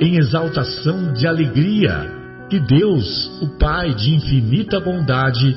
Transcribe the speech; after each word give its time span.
em 0.00 0.16
exaltação 0.16 1.12
de 1.12 1.26
alegria, 1.26 2.10
que 2.48 2.58
Deus, 2.60 3.30
o 3.42 3.58
Pai 3.58 3.94
de 3.94 4.14
infinita 4.14 4.80
bondade, 4.80 5.56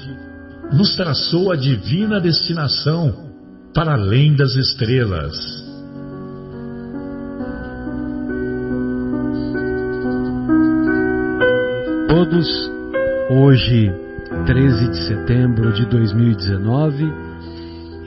nos 0.73 0.95
traçou 0.95 1.51
a 1.51 1.55
divina 1.55 2.19
destinação 2.19 3.31
para 3.73 3.93
além 3.93 4.35
das 4.35 4.55
estrelas. 4.55 5.61
Todos, 12.07 12.71
hoje 13.29 13.91
13 14.45 14.87
de 14.89 14.97
setembro 15.07 15.73
de 15.73 15.85
2019, 15.85 17.05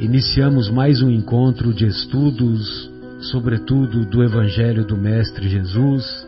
iniciamos 0.00 0.70
mais 0.70 1.00
um 1.02 1.10
encontro 1.10 1.72
de 1.72 1.86
estudos, 1.86 2.90
sobretudo 3.20 4.05
do 4.05 4.22
Evangelho 4.22 4.84
do 4.84 4.96
Mestre 4.96 5.48
Jesus, 5.48 6.23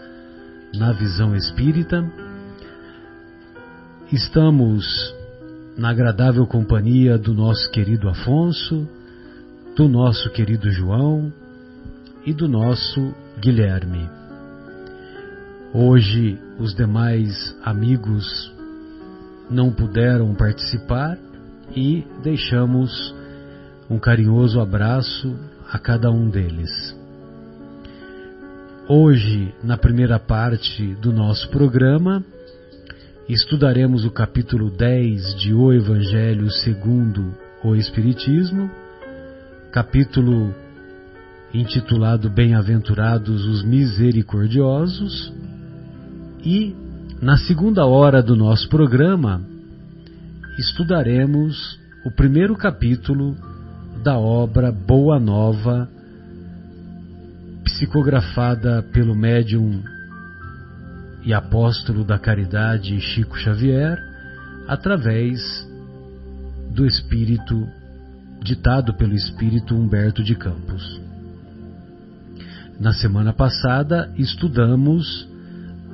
na 0.76 0.92
visão 0.92 1.34
espírita. 1.34 2.04
Estamos 4.12 5.14
na 5.76 5.90
agradável 5.90 6.46
companhia 6.46 7.18
do 7.18 7.34
nosso 7.34 7.70
querido 7.70 8.08
Afonso, 8.08 8.88
do 9.74 9.88
nosso 9.88 10.30
querido 10.30 10.70
João 10.70 11.32
e 12.24 12.32
do 12.32 12.48
nosso 12.48 13.14
Guilherme. 13.40 14.08
Hoje, 15.72 16.38
os 16.58 16.74
demais 16.74 17.54
amigos 17.62 18.52
não 19.50 19.72
puderam 19.72 20.34
participar 20.34 21.18
e 21.74 22.04
deixamos 22.22 23.14
um 23.88 23.98
carinhoso 23.98 24.60
abraço 24.60 25.36
a 25.70 25.78
cada 25.78 26.10
um 26.10 26.30
deles. 26.30 26.70
Hoje, 28.88 29.52
na 29.64 29.76
primeira 29.76 30.16
parte 30.16 30.94
do 31.02 31.12
nosso 31.12 31.48
programa, 31.48 32.24
estudaremos 33.28 34.04
o 34.04 34.12
capítulo 34.12 34.70
10 34.70 35.34
de 35.40 35.52
O 35.52 35.72
Evangelho 35.72 36.48
segundo 36.52 37.34
o 37.64 37.74
Espiritismo, 37.74 38.70
capítulo 39.72 40.54
intitulado 41.52 42.30
Bem-aventurados 42.30 43.44
os 43.46 43.64
Misericordiosos, 43.64 45.32
e 46.44 46.72
na 47.20 47.36
segunda 47.38 47.84
hora 47.86 48.22
do 48.22 48.36
nosso 48.36 48.68
programa, 48.68 49.42
estudaremos 50.60 51.76
o 52.04 52.10
primeiro 52.12 52.54
capítulo 52.54 53.36
da 54.04 54.16
obra 54.16 54.70
Boa 54.70 55.18
Nova, 55.18 55.88
psicografada 57.76 58.82
pelo 58.90 59.14
médium 59.14 59.82
e 61.22 61.34
apóstolo 61.34 62.04
da 62.04 62.18
caridade 62.18 62.98
Chico 63.02 63.36
Xavier, 63.36 63.98
através 64.66 65.38
do 66.74 66.86
espírito 66.86 67.68
ditado 68.42 68.94
pelo 68.94 69.12
espírito 69.12 69.74
Humberto 69.76 70.24
de 70.24 70.34
Campos. 70.34 71.02
Na 72.80 72.94
semana 72.94 73.34
passada 73.34 74.10
estudamos 74.16 75.28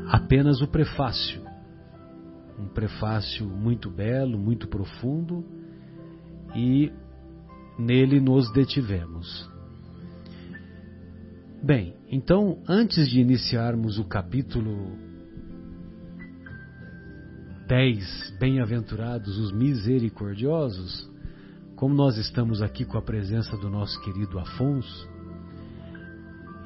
apenas 0.07 0.61
o 0.61 0.69
prefácio. 0.69 1.43
Um 2.61 2.69
prefácio 2.69 3.45
muito 3.45 3.91
belo, 3.91 4.39
muito 4.39 4.69
profundo, 4.69 5.45
e 6.55 6.93
nele 7.77 8.21
nos 8.21 8.53
detivemos. 8.53 9.52
Bem, 11.65 11.95
então, 12.11 12.59
antes 12.69 13.09
de 13.09 13.21
iniciarmos 13.21 13.97
o 13.97 14.05
capítulo 14.05 14.99
10, 17.69 18.37
Bem-aventurados 18.41 19.39
os 19.39 19.53
misericordiosos, 19.53 21.09
como 21.77 21.95
nós 21.95 22.19
estamos 22.19 22.61
aqui 22.61 22.85
com 22.85 22.99
a 22.99 23.03
presença 23.03 23.57
do 23.59 23.71
nosso 23.71 24.01
querido 24.01 24.41
Afonso, 24.41 25.09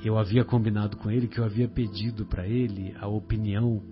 eu 0.02 0.16
havia 0.16 0.46
combinado 0.46 0.96
com 0.96 1.10
ele 1.10 1.28
que 1.28 1.40
eu 1.40 1.44
havia 1.44 1.68
pedido 1.68 2.24
para 2.24 2.48
ele 2.48 2.94
a 2.98 3.06
opinião 3.06 3.82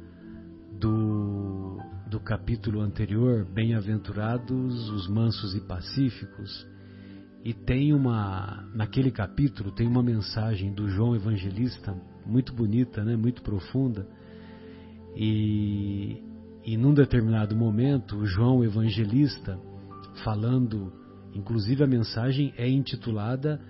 do, 0.81 1.83
do 2.09 2.19
capítulo 2.19 2.81
anterior, 2.81 3.45
Bem-aventurados 3.45 4.89
os 4.89 5.07
mansos 5.07 5.55
e 5.55 5.61
pacíficos, 5.61 6.67
e 7.45 7.53
tem 7.53 7.93
uma 7.93 8.67
naquele 8.75 9.11
capítulo 9.11 9.71
tem 9.71 9.87
uma 9.87 10.03
mensagem 10.03 10.73
do 10.73 10.89
João 10.89 11.15
Evangelista 11.15 11.95
muito 12.25 12.55
bonita, 12.55 13.05
né, 13.05 13.17
muito 13.17 13.43
profunda. 13.43 14.09
E, 15.15 16.23
e 16.65 16.77
num 16.77 16.95
determinado 16.95 17.55
momento, 17.55 18.17
o 18.17 18.27
João 18.27 18.65
Evangelista 18.65 19.61
falando, 20.25 20.91
inclusive 21.35 21.85
a 21.85 21.87
mensagem 21.87 22.53
é 22.57 22.69
intitulada 22.69 23.61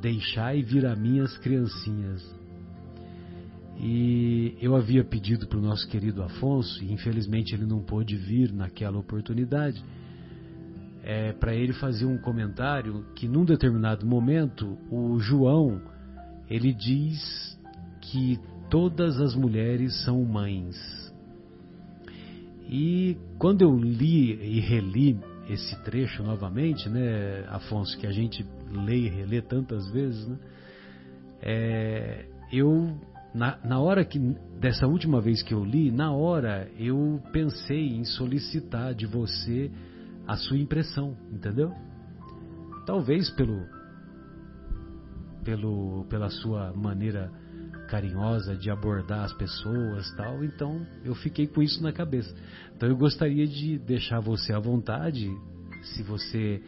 Deixai 0.00 0.62
vir 0.62 0.86
a 0.86 0.94
minhas 0.94 1.36
criancinhas. 1.38 2.22
E 3.80 4.56
eu 4.60 4.76
havia 4.76 5.02
pedido 5.02 5.46
para 5.46 5.58
o 5.58 5.62
nosso 5.62 5.88
querido 5.88 6.22
Afonso, 6.22 6.84
e 6.84 6.92
infelizmente 6.92 7.54
ele 7.54 7.64
não 7.64 7.82
pôde 7.82 8.16
vir 8.16 8.52
naquela 8.52 8.98
oportunidade, 8.98 9.82
é, 11.08 11.32
para 11.32 11.54
ele 11.54 11.72
fazer 11.72 12.04
um 12.04 12.18
comentário 12.18 13.06
que 13.14 13.26
num 13.26 13.42
determinado 13.42 14.04
momento 14.04 14.76
o 14.90 15.18
João 15.18 15.80
ele 16.50 16.70
diz 16.74 17.58
que 18.02 18.38
todas 18.68 19.18
as 19.18 19.34
mulheres 19.34 20.04
são 20.04 20.22
mães. 20.22 20.76
E 22.68 23.16
quando 23.38 23.62
eu 23.62 23.74
li 23.74 24.34
e 24.34 24.60
reli 24.60 25.18
esse 25.48 25.82
trecho 25.82 26.22
novamente, 26.22 26.90
né, 26.90 27.42
Afonso, 27.48 27.96
que 27.96 28.06
a 28.06 28.12
gente 28.12 28.44
lê 28.70 29.06
e 29.06 29.08
relê 29.08 29.40
tantas 29.40 29.90
vezes, 29.90 30.28
né, 30.28 30.36
é, 31.40 32.26
eu 32.52 32.94
na, 33.34 33.58
na 33.64 33.80
hora 33.80 34.04
que 34.04 34.18
dessa 34.60 34.86
última 34.86 35.22
vez 35.22 35.42
que 35.42 35.54
eu 35.54 35.64
li, 35.64 35.90
na 35.90 36.12
hora 36.12 36.70
eu 36.78 37.18
pensei 37.32 37.96
em 37.96 38.04
solicitar 38.04 38.94
de 38.94 39.06
você 39.06 39.70
a 40.28 40.36
sua 40.36 40.58
impressão, 40.58 41.16
entendeu? 41.32 41.72
Talvez 42.86 43.30
pelo 43.30 43.66
pelo 45.42 46.04
pela 46.04 46.28
sua 46.28 46.74
maneira 46.74 47.32
carinhosa 47.88 48.54
de 48.54 48.70
abordar 48.70 49.24
as 49.24 49.32
pessoas, 49.32 50.10
tal. 50.14 50.44
Então, 50.44 50.86
eu 51.02 51.14
fiquei 51.14 51.46
com 51.46 51.62
isso 51.62 51.82
na 51.82 51.90
cabeça. 51.90 52.32
Então, 52.76 52.86
eu 52.86 52.96
gostaria 52.96 53.46
de 53.46 53.78
deixar 53.78 54.20
você 54.20 54.52
à 54.52 54.58
vontade, 54.58 55.26
se 55.82 56.02
você 56.02 56.62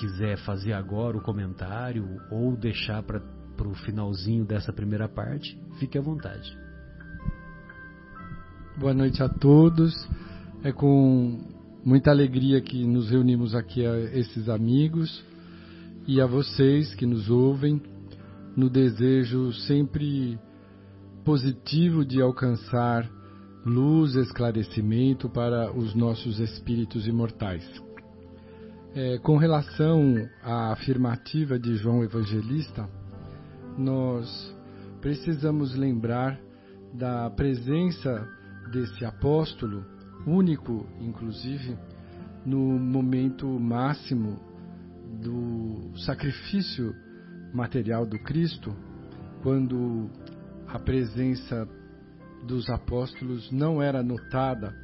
quiser 0.00 0.38
fazer 0.38 0.72
agora 0.72 1.18
o 1.18 1.22
comentário 1.22 2.18
ou 2.30 2.56
deixar 2.56 3.02
para 3.02 3.20
o 3.68 3.74
finalzinho 3.74 4.46
dessa 4.46 4.72
primeira 4.72 5.06
parte, 5.06 5.60
fique 5.78 5.98
à 5.98 6.00
vontade. 6.00 6.56
Boa 8.78 8.94
noite 8.94 9.22
a 9.22 9.28
todos. 9.28 9.92
É 10.64 10.72
com 10.72 11.61
muita 11.84 12.10
alegria 12.10 12.60
que 12.60 12.84
nos 12.86 13.10
reunimos 13.10 13.54
aqui 13.54 13.84
a 13.84 13.98
esses 14.16 14.48
amigos 14.48 15.24
e 16.06 16.20
a 16.20 16.26
vocês 16.26 16.94
que 16.94 17.06
nos 17.06 17.28
ouvem, 17.28 17.80
no 18.56 18.68
desejo 18.70 19.52
sempre 19.52 20.38
positivo 21.24 22.04
de 22.04 22.20
alcançar 22.20 23.08
luz, 23.64 24.14
esclarecimento 24.14 25.28
para 25.28 25.72
os 25.72 25.94
nossos 25.94 26.38
espíritos 26.38 27.06
imortais. 27.06 27.64
É, 28.94 29.18
com 29.18 29.36
relação 29.36 30.28
à 30.42 30.72
afirmativa 30.72 31.58
de 31.58 31.76
João 31.76 32.04
Evangelista, 32.04 32.88
nós 33.78 34.54
precisamos 35.00 35.74
lembrar 35.74 36.38
da 36.92 37.30
presença 37.30 38.28
desse 38.70 39.04
apóstolo, 39.04 39.84
único 40.26 40.86
inclusive, 41.00 41.76
no 42.44 42.58
momento 42.58 43.46
máximo 43.46 44.38
do 45.20 45.96
sacrifício 45.98 46.94
material 47.52 48.06
do 48.06 48.18
Cristo, 48.18 48.74
quando 49.42 50.10
a 50.66 50.78
presença 50.78 51.68
dos 52.46 52.68
apóstolos 52.70 53.50
não 53.52 53.82
era 53.82 54.02
notada 54.02 54.74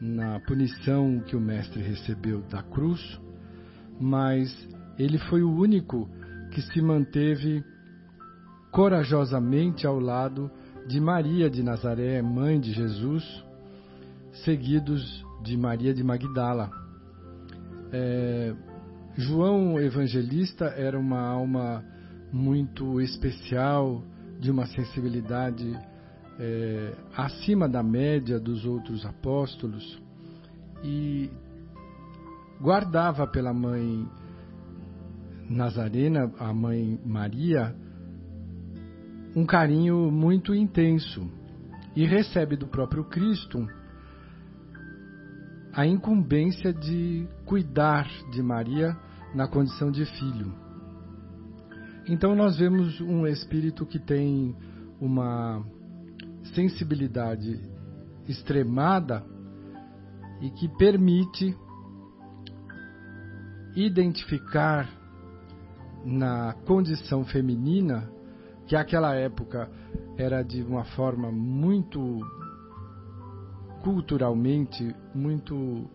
na 0.00 0.40
punição 0.40 1.20
que 1.20 1.36
o 1.36 1.40
Mestre 1.40 1.82
recebeu 1.82 2.40
da 2.42 2.62
cruz, 2.62 3.20
mas 4.00 4.48
ele 4.98 5.18
foi 5.18 5.42
o 5.42 5.52
único 5.52 6.08
que 6.50 6.62
se 6.62 6.80
manteve 6.80 7.64
corajosamente 8.70 9.86
ao 9.86 9.98
lado 9.98 10.50
de 10.86 11.00
Maria 11.00 11.50
de 11.50 11.62
Nazaré, 11.62 12.22
mãe 12.22 12.58
de 12.58 12.72
Jesus, 12.72 13.24
seguidos 14.44 15.24
de 15.42 15.56
Maria 15.56 15.94
de 15.94 16.02
Magdala. 16.02 16.70
É, 17.92 18.54
João 19.16 19.78
Evangelista 19.80 20.66
era 20.66 20.98
uma 20.98 21.20
alma 21.20 21.84
muito 22.32 23.00
especial, 23.00 24.02
de 24.38 24.50
uma 24.50 24.66
sensibilidade 24.66 25.76
é, 26.38 26.94
acima 27.16 27.68
da 27.68 27.82
média 27.82 28.38
dos 28.38 28.64
outros 28.64 29.04
apóstolos 29.04 30.00
e 30.84 31.28
guardava 32.60 33.26
pela 33.26 33.52
mãe 33.52 34.08
Nazarena, 35.50 36.30
a 36.38 36.52
mãe 36.52 37.00
Maria, 37.04 37.74
um 39.34 39.44
carinho 39.44 40.10
muito 40.10 40.54
intenso 40.54 41.28
e 41.96 42.04
recebe 42.04 42.54
do 42.54 42.66
próprio 42.66 43.04
Cristo 43.04 43.66
a 45.78 45.86
incumbência 45.86 46.72
de 46.72 47.24
cuidar 47.46 48.04
de 48.32 48.42
Maria 48.42 48.96
na 49.32 49.46
condição 49.46 49.92
de 49.92 50.04
filho. 50.04 50.52
Então 52.08 52.34
nós 52.34 52.58
vemos 52.58 53.00
um 53.00 53.24
espírito 53.28 53.86
que 53.86 54.00
tem 54.00 54.56
uma 55.00 55.64
sensibilidade 56.52 57.60
extremada 58.26 59.24
e 60.40 60.50
que 60.50 60.66
permite 60.68 61.56
identificar 63.76 64.90
na 66.04 66.54
condição 66.66 67.24
feminina, 67.24 68.10
que 68.66 68.74
aquela 68.74 69.14
época 69.14 69.70
era 70.16 70.42
de 70.42 70.60
uma 70.60 70.82
forma 70.82 71.30
muito 71.30 72.18
culturalmente 73.82 74.94
muito 75.14 75.88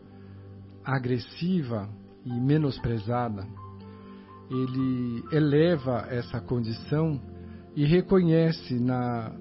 agressiva 0.84 1.90
e 2.26 2.34
menosprezada, 2.34 3.48
ele 4.50 5.24
eleva 5.32 6.08
essa 6.10 6.40
condição 6.40 7.20
e 7.76 7.86
reconhece 7.86 8.80
na 8.80 9.32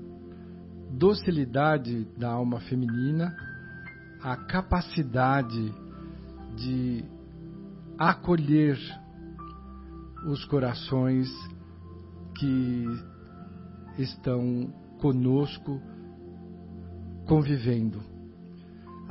docilidade 0.91 2.05
da 2.17 2.31
alma 2.31 2.61
feminina 2.61 3.35
a 4.23 4.37
capacidade 4.37 5.75
de 6.55 7.05
acolher 7.99 8.79
os 10.27 10.45
corações 10.45 11.29
que 12.39 12.87
estão 13.99 14.73
conosco 15.01 15.81
convivendo. 17.27 18.12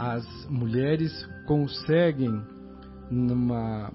As 0.03 0.25
mulheres 0.49 1.13
conseguem, 1.45 2.43
numa 3.11 3.93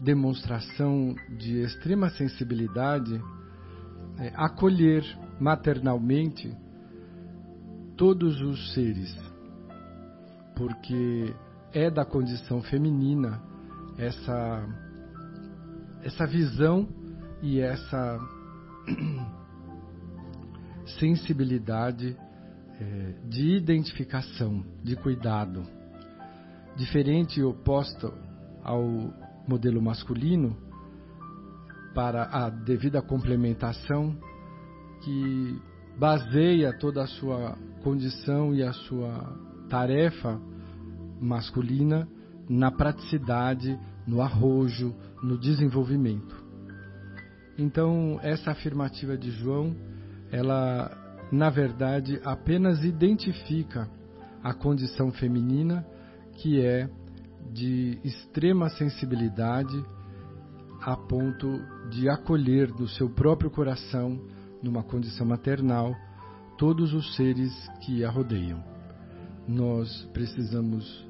demonstração 0.00 1.16
de 1.36 1.62
extrema 1.62 2.10
sensibilidade, 2.10 3.20
é, 4.20 4.30
acolher 4.36 5.02
maternalmente 5.40 6.56
todos 7.96 8.40
os 8.40 8.72
seres, 8.72 9.12
porque 10.54 11.34
é 11.72 11.90
da 11.90 12.04
condição 12.04 12.62
feminina 12.62 13.42
essa 13.98 14.64
essa 16.04 16.24
visão 16.24 16.88
e 17.42 17.58
essa 17.58 18.20
sensibilidade 21.00 22.16
de 23.28 23.56
identificação, 23.56 24.64
de 24.82 24.96
cuidado, 24.96 25.62
diferente 26.76 27.40
e 27.40 27.44
oposto 27.44 28.12
ao 28.62 28.82
modelo 29.46 29.80
masculino, 29.80 30.56
para 31.94 32.24
a 32.24 32.50
devida 32.50 33.00
complementação 33.00 34.16
que 35.02 35.62
baseia 35.96 36.76
toda 36.76 37.04
a 37.04 37.06
sua 37.06 37.56
condição 37.82 38.54
e 38.54 38.62
a 38.62 38.72
sua 38.72 39.38
tarefa 39.68 40.40
masculina 41.20 42.08
na 42.48 42.70
praticidade, 42.70 43.78
no 44.06 44.20
arrojo, 44.20 44.94
no 45.22 45.38
desenvolvimento. 45.38 46.44
Então, 47.56 48.18
essa 48.22 48.50
afirmativa 48.50 49.16
de 49.16 49.30
João, 49.30 49.74
ela 50.32 51.03
na 51.30 51.50
verdade 51.50 52.20
apenas 52.24 52.84
identifica 52.84 53.88
a 54.42 54.52
condição 54.52 55.10
feminina 55.10 55.86
que 56.34 56.60
é 56.60 56.88
de 57.52 57.98
extrema 58.04 58.68
sensibilidade 58.70 59.84
a 60.80 60.96
ponto 60.96 61.60
de 61.90 62.08
acolher 62.08 62.70
do 62.72 62.86
seu 62.86 63.08
próprio 63.08 63.50
coração, 63.50 64.20
numa 64.62 64.82
condição 64.82 65.26
maternal, 65.26 65.94
todos 66.58 66.92
os 66.92 67.16
seres 67.16 67.52
que 67.80 68.04
a 68.04 68.10
rodeiam. 68.10 68.62
Nós 69.48 70.04
precisamos, 70.12 71.06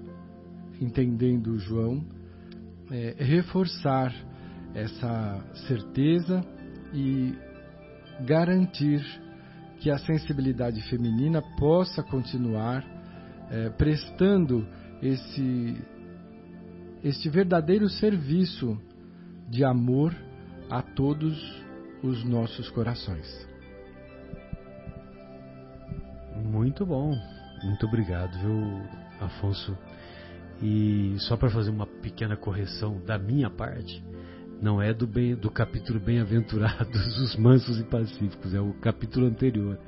entendendo 0.80 1.59
João, 1.59 2.04
é, 2.90 3.16
reforçar 3.18 4.14
essa 4.75 5.44
certeza 5.66 6.44
e 6.92 7.35
garantir 8.25 9.02
que 9.85 9.91
a 9.91 9.99
sensibilidade 9.99 10.81
feminina 10.88 11.43
possa 11.59 12.03
continuar 12.03 12.83
é, 13.50 13.69
prestando 13.69 14.67
esse, 15.03 15.76
este 17.03 17.29
verdadeiro 17.29 17.87
serviço 17.91 18.81
de 19.47 19.62
amor 19.62 20.17
a 20.71 20.81
todos 20.81 21.38
os 22.03 22.25
nossos 22.25 22.71
corações. 22.71 23.47
Muito 26.43 26.87
bom, 26.87 27.14
muito 27.62 27.85
obrigado, 27.85 28.38
viu, 28.38 28.81
Afonso. 29.21 29.76
E 30.62 31.14
só 31.19 31.37
para 31.37 31.50
fazer 31.50 31.69
uma 31.69 31.87
pequena 31.87 32.38
correção 32.38 33.05
da 33.05 33.19
minha 33.19 33.50
parte, 33.50 34.03
não 34.61 34.80
é 34.80 34.92
do, 34.92 35.06
bem, 35.06 35.34
do 35.34 35.50
capítulo 35.50 36.00
Bem-aventurados 36.00 37.18
os 37.18 37.37
mansos 37.37 37.78
e 37.78 37.84
pacíficos, 37.84 38.54
é 38.54 38.61
o 38.61 38.73
capítulo 38.75 39.26
anterior, 39.26 39.78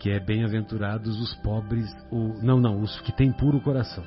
que 0.00 0.10
é 0.10 0.20
Bem-aventurados 0.20 1.18
os 1.20 1.34
pobres, 1.36 1.90
o, 2.10 2.34
não, 2.42 2.60
não, 2.60 2.80
os 2.80 3.00
que 3.00 3.12
têm 3.12 3.32
puro 3.32 3.60
coração. 3.60 4.04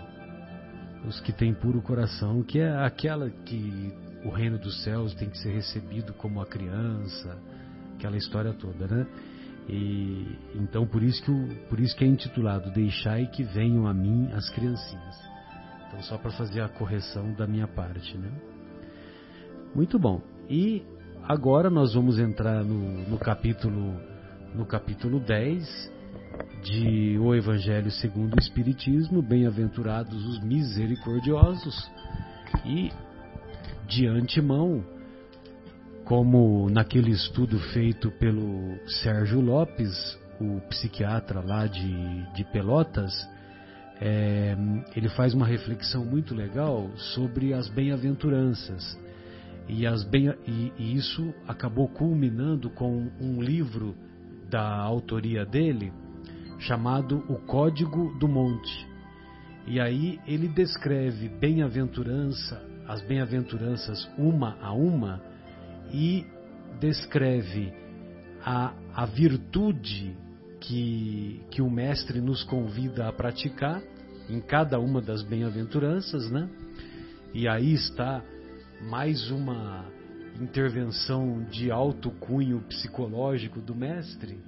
Os 1.05 1.19
que 1.21 1.31
têm 1.31 1.53
puro 1.53 1.81
coração, 1.81 2.43
que 2.43 2.59
é 2.59 2.75
aquela 2.85 3.29
que 3.29 3.93
o 4.25 4.29
reino 4.29 4.57
dos 4.57 4.83
céus 4.83 5.13
tem 5.15 5.29
que 5.29 5.37
ser 5.37 5.53
recebido 5.53 6.13
como 6.13 6.41
a 6.41 6.45
criança, 6.45 7.37
aquela 7.95 8.17
história 8.17 8.53
toda, 8.53 8.87
né? 8.87 9.07
E 9.67 10.37
então 10.55 10.85
por 10.87 11.03
isso 11.03 11.21
que 11.23 11.31
o, 11.31 11.67
por 11.69 11.79
isso 11.79 11.95
que 11.95 12.03
é 12.03 12.07
intitulado 12.07 12.71
Deixai 12.71 13.27
que 13.27 13.43
venham 13.43 13.87
a 13.87 13.93
mim 13.93 14.29
as 14.33 14.49
criancinhas. 14.49 15.15
Então 15.87 16.01
só 16.03 16.17
para 16.17 16.31
fazer 16.31 16.61
a 16.61 16.69
correção 16.69 17.33
da 17.33 17.47
minha 17.47 17.67
parte, 17.67 18.17
né? 18.17 18.31
Muito 19.73 19.99
bom. 19.99 20.21
E 20.49 20.83
agora 21.23 21.69
nós 21.69 21.93
vamos 21.93 22.17
entrar 22.19 22.63
no, 22.63 23.07
no 23.07 23.17
capítulo 23.17 23.93
no 24.53 24.65
capítulo 24.65 25.19
10 25.19 25.91
de 26.63 27.17
O 27.19 27.35
Evangelho 27.35 27.91
segundo 27.91 28.35
o 28.35 28.39
Espiritismo, 28.39 29.21
bem-aventurados 29.21 30.25
os 30.25 30.43
misericordiosos. 30.43 31.89
E 32.65 32.91
de 33.87 34.07
antemão, 34.07 34.83
como 36.03 36.69
naquele 36.69 37.11
estudo 37.11 37.59
feito 37.71 38.11
pelo 38.11 38.77
Sérgio 38.87 39.39
Lopes, 39.39 40.17
o 40.41 40.59
psiquiatra 40.69 41.41
lá 41.41 41.67
de, 41.67 42.33
de 42.33 42.43
Pelotas, 42.45 43.13
é, 44.01 44.55
ele 44.95 45.09
faz 45.09 45.33
uma 45.33 45.45
reflexão 45.45 46.05
muito 46.05 46.33
legal 46.33 46.89
sobre 46.95 47.53
as 47.53 47.69
bem-aventuranças. 47.69 48.97
E, 49.69 49.83
bem, 50.09 50.33
e, 50.47 50.73
e 50.79 50.95
isso 50.95 51.31
acabou 51.47 51.87
culminando 51.87 52.71
com 52.71 53.11
um 53.21 53.39
livro 53.39 53.95
da 54.49 54.67
autoria 54.79 55.45
dele 55.45 55.93
chamado 56.57 57.23
O 57.29 57.35
Código 57.35 58.17
do 58.19 58.27
Monte. 58.27 58.87
E 59.67 59.79
aí 59.79 60.19
ele 60.25 60.47
descreve 60.47 61.29
bem-aventurança, 61.29 62.59
as 62.87 63.01
bem-aventuranças 63.03 64.09
uma 64.17 64.57
a 64.59 64.73
uma 64.73 65.21
e 65.93 66.25
descreve 66.79 67.71
a, 68.43 68.73
a 68.95 69.05
virtude 69.05 70.17
que, 70.59 71.43
que 71.51 71.61
o 71.61 71.69
Mestre 71.69 72.19
nos 72.19 72.43
convida 72.43 73.07
a 73.07 73.13
praticar 73.13 73.81
em 74.27 74.41
cada 74.41 74.79
uma 74.79 74.99
das 74.99 75.21
bem-aventuranças, 75.21 76.29
né? 76.31 76.49
E 77.33 77.47
aí 77.47 77.73
está 77.73 78.23
mais 78.81 79.29
uma 79.29 79.85
intervenção 80.39 81.43
de 81.49 81.69
alto 81.69 82.11
cunho 82.11 82.61
psicológico 82.61 83.59
do 83.59 83.75
Mestre, 83.75 84.39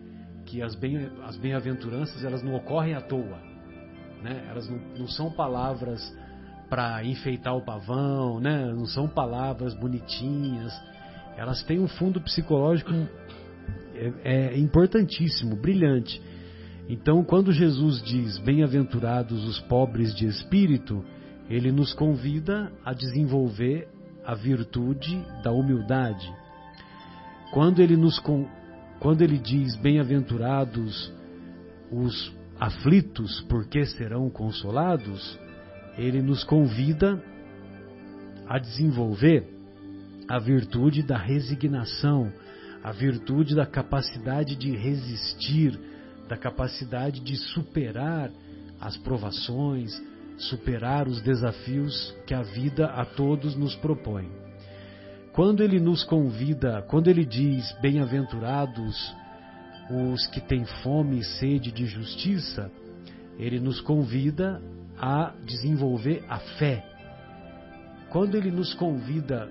que 0.46 0.62
as, 0.62 0.74
bem, 0.76 1.10
as 1.24 1.38
bem-aventuranças 1.38 2.24
elas 2.24 2.42
não 2.42 2.56
ocorrem 2.56 2.94
à 2.94 3.02
toa, 3.02 3.40
né? 4.24 4.46
Elas 4.50 4.70
não, 4.70 4.80
não 5.00 5.08
são 5.08 5.32
palavras 5.32 6.02
para 6.70 7.04
enfeitar 7.04 7.56
o 7.56 7.66
pavão, 7.66 8.40
né? 8.40 8.72
Não 8.74 8.86
são 8.86 9.08
palavras 9.08 9.74
bonitinhas. 9.74 10.74
Elas 11.36 11.62
têm 11.64 11.80
um 11.80 11.88
fundo 11.88 12.22
psicológico 12.22 12.92
é, 14.24 14.54
é 14.54 14.58
importantíssimo, 14.58 15.56
brilhante. 15.56 16.22
Então, 16.88 17.24
quando 17.24 17.52
Jesus 17.52 18.02
diz 18.02 18.38
bem-aventurados 18.40 19.46
os 19.46 19.60
pobres 19.62 20.16
de 20.16 20.26
espírito, 20.26 21.04
ele 21.50 21.72
nos 21.72 21.94
convida 21.94 22.72
a 22.84 22.94
desenvolver 22.94 23.88
a 24.32 24.34
virtude 24.34 25.22
da 25.44 25.52
humildade. 25.52 26.34
Quando 27.52 27.82
ele 27.82 27.98
nos 27.98 28.18
quando 28.98 29.24
ele 29.24 29.38
diz 29.38 29.76
bem-aventurados 29.76 31.12
os 31.92 32.34
aflitos, 32.58 33.42
porque 33.50 33.86
serão 33.86 34.30
consolados, 34.30 35.38
ele 35.98 36.22
nos 36.22 36.46
convida 36.46 37.22
a 38.48 38.58
desenvolver 38.58 39.46
a 40.30 40.40
virtude 40.40 41.04
da 41.04 41.18
resignação, 41.18 42.32
a 42.82 42.92
virtude 42.94 43.54
da 43.54 43.66
capacidade 43.66 44.56
de 44.56 44.72
resistir, 44.78 45.78
da 46.30 46.38
capacidade 46.38 47.20
de 47.20 47.36
superar 47.36 48.32
as 48.80 48.96
provações, 48.96 49.92
superar 50.42 51.08
os 51.08 51.22
desafios 51.22 52.16
que 52.26 52.34
a 52.34 52.42
vida 52.42 52.88
a 52.88 53.06
todos 53.06 53.56
nos 53.56 53.76
propõe. 53.76 54.30
Quando 55.34 55.64
ele 55.64 55.80
nos 55.80 56.04
convida, 56.04 56.82
quando 56.90 57.10
ele 57.10 57.26
diz: 57.26 57.72
Bem-aventurados 57.82 59.16
os 59.90 60.26
que 60.28 60.42
têm 60.42 60.66
fome 60.84 61.20
e 61.20 61.24
sede 61.24 61.72
de 61.72 61.86
justiça, 61.86 62.72
ele 63.38 63.60
nos 63.60 63.80
convida 63.82 64.62
a 64.98 65.34
desenvolver 65.46 66.24
a 66.30 66.38
fé. 66.40 66.86
Quando 68.10 68.36
ele 68.36 68.52
nos 68.52 68.74
convida, 68.74 69.50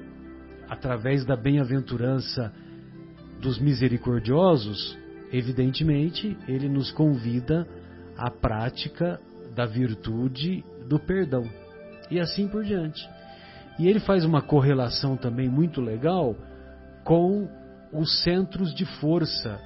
através 0.68 1.24
da 1.24 1.36
bem-aventurança, 1.36 2.52
dos 3.40 3.58
misericordiosos, 3.58 4.96
evidentemente, 5.32 6.36
ele 6.46 6.68
nos 6.68 6.90
convida 6.92 7.66
à 8.16 8.30
prática 8.30 9.18
da 9.54 9.66
virtude 9.66 10.64
do 10.88 10.98
perdão. 10.98 11.44
E 12.10 12.18
assim 12.18 12.48
por 12.48 12.64
diante. 12.64 13.08
E 13.78 13.88
ele 13.88 14.00
faz 14.00 14.24
uma 14.24 14.42
correlação 14.42 15.16
também 15.16 15.48
muito 15.48 15.80
legal 15.80 16.36
com 17.04 17.48
os 17.92 18.22
centros 18.22 18.74
de 18.74 18.84
força 18.84 19.58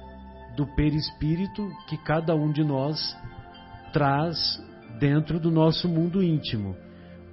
do 0.55 0.65
perispírito 0.75 1.69
que 1.87 1.97
cada 1.97 2.33
um 2.35 2.51
de 2.51 2.63
nós 2.63 3.15
traz 3.91 4.63
dentro 4.99 5.39
do 5.39 5.51
nosso 5.51 5.87
mundo 5.89 6.23
íntimo. 6.23 6.75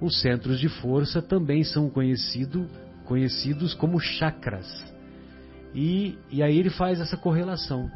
Os 0.01 0.19
centros 0.19 0.59
de 0.59 0.67
força 0.67 1.21
também 1.21 1.63
são 1.63 1.89
conhecido, 1.89 2.67
conhecidos 3.05 3.73
como 3.73 3.99
chakras. 3.99 4.67
E, 5.73 6.17
e 6.29 6.43
aí 6.43 6.57
ele 6.57 6.69
faz 6.69 6.99
essa 6.99 7.15
correlação. 7.15 7.89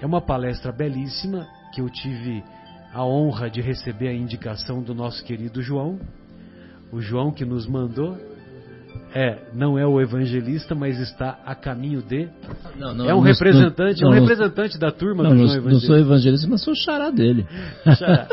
É 0.00 0.06
uma 0.06 0.20
palestra 0.20 0.70
belíssima 0.70 1.48
que 1.72 1.80
eu 1.80 1.88
tive 1.88 2.44
a 2.92 3.04
honra 3.04 3.48
de 3.48 3.60
receber 3.60 4.08
a 4.08 4.14
indicação 4.14 4.82
do 4.82 4.94
nosso 4.94 5.24
querido 5.24 5.62
João, 5.62 5.98
o 6.92 7.00
João 7.00 7.30
que 7.30 7.44
nos 7.44 7.66
mandou. 7.66 8.16
É, 9.14 9.50
não 9.54 9.78
é 9.78 9.86
o 9.86 10.00
evangelista, 10.00 10.74
mas 10.74 10.98
está 10.98 11.40
a 11.44 11.54
caminho 11.54 12.02
de. 12.02 12.28
Não, 12.76 12.94
não, 12.94 13.08
é 13.08 13.14
um 13.14 13.20
representante, 13.20 14.02
não, 14.02 14.12
é 14.12 14.16
um 14.16 14.20
representante 14.20 14.78
da 14.78 14.90
turma 14.90 15.24
do 15.24 15.30
João 15.30 15.42
Evangelista. 15.42 15.70
Não 15.70 15.80
sou 15.80 15.96
evangelista, 15.96 16.48
mas 16.48 16.62
sou 16.62 16.74
xará 16.74 17.10
dele. 17.10 17.46
Xará. 17.96 18.28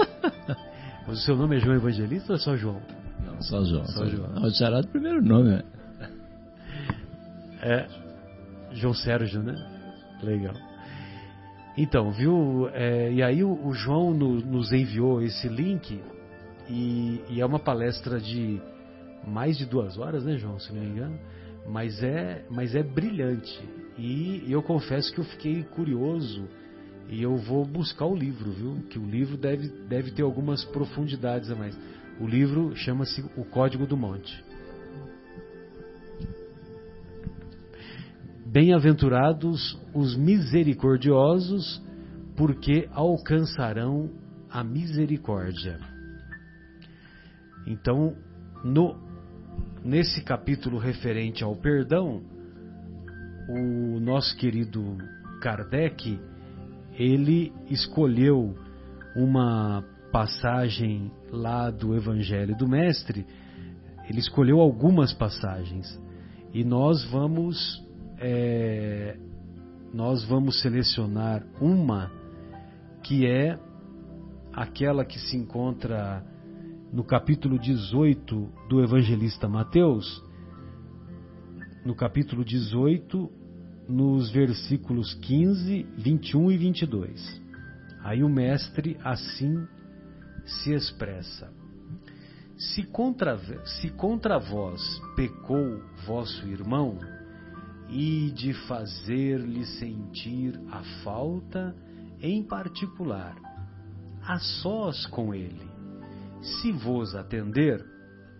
mas 1.08 1.20
o 1.20 1.22
seu 1.22 1.36
nome 1.36 1.58
é 1.58 1.60
João 1.60 1.76
Evangelista 1.76 2.34
ou 2.34 2.36
é 2.36 2.40
só 2.40 2.56
João? 2.56 2.82
Não, 3.26 3.42
só 3.42 3.64
João. 3.64 3.86
Só, 3.86 4.00
só 4.00 4.06
João. 4.06 4.30
João. 4.30 4.44
o 4.44 4.52
xará 4.52 4.82
do 4.82 4.88
primeiro 4.88 5.22
nome, 5.24 5.50
né? 5.50 5.64
É. 7.62 7.88
João 8.74 8.94
Sérgio, 8.94 9.42
né? 9.42 9.56
Legal. 10.22 10.54
Então, 11.78 12.12
viu? 12.12 12.68
É, 12.74 13.12
e 13.12 13.22
aí 13.22 13.44
o, 13.44 13.68
o 13.68 13.72
João 13.74 14.12
no, 14.12 14.42
nos 14.42 14.74
enviou 14.74 15.22
esse 15.22 15.48
link 15.48 16.02
e, 16.68 17.22
e, 17.30 17.40
é 17.40 17.46
uma 17.46 17.60
palestra 17.60 18.20
de 18.20 18.60
mais 19.26 19.58
de 19.58 19.66
duas 19.66 19.98
horas, 19.98 20.26
né, 20.26 20.38
João? 20.38 20.60
Se 20.60 20.74
não 20.74 20.82
me 20.82 20.88
engano. 20.88 21.20
Mas 21.68 22.02
é, 22.02 22.44
mas 22.50 22.74
é 22.74 22.82
brilhante. 22.82 23.62
E 23.98 24.44
eu 24.48 24.64
confesso 24.64 25.14
que 25.14 25.20
eu 25.20 25.26
fiquei 25.26 25.64
curioso 25.64 26.48
e 27.10 27.22
eu 27.22 27.38
vou 27.38 27.64
buscar 27.64 28.06
o 28.06 28.16
livro, 28.16 28.52
viu? 28.52 28.84
Que 28.90 28.98
o 28.98 29.06
livro 29.06 29.38
deve, 29.38 29.68
deve 29.88 30.12
ter 30.12 30.24
algumas 30.24 30.66
profundidades 30.66 31.52
a 31.52 31.56
mais. 31.56 31.78
O 32.20 32.26
livro 32.26 32.76
chama-se 32.76 33.24
O 33.36 33.46
Código 33.46 33.86
do 33.86 33.96
Monte. 33.96 34.44
Bem-aventurados 38.60 39.80
os 39.94 40.18
misericordiosos, 40.18 41.80
porque 42.36 42.90
alcançarão 42.92 44.10
a 44.50 44.64
misericórdia. 44.64 45.80
Então, 47.68 48.16
no, 48.64 48.96
nesse 49.86 50.24
capítulo 50.24 50.80
referente 50.80 51.44
ao 51.44 51.56
perdão, 51.56 52.24
o 53.48 54.00
nosso 54.00 54.36
querido 54.36 54.98
Kardec, 55.40 56.20
ele 56.98 57.54
escolheu 57.70 58.56
uma 59.16 59.86
passagem 60.12 61.12
lá 61.32 61.70
do 61.70 61.96
Evangelho 61.96 62.58
do 62.58 62.68
Mestre, 62.68 63.24
ele 64.10 64.18
escolheu 64.18 64.60
algumas 64.60 65.14
passagens 65.14 66.02
e 66.52 66.64
nós 66.64 67.06
vamos 67.12 67.86
é, 68.20 69.18
nós 69.94 70.24
vamos 70.26 70.62
selecionar 70.62 71.46
uma 71.62 72.12
que 73.04 73.26
é 73.26 73.58
aquela 74.54 75.06
que 75.06 75.20
se 75.20 75.38
encontra 75.38 76.24
no 76.92 77.04
capítulo 77.04 77.60
18 77.60 78.50
do 78.70 78.82
evangelista 78.84 79.48
Mateus, 79.48 80.24
no 81.86 81.96
capítulo 81.96 82.44
18, 82.44 83.32
nos 83.88 84.30
versículos 84.32 85.14
15, 85.16 85.86
21 85.98 86.52
e 86.52 86.58
22. 86.58 87.42
Aí 88.04 88.24
o 88.24 88.30
mestre 88.30 88.98
assim 89.04 89.66
se 90.46 90.74
expressa: 90.74 91.52
Se 92.58 92.84
contra, 92.84 93.38
se 93.66 93.90
contra 93.92 94.38
vós 94.38 94.82
pecou 95.16 95.82
vosso 96.06 96.48
irmão, 96.48 96.98
e 97.90 98.32
de 98.32 98.54
fazer-lhe 98.68 99.66
sentir 99.66 100.60
a 100.72 100.84
falta, 101.04 101.76
em 102.22 102.44
particular, 102.44 103.36
a 104.22 104.40
sós 104.40 105.06
com 105.08 105.34
ele. 105.34 105.70
Se 106.42 106.72
vos 106.72 107.16
atender, 107.16 107.84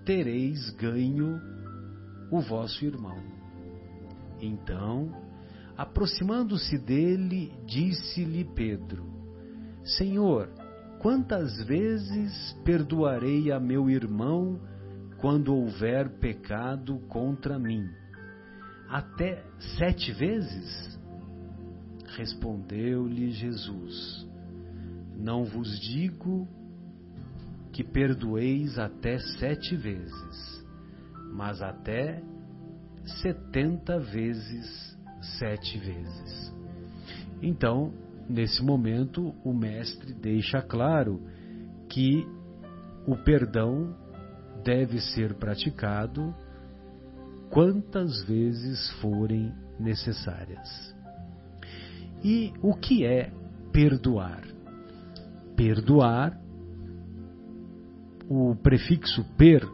tereis 0.06 0.70
ganho 0.72 1.40
o 2.32 2.42
vosso 2.42 2.84
irmão. 2.86 3.18
Então, 4.40 5.12
aproximando-se 5.78 6.78
dele, 6.78 7.54
disse-lhe 7.66 8.44
Pedro: 8.44 9.06
Senhor, 9.84 10.50
quantas 11.00 11.64
vezes 11.66 12.54
perdoarei 12.64 13.52
a 13.52 13.60
meu 13.60 13.90
irmão 13.90 14.60
quando 15.18 15.56
houver 15.56 16.20
pecado 16.20 17.00
contra 17.08 17.58
mim? 17.58 17.88
Até 18.90 19.44
sete 19.78 20.12
vezes? 20.12 21.00
Respondeu-lhe 22.16 23.32
Jesus: 23.32 24.28
Não 25.16 25.44
vos 25.44 25.80
digo 25.80 26.48
que 27.72 27.84
perdoeis 27.84 28.80
até 28.80 29.20
sete 29.20 29.76
vezes, 29.76 30.66
mas 31.32 31.62
até 31.62 32.24
setenta 33.22 34.00
vezes 34.00 34.98
sete 35.38 35.78
vezes. 35.78 36.54
Então, 37.42 37.94
nesse 38.28 38.64
momento, 38.64 39.34
o 39.44 39.54
Mestre 39.54 40.14
deixa 40.14 40.62
claro 40.62 41.22
que 41.90 42.26
o 43.06 43.16
perdão 43.16 43.96
deve 44.64 45.00
ser 45.00 45.36
praticado 45.36 46.34
quantas 47.50 48.24
vezes 48.24 48.90
forem 49.02 49.54
necessárias. 49.80 50.96
E 52.24 52.52
o 52.62 52.74
que 52.74 53.06
é 53.06 53.32
perdoar? 53.72 54.44
Perdoar, 55.56 56.40
o 58.30 58.56
prefixo 58.56 59.24
per 59.38 59.68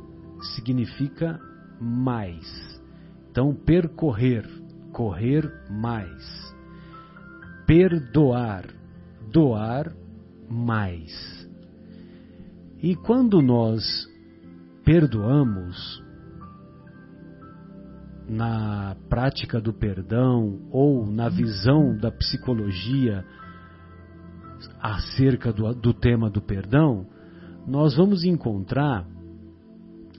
significa 0.55 1.39
mais. 1.79 2.81
Então, 3.29 3.53
percorrer, 3.53 4.47
correr 4.91 5.49
mais. 5.69 6.53
Perdoar, 7.65 8.65
doar 9.31 9.93
mais. 10.49 11.49
E 12.81 12.95
quando 12.95 13.41
nós 13.41 13.83
perdoamos, 14.83 16.02
na 18.33 18.95
prática 19.09 19.61
do 19.61 19.71
perdão 19.71 20.59
ou 20.71 21.05
na 21.05 21.29
visão 21.29 21.95
da 21.95 22.11
psicologia 22.11 23.23
acerca 24.81 25.53
do, 25.53 25.71
do 25.73 25.93
tema 25.93 26.29
do 26.29 26.41
perdão, 26.41 27.05
nós 27.67 27.95
vamos 27.95 28.23
encontrar 28.23 29.05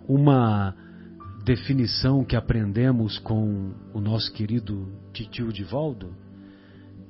uma 0.08 0.74
definição 1.44 2.24
que 2.24 2.36
aprendemos 2.36 3.18
com 3.18 3.72
o 3.92 4.00
nosso 4.00 4.32
querido 4.32 4.88
Titio 5.12 5.52
Divaldo. 5.52 6.14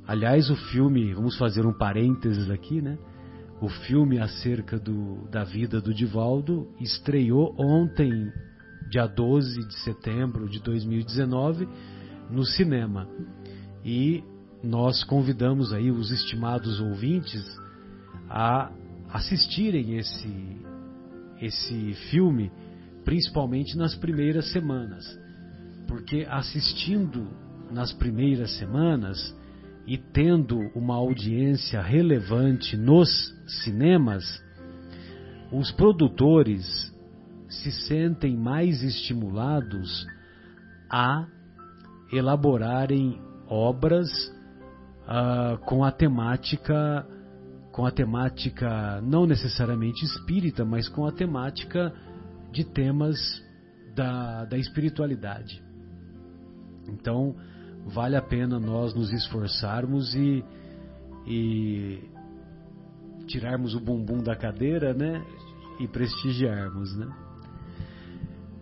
Aliás, 0.06 0.50
o 0.50 0.56
filme, 0.56 1.12
vamos 1.12 1.36
fazer 1.36 1.66
um 1.66 1.72
parênteses 1.72 2.50
aqui, 2.50 2.80
né? 2.80 2.98
O 3.60 3.68
filme 3.68 4.18
acerca 4.18 4.78
do, 4.78 5.28
da 5.30 5.44
vida 5.44 5.80
do 5.80 5.94
Divaldo 5.94 6.68
estreou 6.80 7.54
ontem, 7.58 8.32
dia 8.94 9.08
12 9.08 9.66
de 9.66 9.74
setembro 9.80 10.48
de 10.48 10.60
2019, 10.60 11.68
no 12.30 12.44
cinema. 12.44 13.08
E 13.84 14.22
nós 14.62 15.02
convidamos 15.02 15.72
aí 15.72 15.90
os 15.90 16.12
estimados 16.12 16.80
ouvintes 16.80 17.44
a 18.30 18.70
assistirem 19.12 19.96
esse, 19.96 20.60
esse 21.40 21.94
filme, 22.08 22.52
principalmente 23.04 23.76
nas 23.76 23.96
primeiras 23.96 24.52
semanas. 24.52 25.04
Porque 25.88 26.24
assistindo 26.30 27.26
nas 27.72 27.92
primeiras 27.92 28.56
semanas, 28.58 29.36
e 29.88 29.98
tendo 29.98 30.56
uma 30.72 30.94
audiência 30.94 31.82
relevante 31.82 32.76
nos 32.76 33.34
cinemas, 33.64 34.24
os 35.50 35.72
produtores 35.72 36.93
se 37.62 37.72
sentem 37.86 38.36
mais 38.36 38.82
estimulados 38.82 40.06
a 40.90 41.26
elaborarem 42.12 43.20
obras 43.48 44.08
uh, 45.06 45.58
com 45.64 45.84
a 45.84 45.90
temática 45.90 47.06
com 47.74 47.84
a 47.84 47.90
temática 47.90 49.00
não 49.00 49.26
necessariamente 49.26 50.04
espírita, 50.04 50.64
mas 50.64 50.88
com 50.88 51.06
a 51.06 51.10
temática 51.10 51.92
de 52.52 52.62
temas 52.62 53.18
da, 53.96 54.44
da 54.44 54.56
espiritualidade. 54.56 55.60
Então, 56.86 57.34
vale 57.86 58.14
a 58.14 58.22
pena 58.22 58.60
nós 58.60 58.94
nos 58.94 59.12
esforçarmos 59.12 60.14
e, 60.14 60.44
e 61.26 62.08
tirarmos 63.26 63.74
o 63.74 63.80
bumbum 63.80 64.22
da 64.22 64.36
cadeira, 64.36 64.94
né? 64.94 65.20
E 65.80 65.88
prestigiarmos, 65.88 66.96
né? 66.96 67.23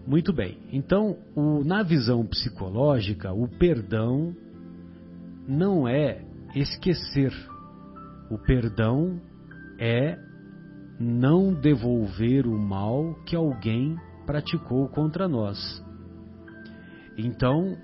Muito 0.06 0.32
bem. 0.32 0.58
Então, 0.72 1.16
o, 1.34 1.62
na 1.64 1.82
visão 1.82 2.26
psicológica, 2.26 3.32
o 3.32 3.48
perdão 3.48 4.34
não 5.46 5.86
é 5.86 6.24
esquecer. 6.54 7.32
O 8.30 8.38
perdão 8.38 9.20
é 9.78 10.18
não 10.98 11.54
devolver 11.54 12.46
o 12.46 12.58
mal 12.58 13.14
que 13.26 13.36
alguém 13.36 13.96
praticou 14.26 14.88
contra 14.88 15.28
nós. 15.28 15.84
Então, 17.16 17.76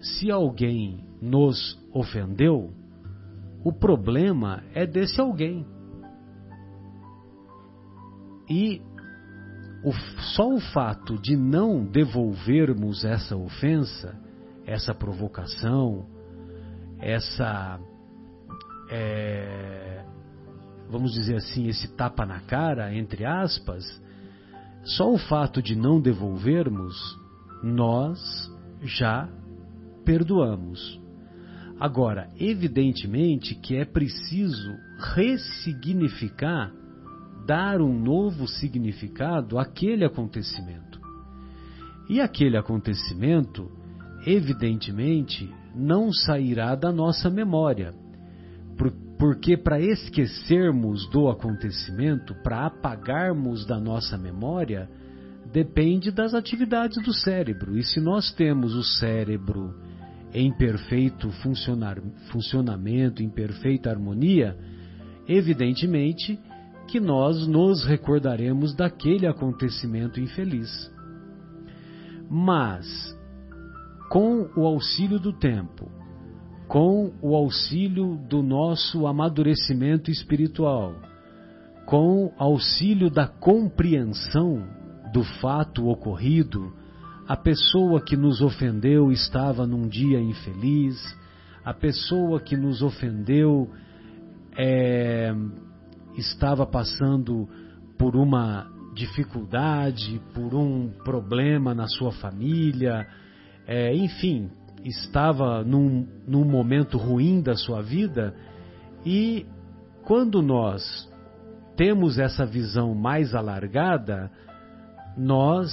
se 0.00 0.30
alguém 0.30 1.04
nos 1.20 1.78
ofendeu, 1.92 2.72
o 3.64 3.72
problema 3.72 4.62
é 4.74 4.86
desse 4.86 5.20
alguém. 5.20 5.66
E 8.48 8.82
o, 9.84 9.92
só 10.34 10.48
o 10.48 10.60
fato 10.60 11.18
de 11.18 11.36
não 11.36 11.84
devolvermos 11.84 13.04
essa 13.04 13.36
ofensa, 13.36 14.18
essa 14.66 14.94
provocação, 14.94 16.06
essa. 16.98 17.78
É, 18.90 20.04
vamos 20.88 21.12
dizer 21.12 21.36
assim, 21.36 21.68
esse 21.68 21.88
tapa 21.96 22.24
na 22.24 22.40
cara, 22.40 22.94
entre 22.94 23.26
aspas, 23.26 23.84
só 24.84 25.12
o 25.12 25.18
fato 25.18 25.62
de 25.62 25.76
não 25.76 26.00
devolvermos, 26.00 26.96
nós 27.62 28.18
já 28.82 29.28
perdoamos. 30.04 31.00
Agora, 31.78 32.30
evidentemente 32.38 33.54
que 33.54 33.76
é 33.76 33.84
preciso 33.84 34.72
ressignificar, 35.14 36.72
dar 37.46 37.80
um 37.80 37.98
novo 37.98 38.46
significado 38.46 39.58
àquele 39.58 40.04
acontecimento. 40.04 41.00
E 42.08 42.20
aquele 42.20 42.56
acontecimento, 42.56 43.70
evidentemente, 44.26 45.52
não 45.74 46.12
sairá 46.12 46.74
da 46.74 46.92
nossa 46.92 47.30
memória, 47.30 47.94
porque 49.18 49.56
para 49.56 49.80
esquecermos 49.80 51.08
do 51.10 51.28
acontecimento, 51.28 52.34
para 52.42 52.66
apagarmos 52.66 53.64
da 53.66 53.80
nossa 53.80 54.18
memória, 54.18 54.88
depende 55.52 56.10
das 56.10 56.34
atividades 56.34 57.02
do 57.02 57.12
cérebro. 57.12 57.78
E 57.78 57.82
se 57.82 58.00
nós 58.00 58.32
temos 58.32 58.74
o 58.74 58.82
cérebro 58.82 59.74
em 60.32 60.52
perfeito 60.52 61.30
funcionamento, 62.32 63.22
em 63.22 63.30
perfeita 63.30 63.88
harmonia, 63.88 64.56
evidentemente 65.28 66.38
que 66.86 67.00
nós 67.00 67.46
nos 67.46 67.84
recordaremos 67.84 68.74
daquele 68.74 69.26
acontecimento 69.26 70.20
infeliz. 70.20 70.90
Mas, 72.30 73.16
com 74.10 74.48
o 74.56 74.66
auxílio 74.66 75.18
do 75.18 75.32
tempo, 75.32 75.90
com 76.68 77.12
o 77.20 77.34
auxílio 77.34 78.16
do 78.28 78.42
nosso 78.42 79.06
amadurecimento 79.06 80.10
espiritual, 80.10 80.94
com 81.86 82.32
auxílio 82.38 83.10
da 83.10 83.26
compreensão 83.26 84.66
do 85.12 85.22
fato 85.22 85.88
ocorrido, 85.88 86.72
a 87.28 87.36
pessoa 87.36 88.00
que 88.00 88.16
nos 88.16 88.40
ofendeu 88.40 89.10
estava 89.12 89.66
num 89.66 89.86
dia 89.88 90.20
infeliz, 90.20 90.96
a 91.64 91.72
pessoa 91.72 92.40
que 92.40 92.56
nos 92.56 92.82
ofendeu 92.82 93.70
é, 94.56 95.34
estava 96.16 96.66
passando 96.66 97.48
por 97.98 98.16
uma 98.16 98.70
dificuldade, 98.94 100.20
por 100.32 100.54
um 100.54 100.90
problema 101.04 101.74
na 101.74 101.86
sua 101.86 102.12
família, 102.12 103.06
é, 103.66 103.94
enfim, 103.94 104.50
estava 104.84 105.64
num, 105.64 106.06
num 106.26 106.44
momento 106.44 106.96
ruim 106.96 107.40
da 107.40 107.56
sua 107.56 107.82
vida 107.82 108.34
e 109.04 109.46
quando 110.04 110.42
nós 110.42 111.10
temos 111.76 112.18
essa 112.18 112.44
visão 112.46 112.94
mais 112.94 113.34
alargada, 113.34 114.30
nós 115.16 115.72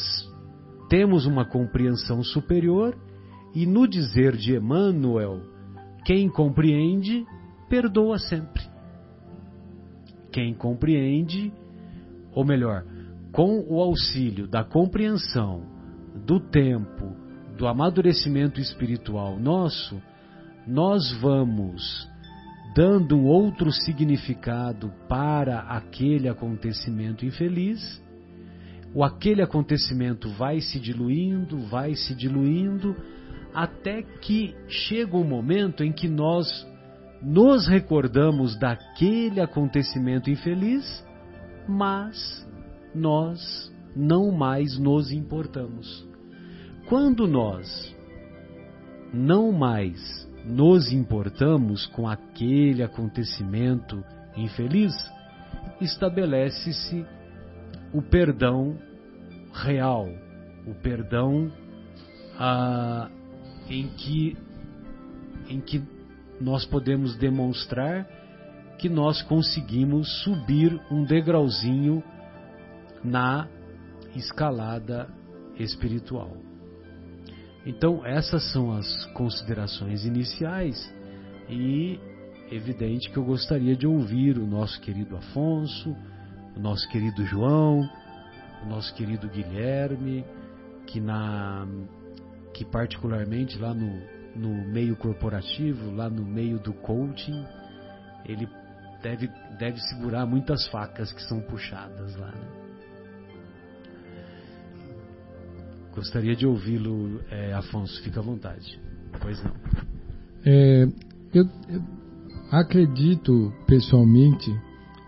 temos 0.89 1.25
uma 1.25 1.45
compreensão 1.45 2.23
superior 2.23 2.97
e 3.53 3.65
no 3.65 3.87
dizer 3.87 4.35
de 4.35 4.55
Emmanuel, 4.55 5.41
quem 6.05 6.29
compreende, 6.29 7.25
perdoa 7.69 8.17
sempre. 8.17 8.60
Quem 10.31 10.53
compreende, 10.53 11.51
ou 12.33 12.45
melhor, 12.45 12.85
com 13.31 13.65
o 13.67 13.81
auxílio 13.81 14.47
da 14.47 14.63
compreensão, 14.63 15.63
do 16.25 16.39
tempo, 16.39 17.15
do 17.57 17.67
amadurecimento 17.67 18.59
espiritual 18.59 19.39
nosso, 19.39 20.01
nós 20.67 21.11
vamos 21.21 22.09
dando 22.75 23.17
um 23.17 23.25
outro 23.25 23.71
significado 23.71 24.91
para 25.07 25.59
aquele 25.59 26.29
acontecimento 26.29 27.25
infeliz, 27.25 28.01
o 28.93 29.03
aquele 29.03 29.41
acontecimento 29.41 30.29
vai 30.29 30.59
se 30.61 30.79
diluindo, 30.79 31.59
vai 31.67 31.95
se 31.95 32.15
diluindo, 32.15 32.95
até 33.53 34.01
que 34.01 34.55
chega 34.67 35.17
um 35.17 35.23
momento 35.23 35.83
em 35.83 35.91
que 35.91 36.07
nós 36.07 36.47
nos 37.21 37.67
recordamos 37.67 38.57
daquele 38.57 39.39
acontecimento 39.39 40.29
infeliz, 40.29 41.05
mas 41.67 42.47
nós 42.93 43.71
não 43.95 44.31
mais 44.31 44.77
nos 44.79 45.11
importamos. 45.11 46.07
Quando 46.87 47.27
nós 47.27 47.95
não 49.13 49.51
mais 49.51 50.27
nos 50.45 50.91
importamos 50.91 51.85
com 51.87 52.07
aquele 52.07 52.81
acontecimento 52.81 54.03
infeliz, 54.35 54.93
estabelece-se 55.79 57.05
o 57.93 58.01
perdão 58.01 58.77
real, 59.53 60.07
o 60.65 60.73
perdão 60.73 61.51
ah, 62.39 63.09
em 63.69 63.87
que 63.89 64.37
em 65.49 65.59
que 65.59 65.83
nós 66.41 66.65
podemos 66.65 67.15
demonstrar 67.17 68.07
que 68.77 68.89
nós 68.89 69.21
conseguimos 69.21 70.23
subir 70.23 70.79
um 70.89 71.03
degrauzinho 71.03 72.03
na 73.03 73.47
escalada 74.15 75.07
espiritual. 75.57 76.35
Então, 77.65 78.03
essas 78.05 78.51
são 78.51 78.71
as 78.71 79.05
considerações 79.13 80.03
iniciais 80.03 80.91
e 81.47 81.99
evidente 82.51 83.09
que 83.11 83.17
eu 83.17 83.23
gostaria 83.23 83.75
de 83.75 83.85
ouvir 83.85 84.37
o 84.37 84.47
nosso 84.47 84.81
querido 84.81 85.15
Afonso, 85.15 85.95
o 86.55 86.59
nosso 86.59 86.89
querido 86.89 87.23
João, 87.25 87.87
o 88.63 88.65
nosso 88.67 88.93
querido 88.95 89.29
Guilherme, 89.29 90.25
que 90.87 90.99
na 90.99 91.67
que 92.53 92.65
particularmente 92.65 93.57
lá 93.57 93.73
no, 93.73 94.01
no 94.35 94.49
meio 94.49 94.95
corporativo, 94.95 95.91
lá 95.91 96.09
no 96.09 96.23
meio 96.23 96.59
do 96.59 96.73
coaching, 96.73 97.45
ele 98.25 98.47
deve, 99.01 99.29
deve 99.57 99.79
segurar 99.81 100.25
muitas 100.25 100.67
facas 100.67 101.11
que 101.11 101.21
são 101.23 101.41
puxadas 101.41 102.15
lá. 102.15 102.27
Né? 102.27 102.61
Gostaria 105.93 106.35
de 106.35 106.45
ouvi-lo, 106.47 107.21
é, 107.29 107.53
Afonso, 107.53 108.01
fica 108.03 108.19
à 108.19 108.23
vontade. 108.23 108.79
Pois 109.19 109.43
não. 109.43 109.53
É, 110.45 110.87
eu, 111.33 111.45
eu 111.69 111.83
acredito 112.51 113.53
pessoalmente 113.67 114.49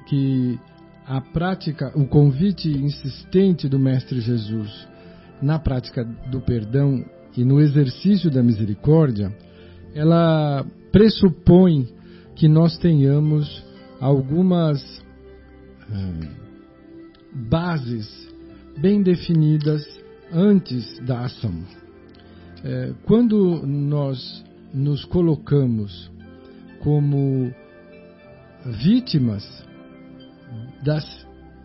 que 0.08 0.60
a 1.06 1.22
prática, 1.22 1.92
o 1.98 2.06
convite 2.08 2.70
insistente 2.70 3.68
do 3.68 3.80
Mestre 3.80 4.20
Jesus 4.20 4.88
na 5.42 5.60
prática 5.60 6.04
do 6.04 6.40
perdão 6.42 7.04
e 7.36 7.44
no 7.44 7.60
exercício 7.60 8.30
da 8.30 8.44
misericórdia, 8.44 9.36
ela 9.94 10.66
pressupõe 10.92 11.88
que 12.36 12.48
nós 12.48 12.78
tenhamos 12.78 13.64
algumas 14.00 14.82
hum, 15.90 16.30
bases 17.50 18.28
bem 18.78 19.02
definidas 19.02 19.86
antes 20.32 21.00
da 21.00 21.22
ação. 21.22 21.54
É, 22.64 22.94
quando 23.04 23.66
nós 23.66 24.44
nos 24.74 25.06
colocamos 25.06 26.12
como 26.80 27.54
vítimas 28.66 29.44
das 30.84 31.06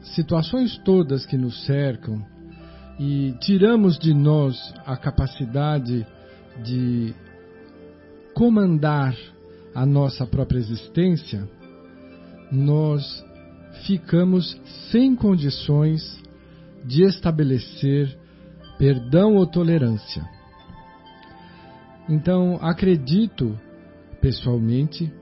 situações 0.02 0.76
todas 0.78 1.24
que 1.24 1.36
nos 1.36 1.64
cercam 1.64 2.24
e 2.98 3.34
tiramos 3.40 3.98
de 3.98 4.12
nós 4.12 4.74
a 4.84 4.96
capacidade 4.96 6.06
de 6.64 7.14
comandar 8.34 9.16
a 9.74 9.86
nossa 9.86 10.26
própria 10.26 10.58
existência, 10.58 11.48
nós 12.50 13.24
ficamos 13.86 14.60
sem 14.90 15.14
condições 15.14 16.20
de 16.84 17.04
estabelecer 17.04 18.18
perdão 18.78 19.36
ou 19.36 19.46
tolerância. 19.46 20.24
Então, 22.08 22.58
acredito, 22.62 23.58
pessoalmente, 24.20 25.12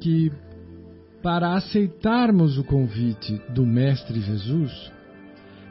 que 0.00 0.32
para 1.22 1.54
aceitarmos 1.54 2.56
o 2.56 2.64
convite 2.64 3.40
do 3.50 3.66
Mestre 3.66 4.20
Jesus, 4.20 4.90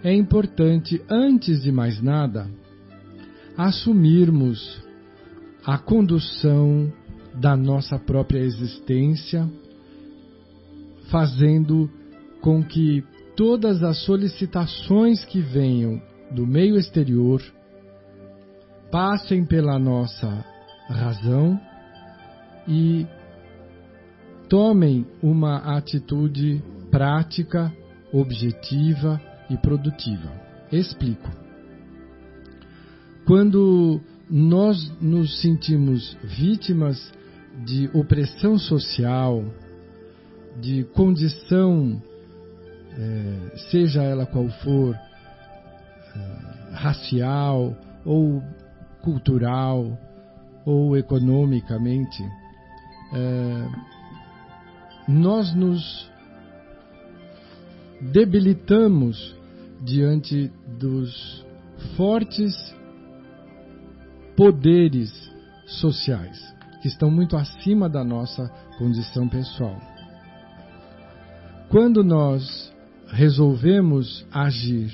é 0.04 0.14
importante, 0.14 1.02
antes 1.10 1.62
de 1.62 1.72
mais 1.72 2.02
nada, 2.02 2.50
assumirmos 3.58 4.82
a 5.66 5.78
condução 5.78 6.92
da 7.36 7.56
nossa 7.56 8.00
própria 8.00 8.40
existência, 8.40 9.50
fazendo 11.10 11.90
com 12.42 12.64
que 12.64 13.04
todas 13.36 13.84
as 13.84 13.98
solicitações 14.04 15.24
que 15.26 15.42
venham 15.42 16.02
do 16.32 16.48
meio 16.48 16.78
exterior 16.78 17.42
passem 18.92 19.46
pela 19.46 19.78
nossa 19.78 20.46
razão 20.88 21.60
e 22.68 23.06
tomem 24.48 25.06
uma 25.22 25.78
atitude 25.78 26.64
prática, 26.90 27.72
objetiva 28.12 29.22
e 29.50 29.58
produtiva. 29.58 30.32
Explico. 30.72 31.30
Quando 33.26 34.02
nós 34.30 34.92
nos 35.02 35.42
sentimos 35.42 36.18
vítimas 36.24 37.12
de 37.66 37.90
opressão 37.94 38.58
social, 38.58 39.44
de 40.60 40.84
condição, 40.94 42.02
eh, 42.98 43.58
seja 43.70 44.04
ela 44.04 44.26
qual 44.26 44.48
for, 44.64 44.96
racial 46.74 47.76
ou 48.06 48.42
cultural 49.02 49.98
ou 50.66 50.98
economicamente, 50.98 52.24
é, 53.14 53.68
nós 55.08 55.54
nos 55.56 56.10
debilitamos 58.02 59.36
diante 59.82 60.52
dos 60.80 61.46
fortes 61.96 62.54
poderes 64.36 65.12
sociais 65.66 66.38
que 66.82 66.88
estão 66.88 67.12
muito 67.12 67.36
acima 67.36 67.90
da 67.90 68.04
nossa 68.04 68.48
condição 68.78 69.28
pessoal. 69.28 69.80
Quando 71.70 72.04
nós 72.04 72.74
resolvemos 73.08 74.26
agir 74.32 74.92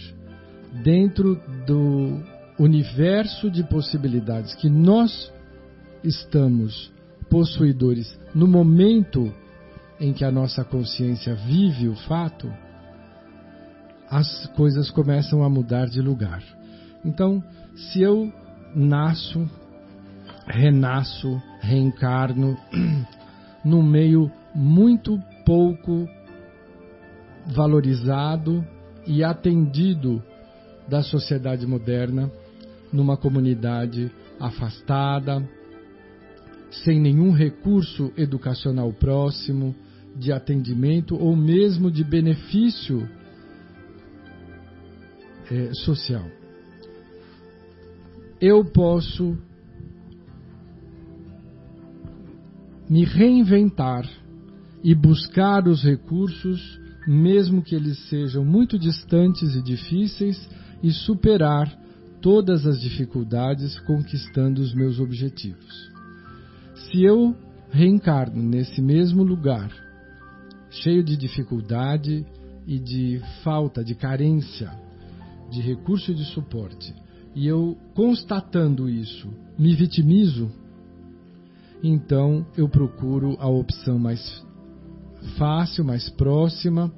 dentro 0.84 1.40
do 1.66 2.22
universo 2.60 3.50
de 3.50 3.64
possibilidades 3.64 4.56
que 4.56 4.70
nós 4.70 5.32
estamos 6.04 6.92
possuidores 7.30 8.18
no 8.34 8.48
momento 8.48 9.34
em 10.00 10.14
que 10.14 10.26
a 10.26 10.32
nossa 10.32 10.64
consciência 10.64 11.36
vive 11.36 11.88
o 11.88 11.96
fato, 11.96 12.52
as 14.10 14.48
coisas 14.56 14.90
começam 14.90 15.44
a 15.44 15.50
mudar 15.50 15.88
de 15.88 16.02
lugar. 16.02 16.44
Então, 17.04 17.44
se 17.76 18.02
eu 18.02 18.32
nasço, 18.76 19.50
renasço, 20.48 21.42
reencarno 21.62 22.58
num 23.64 23.84
meio 23.84 24.32
muito 24.54 25.20
pouco 25.46 26.08
valorizado 27.48 28.66
e 29.06 29.24
atendido 29.24 30.22
da 30.88 31.04
sociedade 31.04 31.66
moderna, 31.66 32.32
numa 32.92 33.18
comunidade 33.18 34.12
afastada, 34.40 35.48
sem 36.84 37.00
nenhum 37.00 37.32
recurso 37.32 38.12
educacional 38.18 38.92
próximo, 38.94 39.76
de 40.16 40.32
atendimento 40.32 41.16
ou 41.16 41.36
mesmo 41.36 41.92
de 41.92 42.04
benefício 42.04 43.08
é, 45.52 45.74
social. 45.74 46.26
Eu 48.42 48.66
posso 48.66 49.38
me 52.90 53.04
reinventar 53.04 54.08
e 54.84 54.94
buscar 54.94 55.68
os 55.68 55.84
recursos, 55.84 56.80
mesmo 57.08 57.62
que 57.62 57.76
eles 57.76 57.98
sejam 58.10 58.46
muito 58.46 58.78
distantes 58.78 59.56
e 59.56 59.62
difíceis, 59.62 60.50
e 60.84 60.92
superar 60.92 61.68
todas 62.22 62.66
as 62.66 62.80
dificuldades 62.80 63.80
conquistando 63.82 64.62
os 64.62 64.74
meus 64.74 65.00
objetivos. 65.00 65.92
Se 66.76 67.04
eu 67.04 67.36
reencarno 67.72 68.42
nesse 68.42 68.82
mesmo 68.82 69.24
lugar, 69.24 69.72
cheio 70.70 71.04
de 71.04 71.18
dificuldade 71.18 72.26
e 72.68 72.80
de 72.80 73.22
falta, 73.44 73.84
de 73.84 73.96
carência 73.96 74.85
de 75.56 75.62
recurso 75.62 76.12
e 76.12 76.16
de 76.16 76.26
suporte, 76.26 76.94
e 77.34 77.48
eu 77.48 77.78
constatando 77.94 78.90
isso, 78.90 79.30
me 79.58 79.74
vitimizo, 79.74 80.52
então 81.82 82.46
eu 82.58 82.68
procuro 82.68 83.38
a 83.40 83.48
opção 83.48 83.98
mais 83.98 84.46
fácil, 85.38 85.84
mais 85.84 86.10
próxima 86.10 86.92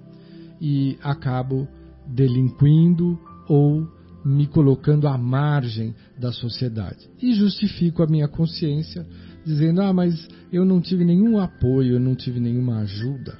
e 0.59 0.97
acabo 1.03 1.67
delinquindo 2.07 3.19
ou 3.47 3.87
me 4.25 4.47
colocando 4.47 5.07
à 5.07 5.17
margem 5.17 5.95
da 6.19 6.31
sociedade. 6.31 7.09
E 7.21 7.33
justifico 7.33 8.01
a 8.03 8.07
minha 8.07 8.27
consciência 8.27 9.07
dizendo: 9.45 9.81
ah, 9.81 9.93
mas 9.93 10.27
eu 10.51 10.65
não 10.65 10.81
tive 10.81 11.05
nenhum 11.05 11.39
apoio, 11.39 11.93
eu 11.93 11.99
não 11.99 12.15
tive 12.15 12.39
nenhuma 12.39 12.79
ajuda. 12.79 13.37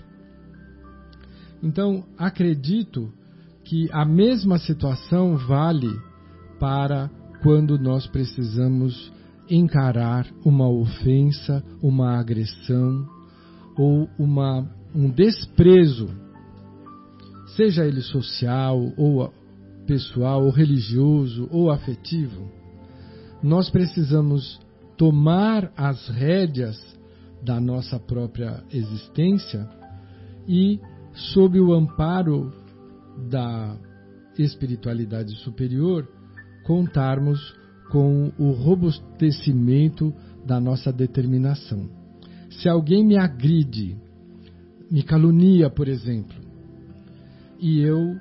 Então, 1.62 2.06
acredito 2.18 3.12
que 3.68 3.90
a 3.92 4.06
mesma 4.06 4.58
situação 4.58 5.36
vale 5.36 5.92
para 6.58 7.10
quando 7.44 7.78
nós 7.78 8.08
precisamos 8.08 9.12
encarar 9.50 10.26
uma 10.46 10.70
ofensa, 10.70 11.62
uma 11.84 12.18
agressão 12.18 13.06
ou 13.78 14.10
uma, 14.18 14.66
um 14.96 15.10
desprezo, 15.10 16.10
seja 17.58 17.86
ele 17.86 18.02
social 18.02 18.94
ou 18.96 19.34
pessoal, 19.86 20.46
ou 20.46 20.50
religioso 20.50 21.50
ou 21.52 21.70
afetivo. 21.70 22.50
Nós 23.44 23.70
precisamos 23.70 24.60
tomar 24.96 25.74
as 25.76 26.08
rédeas 26.08 26.78
da 27.44 27.60
nossa 27.60 28.00
própria 28.00 28.64
existência 28.72 29.70
e, 30.48 30.80
sob 31.14 31.60
o 31.60 31.74
amparo 31.74 32.52
da 33.30 33.78
espiritualidade 34.38 35.32
superior, 35.38 36.08
contarmos 36.64 37.40
com 37.92 38.32
o 38.38 38.52
robustecimento 38.52 40.14
da 40.46 40.60
nossa 40.60 40.92
determinação. 40.92 41.90
Se 42.50 42.70
alguém 42.70 43.06
me 43.06 43.18
agride, 43.18 43.98
me 44.90 45.04
calunia, 45.04 45.70
por 45.70 45.88
exemplo, 45.88 46.36
e 47.60 47.80
eu, 47.80 48.16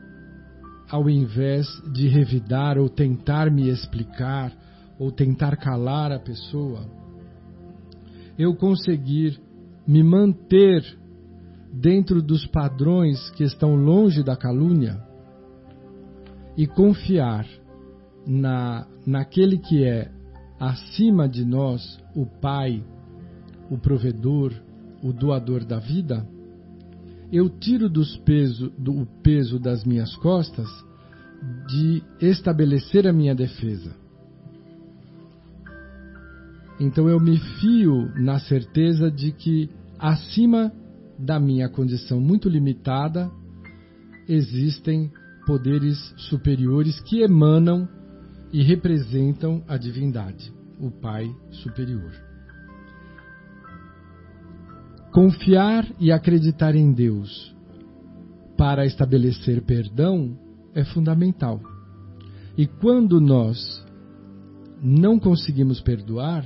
ao 0.89 1.09
invés 1.11 1.67
de 1.93 2.09
revidar 2.09 2.79
ou 2.79 2.89
tentar 2.89 3.51
me 3.51 3.69
explicar, 3.69 4.53
ou 4.99 5.13
tentar 5.13 5.57
calar 5.57 6.11
a 6.11 6.19
pessoa, 6.19 6.87
eu 8.39 8.55
conseguir 8.55 9.39
me 9.87 10.03
manter 10.03 10.83
dentro 11.81 12.23
dos 12.23 12.47
padrões 12.47 13.31
que 13.31 13.45
estão 13.45 13.75
longe 13.75 14.23
da 14.23 14.35
calúnia 14.35 14.99
e 16.57 16.67
confiar 16.67 17.47
na, 18.27 18.87
naquele 19.07 19.59
que 19.59 19.85
é 19.85 20.11
acima 20.59 21.29
de 21.29 21.45
nós, 21.45 21.99
o 22.15 22.25
Pai, 22.25 22.83
o 23.71 23.77
provedor, 23.77 24.55
o 25.03 25.12
doador 25.12 25.65
da 25.65 25.79
vida, 25.79 26.27
eu 27.31 27.51
tiro 27.51 27.91
dos 27.91 28.17
peso, 28.19 28.71
do 28.79 29.07
peso 29.23 29.59
das 29.59 29.85
minhas 29.85 30.17
costas 30.17 30.69
de 31.69 32.03
estabelecer 32.21 33.07
a 33.07 33.12
minha 33.12 33.35
defesa. 33.35 33.95
Então 36.81 37.09
eu 37.09 37.21
me 37.21 37.37
fio 37.37 38.11
na 38.19 38.39
certeza 38.39 39.11
de 39.11 39.33
que 39.33 39.69
acima 39.99 40.73
da 41.19 41.39
minha 41.41 41.69
condição 41.69 42.21
muito 42.21 42.49
limitada 42.49 43.31
existem 44.29 45.11
poderes 45.47 45.97
superiores 46.17 47.01
que 47.01 47.21
emanam 47.21 47.89
e 48.53 48.63
representam 48.63 49.63
a 49.69 49.77
divindade, 49.77 50.53
o 50.81 50.91
Pai 50.91 51.31
superior. 51.51 52.13
Confiar 55.13 55.87
e 55.99 56.13
acreditar 56.13 56.75
em 56.75 56.93
Deus 56.93 57.55
para 58.57 58.85
estabelecer 58.85 59.63
perdão 59.63 60.37
é 60.75 60.85
fundamental. 60.85 61.61
E 62.57 62.67
quando 62.67 63.21
nós 63.21 63.85
não 64.83 65.19
conseguimos 65.19 65.81
perdoar, 65.81 66.45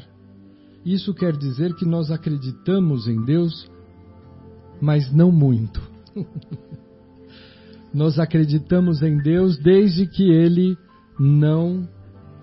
isso 0.85 1.13
quer 1.15 1.37
dizer 1.37 1.75
que 1.75 1.85
nós 1.85 2.11
acreditamos 2.11 3.07
em 3.07 3.25
Deus, 3.25 3.70
mas 4.81 5.13
não 5.13 5.31
muito. 5.31 5.81
nós 7.93 8.19
acreditamos 8.19 9.03
em 9.03 9.19
Deus 9.19 9.59
desde 9.59 10.07
que 10.07 10.31
Ele 10.31 10.77
não 11.19 11.89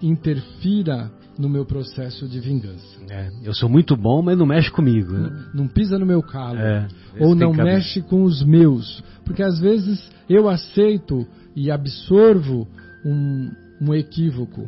interfira 0.02 1.12
no 1.38 1.50
meu 1.50 1.66
processo 1.66 2.28
de 2.28 2.40
vingança. 2.40 2.98
É, 3.10 3.30
eu 3.44 3.54
sou 3.54 3.70
muito 3.70 3.96
bom, 3.96 4.22
mas 4.22 4.38
não 4.38 4.46
mexe 4.46 4.72
comigo. 4.72 5.14
Né? 5.14 5.30
Não, 5.54 5.64
não, 5.64 5.68
pisa 5.68 5.98
no 5.98 6.06
meu 6.06 6.22
calo. 6.22 6.58
É, 6.58 6.88
ou 7.20 7.36
não 7.36 7.54
mexe 7.54 8.02
com 8.02 8.24
os 8.24 8.44
meus. 8.44 9.04
Porque 9.24 9.44
às 9.44 9.60
vezes 9.60 10.10
eu 10.28 10.50
aceito 10.50 11.28
e 11.56 11.70
absorvo 11.72 12.68
um, 13.06 13.52
um 13.82 13.94
equívoco. 13.94 14.68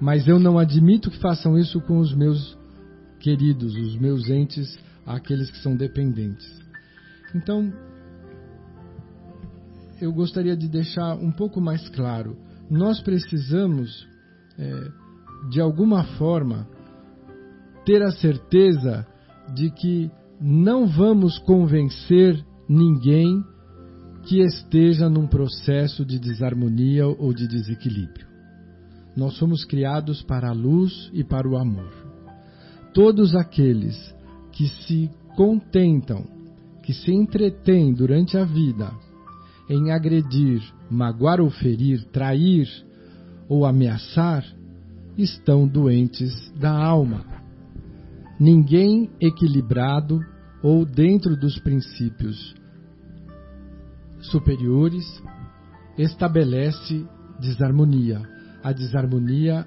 Mas 0.00 0.28
eu 0.28 0.38
não 0.38 0.58
admito 0.58 1.10
que 1.10 1.18
façam 1.18 1.56
isso 1.56 1.80
com 1.80 1.98
os 1.98 2.14
meus 2.14 2.56
queridos, 3.20 3.74
os 3.74 3.96
meus 3.96 4.28
entes, 4.28 4.78
aqueles 5.06 5.50
que 5.50 5.58
são 5.58 5.76
dependentes. 5.76 6.46
Então, 7.34 7.72
eu 10.00 10.12
gostaria 10.12 10.56
de 10.56 10.68
deixar 10.68 11.14
um 11.16 11.30
pouco 11.30 11.60
mais 11.60 11.88
claro. 11.90 12.36
Nós 12.70 13.00
precisamos, 13.00 14.06
é, 14.58 14.88
de 15.50 15.60
alguma 15.60 16.04
forma, 16.18 16.68
ter 17.84 18.02
a 18.02 18.10
certeza 18.10 19.06
de 19.54 19.70
que 19.70 20.10
não 20.40 20.86
vamos 20.86 21.38
convencer 21.38 22.44
ninguém 22.68 23.42
que 24.24 24.40
esteja 24.40 25.08
num 25.08 25.26
processo 25.26 26.04
de 26.04 26.18
desarmonia 26.18 27.06
ou 27.06 27.32
de 27.32 27.46
desequilíbrio. 27.46 28.26
Nós 29.16 29.34
somos 29.38 29.64
criados 29.64 30.20
para 30.22 30.50
a 30.50 30.52
luz 30.52 31.10
e 31.14 31.24
para 31.24 31.48
o 31.48 31.56
amor. 31.56 31.90
Todos 32.92 33.34
aqueles 33.34 33.96
que 34.52 34.68
se 34.68 35.10
contentam, 35.36 36.26
que 36.86 36.94
se 36.94 37.12
entretêm 37.12 37.92
durante 37.92 38.38
a 38.38 38.44
vida 38.44 38.92
em 39.68 39.90
agredir, 39.90 40.62
magoar 40.88 41.40
ou 41.40 41.50
ferir, 41.50 42.04
trair 42.12 42.68
ou 43.48 43.66
ameaçar, 43.66 44.44
estão 45.18 45.66
doentes 45.66 46.32
da 46.52 46.70
alma. 46.70 47.24
Ninguém 48.38 49.10
equilibrado 49.20 50.20
ou 50.62 50.84
dentro 50.84 51.36
dos 51.36 51.58
princípios 51.58 52.54
superiores 54.20 55.04
estabelece 55.98 57.04
desarmonia. 57.40 58.22
A 58.62 58.72
desarmonia 58.72 59.66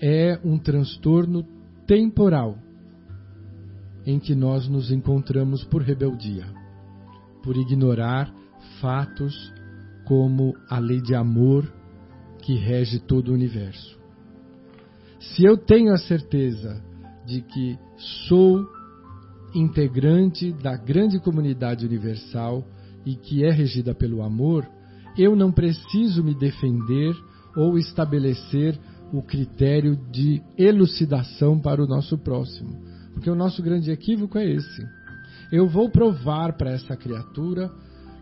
é 0.00 0.36
um 0.44 0.58
transtorno 0.58 1.46
temporal 1.86 2.58
em 4.06 4.20
que 4.20 4.34
nós 4.34 4.68
nos 4.68 4.90
encontramos 4.92 5.64
por 5.64 5.82
rebeldia, 5.82 6.46
por 7.42 7.56
ignorar 7.56 8.32
fatos 8.80 9.52
como 10.06 10.54
a 10.70 10.78
lei 10.78 11.00
de 11.00 11.14
amor 11.14 11.70
que 12.42 12.54
rege 12.54 13.00
todo 13.00 13.30
o 13.30 13.34
universo. 13.34 13.98
Se 15.18 15.44
eu 15.44 15.56
tenho 15.58 15.92
a 15.92 15.98
certeza 15.98 16.80
de 17.26 17.42
que 17.42 17.76
sou 18.28 18.64
integrante 19.52 20.52
da 20.52 20.76
grande 20.76 21.18
comunidade 21.18 21.84
universal 21.84 22.64
e 23.04 23.16
que 23.16 23.44
é 23.44 23.50
regida 23.50 23.94
pelo 23.94 24.22
amor, 24.22 24.68
eu 25.18 25.34
não 25.34 25.50
preciso 25.50 26.22
me 26.22 26.34
defender 26.34 27.14
ou 27.56 27.78
estabelecer 27.78 28.78
o 29.12 29.22
critério 29.22 29.96
de 30.10 30.42
elucidação 30.56 31.58
para 31.58 31.82
o 31.82 31.86
nosso 31.86 32.18
próximo. 32.18 32.85
Porque 33.16 33.30
o 33.30 33.34
nosso 33.34 33.62
grande 33.62 33.90
equívoco 33.90 34.36
é 34.36 34.44
esse. 34.44 34.86
Eu 35.50 35.66
vou 35.66 35.88
provar 35.90 36.52
para 36.52 36.70
essa 36.72 36.94
criatura 36.94 37.72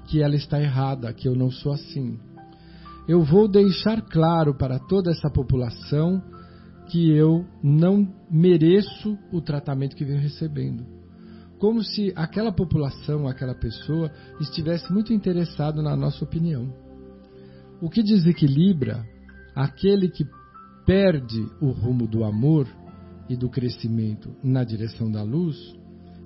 que 0.06 0.22
ela 0.22 0.36
está 0.36 0.60
errada, 0.60 1.12
que 1.12 1.26
eu 1.26 1.34
não 1.34 1.50
sou 1.50 1.72
assim. 1.72 2.16
Eu 3.08 3.24
vou 3.24 3.48
deixar 3.48 4.00
claro 4.02 4.54
para 4.54 4.78
toda 4.78 5.10
essa 5.10 5.28
população 5.28 6.22
que 6.86 7.10
eu 7.10 7.44
não 7.60 8.08
mereço 8.30 9.18
o 9.32 9.40
tratamento 9.40 9.96
que 9.96 10.04
venho 10.04 10.20
recebendo. 10.20 10.86
Como 11.58 11.82
se 11.82 12.12
aquela 12.14 12.52
população, 12.52 13.26
aquela 13.26 13.54
pessoa, 13.54 14.12
estivesse 14.40 14.92
muito 14.92 15.12
interessado 15.12 15.82
na 15.82 15.96
nossa 15.96 16.24
opinião. 16.24 16.72
O 17.82 17.90
que 17.90 18.00
desequilibra 18.00 19.04
aquele 19.56 20.08
que 20.08 20.24
perde 20.86 21.44
o 21.60 21.72
rumo 21.72 22.06
do 22.06 22.22
amor 22.22 22.68
e 23.28 23.36
do 23.36 23.48
crescimento 23.48 24.34
na 24.42 24.64
direção 24.64 25.10
da 25.10 25.22
luz 25.22 25.56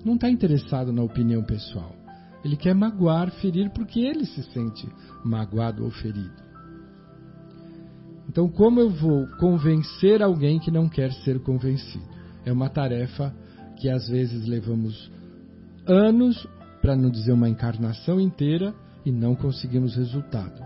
não 0.03 0.15
está 0.15 0.29
interessado 0.29 0.91
na 0.91 1.03
opinião 1.03 1.43
pessoal. 1.43 1.95
Ele 2.43 2.55
quer 2.55 2.73
magoar, 2.73 3.31
ferir, 3.31 3.69
porque 3.71 3.99
ele 3.99 4.25
se 4.25 4.43
sente 4.51 4.87
magoado 5.23 5.83
ou 5.83 5.91
ferido. 5.91 6.49
Então, 8.29 8.47
como 8.47 8.79
eu 8.79 8.89
vou 8.89 9.27
convencer 9.39 10.21
alguém 10.21 10.59
que 10.59 10.71
não 10.71 10.87
quer 10.87 11.11
ser 11.11 11.39
convencido? 11.39 12.05
É 12.45 12.51
uma 12.51 12.69
tarefa 12.69 13.33
que 13.77 13.89
às 13.89 14.07
vezes 14.07 14.45
levamos 14.45 15.11
anos, 15.85 16.47
para 16.81 16.95
não 16.95 17.09
dizer 17.09 17.31
uma 17.31 17.49
encarnação 17.49 18.19
inteira, 18.19 18.73
e 19.05 19.11
não 19.11 19.35
conseguimos 19.35 19.95
resultado. 19.95 20.61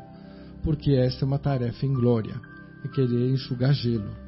Porque 0.61 0.91
essa 0.91 1.23
é 1.23 1.25
uma 1.25 1.39
tarefa 1.39 1.85
inglória. 1.85 2.39
É 2.83 2.87
querer 2.89 3.31
enxugar 3.31 3.73
gelo. 3.73 4.22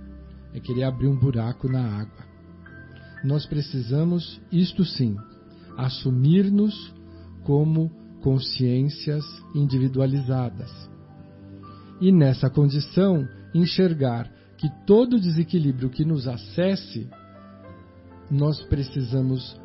É 0.55 0.59
querer 0.59 0.85
abrir 0.85 1.07
um 1.07 1.15
buraco 1.15 1.69
na 1.69 1.85
água. 1.99 2.25
Nós 3.23 3.45
precisamos, 3.45 4.41
isto 4.51 4.83
sim, 4.83 5.15
assumir-nos 5.77 6.93
como 7.43 7.91
consciências 8.21 9.23
individualizadas 9.53 10.71
e 11.99 12.11
nessa 12.11 12.49
condição 12.49 13.27
enxergar 13.53 14.29
que 14.57 14.69
todo 14.85 15.19
desequilíbrio 15.19 15.89
que 15.89 16.03
nos 16.03 16.27
acesse, 16.27 17.09
nós 18.29 18.61
precisamos 18.63 19.59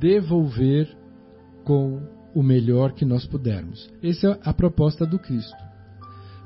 devolver 0.00 0.88
com 1.64 2.00
o 2.34 2.42
melhor 2.42 2.92
que 2.92 3.04
nós 3.04 3.26
pudermos. 3.26 3.90
Essa 4.02 4.28
é 4.28 4.40
a 4.42 4.52
proposta 4.52 5.06
do 5.06 5.18
Cristo. 5.18 5.56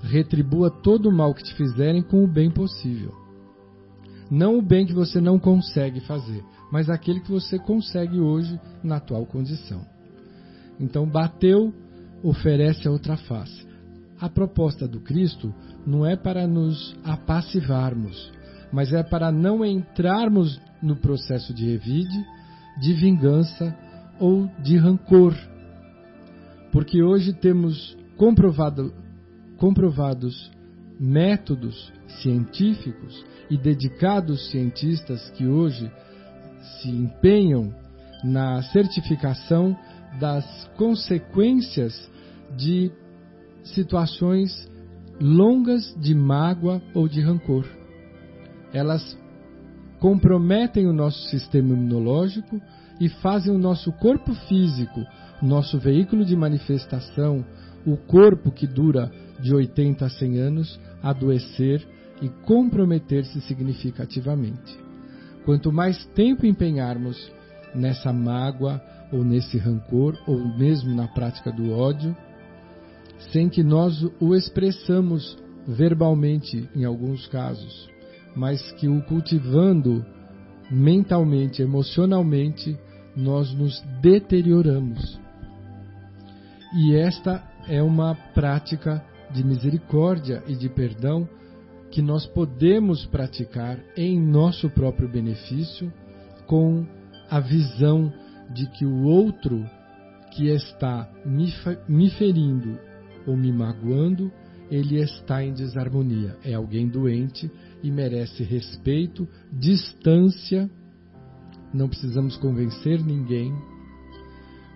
Retribua 0.02 0.70
todo 0.70 1.08
o 1.08 1.12
mal 1.12 1.34
que 1.34 1.42
te 1.42 1.54
fizerem 1.54 2.02
com 2.02 2.24
o 2.24 2.28
bem 2.28 2.50
possível. 2.50 3.14
Não 4.30 4.58
o 4.58 4.62
bem 4.62 4.86
que 4.86 4.92
você 4.92 5.20
não 5.20 5.38
consegue 5.38 6.00
fazer, 6.00 6.44
mas 6.70 6.88
aquele 6.88 7.20
que 7.20 7.30
você 7.30 7.58
consegue 7.58 8.20
hoje 8.20 8.60
na 8.82 8.96
atual 8.96 9.26
condição. 9.26 9.84
Então, 10.78 11.04
bateu, 11.04 11.74
oferece 12.22 12.86
a 12.86 12.90
outra 12.90 13.16
face. 13.16 13.66
A 14.20 14.28
proposta 14.28 14.86
do 14.86 15.00
Cristo 15.00 15.52
não 15.86 16.06
é 16.06 16.14
para 16.14 16.46
nos 16.46 16.94
apassivarmos, 17.02 18.30
mas 18.72 18.92
é 18.92 19.02
para 19.02 19.32
não 19.32 19.64
entrarmos 19.64 20.60
no 20.82 20.94
processo 20.94 21.52
de 21.52 21.66
revide, 21.66 22.24
de 22.80 22.92
vingança 22.92 23.76
ou 24.20 24.46
de 24.62 24.76
rancor. 24.76 25.34
Porque 26.70 27.02
hoje 27.02 27.32
temos 27.32 27.96
comprovado, 28.16 28.94
comprovados 29.56 30.50
métodos 31.00 31.90
científicos 32.20 33.24
e 33.48 33.56
dedicados 33.56 34.50
cientistas 34.50 35.30
que 35.30 35.46
hoje 35.46 35.90
se 36.60 36.90
empenham 36.90 37.74
na 38.22 38.62
certificação 38.64 39.74
das 40.20 40.44
consequências 40.76 42.10
de 42.54 42.92
situações 43.64 44.68
longas 45.18 45.94
de 45.98 46.14
mágoa 46.14 46.82
ou 46.94 47.08
de 47.08 47.22
rancor. 47.22 47.64
Elas 48.72 49.18
comprometem 49.98 50.86
o 50.86 50.92
nosso 50.92 51.28
sistema 51.28 51.72
imunológico 51.72 52.60
e 53.00 53.08
fazem 53.08 53.54
o 53.54 53.58
nosso 53.58 53.90
corpo 53.92 54.34
físico, 54.48 55.00
nosso 55.40 55.78
veículo 55.78 56.24
de 56.24 56.36
manifestação, 56.36 57.44
o 57.86 57.96
corpo 57.96 58.50
que 58.50 58.66
dura 58.66 59.10
de 59.40 59.55
80 59.55 60.05
a 60.05 60.11
100 60.11 60.38
anos, 60.38 60.81
adoecer 61.03 61.87
e 62.20 62.29
comprometer-se 62.44 63.40
significativamente. 63.42 64.79
Quanto 65.44 65.72
mais 65.72 66.05
tempo 66.14 66.46
empenharmos 66.46 67.33
nessa 67.74 68.12
mágoa 68.12 68.81
ou 69.12 69.24
nesse 69.24 69.59
rancor, 69.59 70.16
ou 70.26 70.38
mesmo 70.57 70.94
na 70.94 71.09
prática 71.09 71.50
do 71.50 71.72
ódio, 71.72 72.16
sem 73.33 73.48
que 73.48 73.62
nós 73.62 74.07
o 74.20 74.35
expressamos 74.35 75.37
verbalmente 75.66 76.68
em 76.74 76.85
alguns 76.85 77.26
casos, 77.26 77.88
mas 78.35 78.72
que 78.72 78.88
o 78.88 79.03
cultivando 79.03 80.05
mentalmente, 80.70 81.62
emocionalmente, 81.62 82.79
nós 83.16 83.53
nos 83.53 83.81
deterioramos. 84.00 85.18
E 86.74 86.94
esta 86.94 87.42
é 87.68 87.83
uma 87.83 88.14
prática 88.14 89.05
de 89.32 89.44
misericórdia 89.44 90.42
e 90.46 90.54
de 90.54 90.68
perdão 90.68 91.28
que 91.90 92.00
nós 92.00 92.26
podemos 92.26 93.04
praticar 93.06 93.78
em 93.96 94.20
nosso 94.20 94.70
próprio 94.70 95.08
benefício, 95.08 95.92
com 96.46 96.86
a 97.28 97.40
visão 97.40 98.12
de 98.52 98.66
que 98.70 98.84
o 98.84 99.02
outro 99.02 99.64
que 100.32 100.48
está 100.48 101.08
me, 101.24 102.10
ferindo 102.10 102.78
ou 103.26 103.36
me 103.36 103.52
magoando, 103.52 104.32
ele 104.70 105.00
está 105.00 105.44
em 105.44 105.52
desarmonia. 105.52 106.36
É 106.44 106.54
alguém 106.54 106.88
doente 106.88 107.50
e 107.82 107.90
merece 107.90 108.44
respeito, 108.44 109.28
distância. 109.52 110.70
Não 111.74 111.88
precisamos 111.88 112.36
convencer 112.36 113.04
ninguém, 113.04 113.52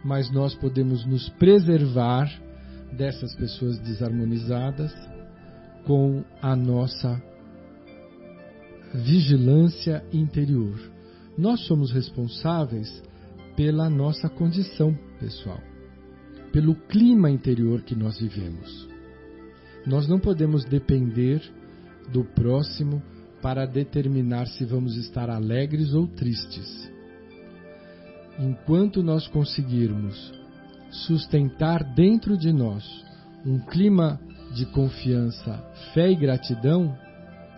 mas 0.04 0.30
nós 0.32 0.54
podemos 0.54 1.06
nos 1.06 1.28
preservar 1.30 2.28
dessas 2.94 3.34
pessoas 3.34 3.78
desarmonizadas 3.78 4.92
com 5.84 6.24
a 6.40 6.56
nossa 6.56 7.22
vigilância 8.94 10.04
interior. 10.12 10.78
Nós 11.36 11.66
somos 11.66 11.92
responsáveis 11.92 13.02
pela 13.56 13.90
nossa 13.90 14.28
condição 14.28 14.96
pessoal 15.18 15.60
pelo 16.54 16.76
clima 16.76 17.28
interior 17.28 17.82
que 17.82 17.96
nós 17.96 18.16
vivemos. 18.20 18.88
Nós 19.84 20.06
não 20.06 20.20
podemos 20.20 20.64
depender 20.64 21.42
do 22.12 22.22
próximo 22.24 23.02
para 23.42 23.66
determinar 23.66 24.46
se 24.46 24.64
vamos 24.64 24.96
estar 24.96 25.28
alegres 25.28 25.92
ou 25.94 26.06
tristes. 26.06 26.88
Enquanto 28.38 29.02
nós 29.02 29.26
conseguirmos 29.26 30.32
sustentar 30.94 31.82
dentro 31.82 32.36
de 32.36 32.52
nós 32.52 32.84
um 33.44 33.58
clima 33.58 34.20
de 34.54 34.64
confiança, 34.66 35.62
fé 35.92 36.10
e 36.10 36.16
gratidão, 36.16 36.96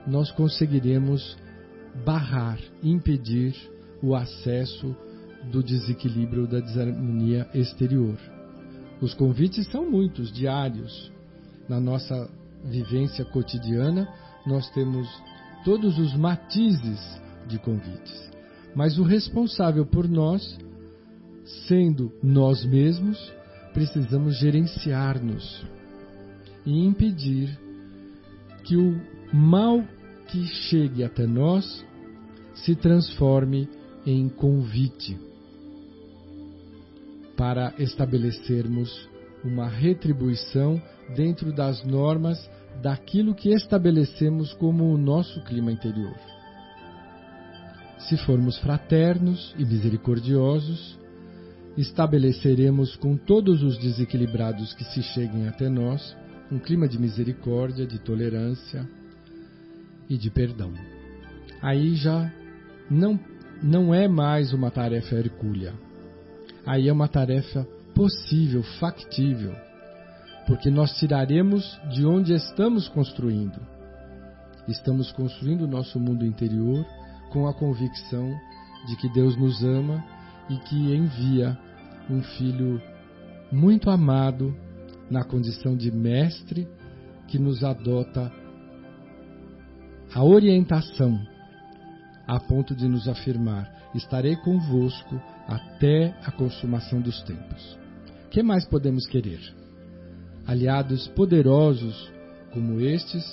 nós 0.06 0.30
conseguiremos 0.32 1.36
barrar, 2.04 2.58
impedir 2.82 3.54
o 4.02 4.14
acesso 4.14 4.96
do 5.50 5.62
desequilíbrio 5.62 6.46
da 6.46 6.60
desarmonia 6.60 7.48
exterior. 7.54 8.16
Os 9.00 9.14
convites 9.14 9.66
são 9.70 9.88
muitos, 9.88 10.32
diários. 10.32 11.12
Na 11.68 11.78
nossa 11.78 12.28
vivência 12.64 13.24
cotidiana, 13.26 14.08
nós 14.46 14.68
temos 14.70 15.06
todos 15.64 15.98
os 15.98 16.16
matizes 16.16 17.20
de 17.46 17.58
convites. 17.58 18.30
Mas 18.74 18.98
o 18.98 19.02
responsável 19.02 19.84
por 19.84 20.08
nós, 20.08 20.58
sendo 21.66 22.12
nós 22.22 22.64
mesmos, 22.64 23.32
precisamos 23.72 24.38
gerenciar-nos 24.38 25.64
e 26.64 26.84
impedir 26.84 27.56
que 28.64 28.76
o 28.76 29.00
mal 29.32 29.84
que 30.28 30.44
chegue 30.46 31.04
até 31.04 31.26
nós 31.26 31.84
se 32.54 32.74
transforme 32.74 33.68
em 34.04 34.28
convite 34.28 35.18
para 37.36 37.74
estabelecermos 37.78 39.08
uma 39.44 39.68
retribuição 39.68 40.82
dentro 41.14 41.52
das 41.52 41.84
normas 41.84 42.50
daquilo 42.82 43.34
que 43.34 43.50
estabelecemos 43.50 44.52
como 44.54 44.92
o 44.92 44.98
nosso 44.98 45.42
clima 45.44 45.70
interior. 45.70 46.16
Se 47.98 48.16
formos 48.16 48.58
fraternos 48.58 49.54
e 49.58 49.64
misericordiosos, 49.64 50.98
estabeleceremos 51.76 52.96
com 52.96 53.16
todos 53.16 53.62
os 53.62 53.76
desequilibrados 53.78 54.72
que 54.74 54.84
se 54.84 55.02
cheguem 55.02 55.46
até 55.46 55.68
nós 55.68 56.16
um 56.50 56.58
clima 56.58 56.88
de 56.88 56.98
misericórdia, 56.98 57.86
de 57.86 57.98
tolerância 57.98 58.88
e 60.08 60.16
de 60.16 60.30
perdão. 60.30 60.72
Aí 61.60 61.94
já 61.94 62.32
não, 62.90 63.18
não 63.62 63.92
é 63.92 64.06
mais 64.08 64.52
uma 64.52 64.70
tarefa 64.70 65.16
hercúlea, 65.16 65.74
aí 66.64 66.88
é 66.88 66.92
uma 66.92 67.08
tarefa 67.08 67.66
possível, 67.94 68.62
factível, 68.78 69.54
porque 70.46 70.70
nós 70.70 70.96
tiraremos 70.98 71.78
de 71.92 72.06
onde 72.06 72.32
estamos 72.32 72.88
construindo. 72.88 73.60
Estamos 74.68 75.12
construindo 75.12 75.62
o 75.62 75.68
nosso 75.68 75.98
mundo 75.98 76.24
interior 76.24 76.84
com 77.30 77.46
a 77.46 77.54
convicção 77.54 78.32
de 78.86 78.96
que 78.96 79.08
Deus 79.12 79.36
nos 79.36 79.62
ama 79.62 80.04
e 80.48 80.56
que 80.56 80.94
envia 80.94 81.58
um 82.10 82.22
filho 82.22 82.80
muito 83.50 83.90
amado 83.90 84.54
na 85.10 85.24
condição 85.24 85.76
de 85.76 85.90
mestre 85.90 86.68
que 87.28 87.38
nos 87.38 87.62
adota 87.64 88.32
a 90.14 90.24
orientação 90.24 91.18
a 92.26 92.40
ponto 92.40 92.74
de 92.74 92.88
nos 92.88 93.08
afirmar: 93.08 93.70
estarei 93.94 94.36
convosco 94.36 95.20
até 95.46 96.14
a 96.24 96.30
consumação 96.32 97.00
dos 97.00 97.22
tempos. 97.22 97.78
Que 98.30 98.42
mais 98.42 98.66
podemos 98.66 99.06
querer? 99.06 99.40
Aliados 100.46 101.08
poderosos 101.08 102.12
como 102.52 102.80
estes 102.80 103.24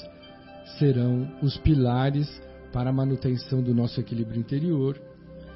serão 0.77 1.31
os 1.41 1.57
pilares 1.57 2.29
para 2.71 2.89
a 2.89 2.93
manutenção 2.93 3.61
do 3.61 3.73
nosso 3.73 3.99
equilíbrio 3.99 4.39
interior 4.39 4.99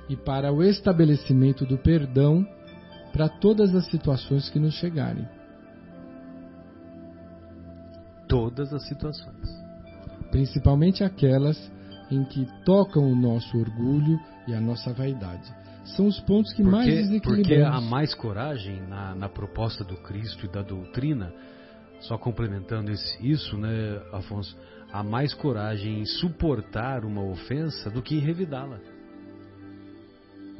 e 0.07 0.15
para 0.15 0.51
o 0.51 0.63
estabelecimento 0.63 1.65
do 1.65 1.77
perdão 1.77 2.47
para 3.17 3.27
todas 3.27 3.73
as 3.73 3.89
situações 3.89 4.47
que 4.47 4.59
nos 4.59 4.75
chegarem. 4.75 5.27
Todas 8.29 8.71
as 8.71 8.87
situações. 8.87 9.49
Principalmente 10.29 11.03
aquelas 11.03 11.57
em 12.11 12.23
que 12.25 12.45
tocam 12.63 13.11
o 13.11 13.15
nosso 13.15 13.57
orgulho 13.57 14.19
e 14.47 14.53
a 14.53 14.61
nossa 14.61 14.93
vaidade. 14.93 15.51
São 15.95 16.05
os 16.05 16.19
pontos 16.19 16.53
que 16.53 16.61
porque, 16.61 16.75
mais 16.75 16.85
desequilibram. 16.85 17.41
Porque 17.41 17.55
há 17.55 17.81
mais 17.81 18.13
coragem 18.13 18.81
na, 18.87 19.15
na, 19.15 19.27
proposta 19.27 19.83
do 19.83 19.97
Cristo 19.97 20.45
e 20.45 20.49
da 20.49 20.61
doutrina, 20.61 21.33
só 22.01 22.19
complementando 22.19 22.91
esse, 22.91 23.27
isso, 23.27 23.57
né, 23.57 23.99
Afonso? 24.13 24.55
Há 24.93 25.01
mais 25.01 25.33
coragem 25.33 26.01
em 26.01 26.05
suportar 26.05 27.03
uma 27.03 27.23
ofensa 27.23 27.89
do 27.89 28.03
que 28.03 28.15
em 28.15 28.19
revidá-la. 28.19 28.79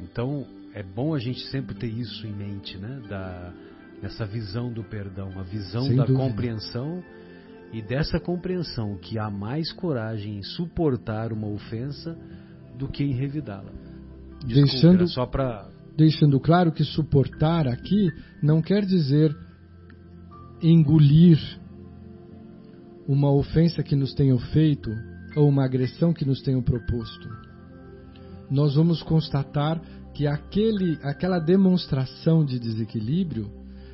Então, 0.00 0.44
é 0.74 0.82
bom 0.82 1.14
a 1.14 1.18
gente 1.18 1.40
sempre 1.48 1.74
ter 1.74 1.88
isso 1.88 2.26
em 2.26 2.32
mente, 2.32 2.76
né? 2.78 3.00
Da, 3.08 3.52
essa 4.02 4.24
visão 4.24 4.72
do 4.72 4.84
perdão, 4.84 5.38
a 5.38 5.42
visão 5.42 5.82
Sem 5.82 5.96
da 5.96 6.04
dúvida. 6.04 6.28
compreensão 6.28 7.02
e 7.72 7.82
dessa 7.82 8.18
compreensão 8.20 8.96
que 8.96 9.18
há 9.18 9.28
mais 9.30 9.72
coragem 9.72 10.38
em 10.38 10.42
suportar 10.42 11.32
uma 11.32 11.48
ofensa 11.48 12.16
do 12.78 12.88
que 12.88 13.02
em 13.04 13.12
revidá-la. 13.12 13.72
Deixando- 14.46 15.06
só 15.08 15.26
para 15.26 15.68
Deixando 15.96 16.38
claro 16.38 16.70
que 16.70 16.84
suportar 16.84 17.66
aqui 17.66 18.08
não 18.40 18.62
quer 18.62 18.84
dizer 18.84 19.36
engolir 20.62 21.38
uma 23.06 23.32
ofensa 23.32 23.82
que 23.82 23.96
nos 23.96 24.14
tenham 24.14 24.38
feito 24.38 24.90
ou 25.36 25.48
uma 25.48 25.64
agressão 25.64 26.12
que 26.12 26.24
nos 26.24 26.40
tenham 26.42 26.62
proposto. 26.62 27.28
Nós 28.50 28.76
vamos 28.76 29.02
constatar 29.02 29.80
que 30.18 30.26
aquele, 30.26 30.98
aquela 31.04 31.38
demonstração 31.38 32.44
de 32.44 32.58
desequilíbrio 32.58 33.52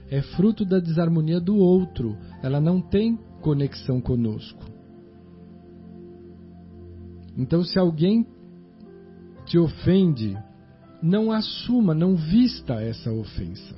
é 0.08 0.22
fruto 0.22 0.64
da 0.64 0.78
desarmonia 0.78 1.38
do 1.38 1.54
outro, 1.54 2.16
ela 2.42 2.58
não 2.62 2.80
tem 2.80 3.18
conexão 3.42 4.00
conosco. 4.00 4.64
Então, 7.36 7.62
se 7.62 7.78
alguém 7.78 8.26
te 9.44 9.58
ofende, 9.58 10.34
não 11.02 11.30
assuma, 11.30 11.94
não 11.94 12.16
vista 12.16 12.80
essa 12.80 13.12
ofensa, 13.12 13.76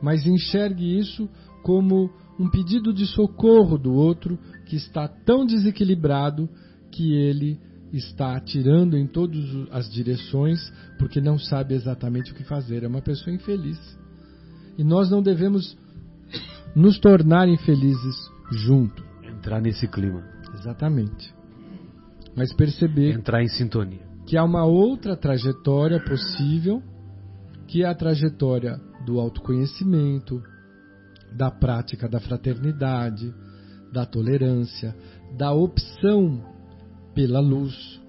mas 0.00 0.24
enxergue 0.28 0.96
isso 0.96 1.28
como 1.64 2.10
um 2.38 2.48
pedido 2.48 2.94
de 2.94 3.06
socorro 3.06 3.76
do 3.76 3.92
outro 3.92 4.38
que 4.66 4.76
está 4.76 5.08
tão 5.08 5.44
desequilibrado 5.44 6.48
que 6.92 7.12
ele 7.12 7.58
está 7.96 8.36
atirando 8.36 8.96
em 8.96 9.06
todas 9.06 9.44
as 9.70 9.90
direções 9.90 10.72
porque 10.98 11.20
não 11.20 11.38
sabe 11.38 11.74
exatamente 11.74 12.32
o 12.32 12.34
que 12.34 12.44
fazer. 12.44 12.82
É 12.82 12.88
uma 12.88 13.02
pessoa 13.02 13.34
infeliz. 13.34 13.78
E 14.76 14.82
nós 14.82 15.10
não 15.10 15.22
devemos 15.22 15.76
nos 16.74 16.98
tornar 16.98 17.48
infelizes 17.48 18.16
junto. 18.50 19.04
entrar 19.22 19.60
nesse 19.60 19.86
clima, 19.86 20.22
Exatamente. 20.58 21.32
Mas 22.36 22.52
perceber 22.54 23.14
entrar 23.14 23.42
em 23.42 23.48
sintonia. 23.48 24.00
que 24.26 24.36
há 24.36 24.42
uma 24.42 24.64
outra 24.64 25.16
trajetória 25.16 26.00
possível, 26.00 26.82
que 27.68 27.82
é 27.84 27.86
a 27.86 27.94
trajetória 27.94 28.80
do 29.06 29.20
autoconhecimento, 29.20 30.42
da 31.36 31.50
prática 31.50 32.08
da 32.08 32.18
fraternidade, 32.18 33.32
da 33.92 34.04
tolerância, 34.04 34.96
da 35.36 35.52
opção 35.52 36.53
pela 37.14 37.40
luz. 37.40 38.00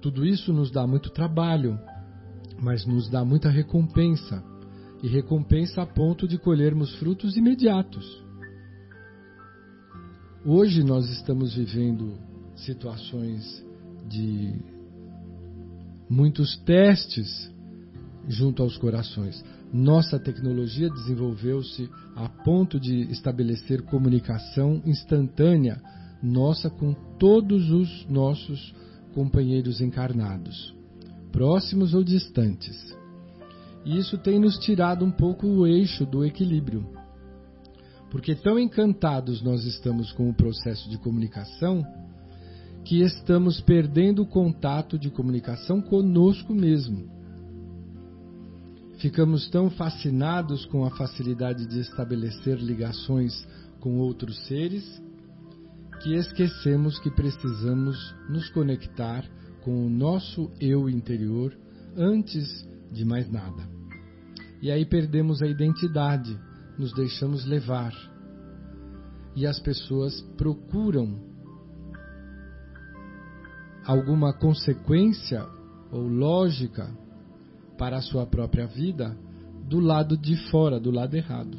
Tudo 0.00 0.24
isso 0.24 0.52
nos 0.52 0.70
dá 0.70 0.86
muito 0.86 1.10
trabalho, 1.10 1.78
mas 2.58 2.86
nos 2.86 3.08
dá 3.08 3.24
muita 3.24 3.48
recompensa, 3.48 4.42
e 5.02 5.08
recompensa 5.08 5.82
a 5.82 5.86
ponto 5.86 6.28
de 6.28 6.38
colhermos 6.38 6.94
frutos 6.96 7.36
imediatos. 7.36 8.22
Hoje 10.44 10.82
nós 10.82 11.08
estamos 11.10 11.54
vivendo 11.54 12.18
situações 12.56 13.64
de 14.08 14.54
muitos 16.08 16.56
testes 16.64 17.50
junto 18.26 18.62
aos 18.62 18.76
corações. 18.76 19.44
Nossa 19.72 20.18
tecnologia 20.18 20.90
desenvolveu-se 20.90 21.88
a 22.16 22.28
ponto 22.28 22.80
de 22.80 23.02
estabelecer 23.12 23.82
comunicação 23.82 24.82
instantânea 24.84 25.80
nossa 26.22 26.68
com 26.68 26.94
todos 27.18 27.70
os 27.70 28.06
nossos 28.08 28.74
companheiros 29.14 29.80
encarnados, 29.80 30.74
próximos 31.32 31.94
ou 31.94 32.04
distantes. 32.04 32.96
E 33.84 33.98
isso 33.98 34.18
tem 34.18 34.38
nos 34.38 34.58
tirado 34.58 35.04
um 35.04 35.10
pouco 35.10 35.46
o 35.46 35.66
eixo 35.66 36.04
do 36.04 36.24
equilíbrio. 36.24 36.86
Porque 38.10 38.34
tão 38.34 38.58
encantados 38.58 39.40
nós 39.40 39.64
estamos 39.64 40.12
com 40.12 40.28
o 40.28 40.34
processo 40.34 40.88
de 40.90 40.98
comunicação 40.98 41.84
que 42.84 43.00
estamos 43.02 43.60
perdendo 43.60 44.22
o 44.22 44.26
contato 44.26 44.98
de 44.98 45.10
comunicação 45.10 45.80
conosco 45.80 46.52
mesmo. 46.52 47.08
Ficamos 48.98 49.48
tão 49.48 49.70
fascinados 49.70 50.66
com 50.66 50.84
a 50.84 50.90
facilidade 50.90 51.66
de 51.66 51.80
estabelecer 51.80 52.58
ligações 52.58 53.46
com 53.78 53.96
outros 53.98 54.38
seres 54.46 54.84
que 56.02 56.14
esquecemos 56.14 56.98
que 57.00 57.10
precisamos 57.10 58.14
nos 58.28 58.48
conectar 58.50 59.24
com 59.62 59.86
o 59.86 59.90
nosso 59.90 60.50
eu 60.58 60.88
interior 60.88 61.56
antes 61.96 62.66
de 62.90 63.04
mais 63.04 63.30
nada. 63.30 63.68
E 64.62 64.70
aí 64.70 64.84
perdemos 64.84 65.42
a 65.42 65.46
identidade, 65.46 66.38
nos 66.78 66.92
deixamos 66.94 67.44
levar. 67.44 67.92
E 69.36 69.46
as 69.46 69.60
pessoas 69.60 70.20
procuram 70.36 71.18
alguma 73.84 74.32
consequência 74.32 75.46
ou 75.92 76.06
lógica 76.06 76.90
para 77.76 77.98
a 77.98 78.02
sua 78.02 78.26
própria 78.26 78.66
vida 78.66 79.16
do 79.68 79.80
lado 79.80 80.16
de 80.16 80.36
fora, 80.50 80.80
do 80.80 80.90
lado 80.90 81.14
errado, 81.14 81.58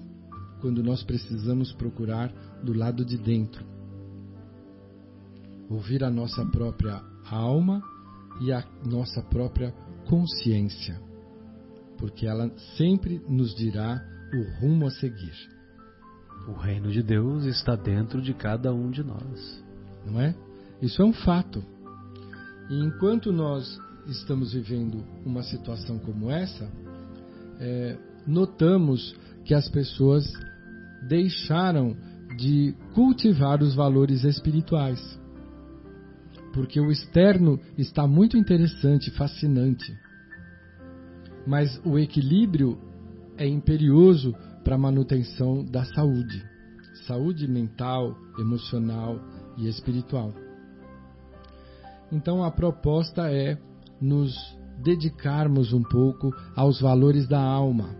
quando 0.59 0.83
nós 0.83 1.03
precisamos 1.03 1.71
procurar 1.73 2.31
do 2.63 2.73
lado 2.73 3.05
de 3.05 3.17
dentro. 3.17 3.80
Ouvir 5.71 6.03
a 6.03 6.09
nossa 6.11 6.45
própria 6.45 7.01
alma 7.29 7.81
e 8.41 8.51
a 8.51 8.61
nossa 8.85 9.21
própria 9.21 9.71
consciência, 10.05 10.99
porque 11.97 12.27
ela 12.27 12.51
sempre 12.75 13.21
nos 13.29 13.55
dirá 13.55 14.03
o 14.33 14.59
rumo 14.59 14.87
a 14.87 14.91
seguir, 14.91 15.33
O 16.47 16.53
reino 16.53 16.91
de 16.91 17.01
Deus 17.03 17.45
está 17.45 17.75
dentro 17.75 18.21
de 18.21 18.33
cada 18.33 18.73
um 18.73 18.89
de 18.89 19.03
nós. 19.03 19.63
não 20.05 20.19
é? 20.19 20.35
Isso 20.81 21.01
é 21.01 21.05
um 21.05 21.13
fato. 21.13 21.63
E 22.69 22.83
enquanto 22.83 23.31
nós 23.31 23.79
estamos 24.07 24.53
vivendo 24.53 25.05
uma 25.23 25.43
situação 25.43 25.99
como 25.99 26.31
essa, 26.31 26.67
é, 27.59 27.97
notamos 28.25 29.15
que 29.45 29.53
as 29.53 29.69
pessoas 29.69 30.25
deixaram 31.07 31.95
de 32.37 32.73
cultivar 32.93 33.61
os 33.61 33.75
valores 33.75 34.23
espirituais. 34.23 35.20
Porque 36.53 36.79
o 36.79 36.91
externo 36.91 37.59
está 37.77 38.05
muito 38.05 38.37
interessante, 38.37 39.09
fascinante. 39.11 39.97
Mas 41.47 41.79
o 41.85 41.97
equilíbrio 41.97 42.77
é 43.37 43.47
imperioso 43.47 44.35
para 44.63 44.75
a 44.75 44.79
manutenção 44.79 45.63
da 45.65 45.85
saúde. 45.85 46.43
Saúde 47.07 47.47
mental, 47.47 48.15
emocional 48.37 49.19
e 49.57 49.67
espiritual. 49.67 50.33
Então 52.11 52.43
a 52.43 52.51
proposta 52.51 53.31
é 53.31 53.57
nos 53.99 54.35
dedicarmos 54.83 55.71
um 55.73 55.83
pouco 55.83 56.33
aos 56.55 56.81
valores 56.81 57.27
da 57.27 57.41
alma, 57.41 57.95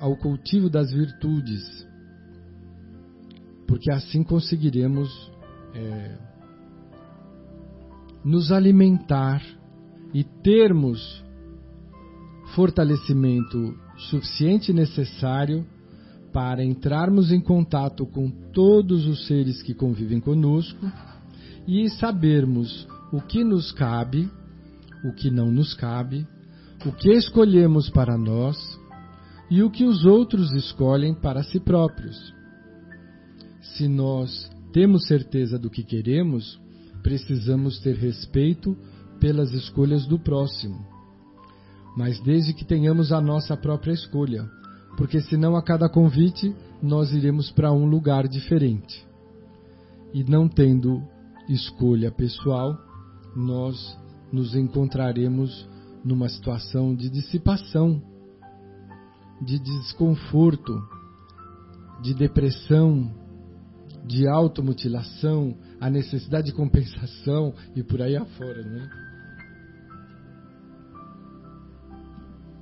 ao 0.00 0.16
cultivo 0.16 0.68
das 0.68 0.92
virtudes, 0.92 1.86
porque 3.66 3.90
assim 3.90 4.22
conseguiremos 4.22 5.08
é, 5.74 6.27
nos 8.24 8.50
alimentar 8.52 9.42
e 10.12 10.24
termos 10.24 11.24
fortalecimento 12.54 13.74
suficiente 14.10 14.70
e 14.70 14.74
necessário 14.74 15.66
para 16.32 16.64
entrarmos 16.64 17.32
em 17.32 17.40
contato 17.40 18.06
com 18.06 18.30
todos 18.52 19.06
os 19.06 19.26
seres 19.26 19.62
que 19.62 19.74
convivem 19.74 20.20
conosco 20.20 20.86
e 21.66 21.88
sabermos 21.90 22.86
o 23.12 23.20
que 23.20 23.42
nos 23.42 23.72
cabe, 23.72 24.30
o 25.04 25.12
que 25.12 25.30
não 25.30 25.50
nos 25.50 25.74
cabe, 25.74 26.26
o 26.86 26.92
que 26.92 27.10
escolhemos 27.10 27.90
para 27.90 28.16
nós 28.16 28.56
e 29.50 29.62
o 29.62 29.70
que 29.70 29.84
os 29.84 30.04
outros 30.04 30.52
escolhem 30.52 31.14
para 31.14 31.42
si 31.42 31.58
próprios. 31.58 32.34
Se 33.60 33.88
nós 33.88 34.50
temos 34.72 35.06
certeza 35.06 35.58
do 35.58 35.70
que 35.70 35.82
queremos, 35.82 36.60
precisamos 37.02 37.78
ter 37.80 37.96
respeito 37.96 38.76
pelas 39.20 39.52
escolhas 39.52 40.06
do 40.06 40.18
próximo. 40.18 40.86
Mas 41.96 42.20
desde 42.20 42.52
que 42.52 42.64
tenhamos 42.64 43.12
a 43.12 43.20
nossa 43.20 43.56
própria 43.56 43.92
escolha, 43.92 44.48
porque 44.96 45.20
senão 45.20 45.56
a 45.56 45.62
cada 45.62 45.88
convite 45.88 46.54
nós 46.82 47.12
iremos 47.12 47.50
para 47.50 47.72
um 47.72 47.86
lugar 47.86 48.28
diferente. 48.28 49.06
E 50.12 50.24
não 50.24 50.48
tendo 50.48 51.02
escolha 51.48 52.10
pessoal, 52.10 52.78
nós 53.34 53.96
nos 54.32 54.54
encontraremos 54.54 55.68
numa 56.04 56.28
situação 56.28 56.94
de 56.94 57.08
dissipação, 57.08 58.02
de 59.40 59.58
desconforto, 59.58 60.80
de 62.02 62.14
depressão, 62.14 63.10
de 64.04 64.26
automutilação, 64.26 65.56
a 65.80 65.88
necessidade 65.88 66.48
de 66.48 66.52
compensação 66.52 67.54
e 67.74 67.82
por 67.82 68.02
aí 68.02 68.16
afora, 68.16 68.62
né? 68.62 68.88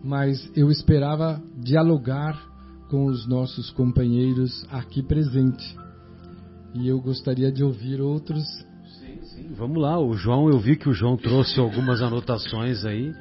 Mas 0.05 0.51
eu 0.55 0.71
esperava 0.71 1.43
dialogar 1.57 2.41
com 2.89 3.07
os 3.07 3.27
nossos 3.27 3.71
companheiros 3.71 4.65
aqui 4.71 5.03
presentes. 5.03 5.75
E 6.75 6.87
eu 6.87 7.01
gostaria 7.01 7.51
de 7.51 7.65
ouvir 7.65 8.01
outros. 8.01 8.45
Sim, 9.01 9.21
sim, 9.23 9.55
vamos 9.55 9.83
lá. 9.83 9.99
O 9.99 10.15
João, 10.15 10.49
eu 10.49 10.61
vi 10.61 10.77
que 10.77 10.89
o 10.89 10.93
João 10.93 11.17
trouxe 11.17 11.59
algumas 11.59 12.03
anotações 12.03 12.85
aí. 12.85 13.13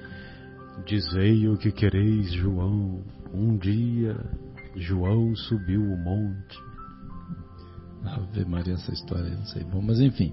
Dizei 0.86 1.48
o 1.48 1.58
que 1.58 1.72
quereis, 1.72 2.32
João. 2.34 3.02
Um 3.34 3.58
dia, 3.58 4.16
João 4.76 5.36
subiu 5.36 5.82
o 5.82 5.98
monte 5.98 6.75
Ave 8.06 8.46
Maria, 8.46 8.76
essa 8.76 8.94
história, 8.94 9.32
não 9.32 9.46
sei. 9.46 9.64
Bom, 9.64 9.82
mas 9.82 10.00
enfim. 10.00 10.32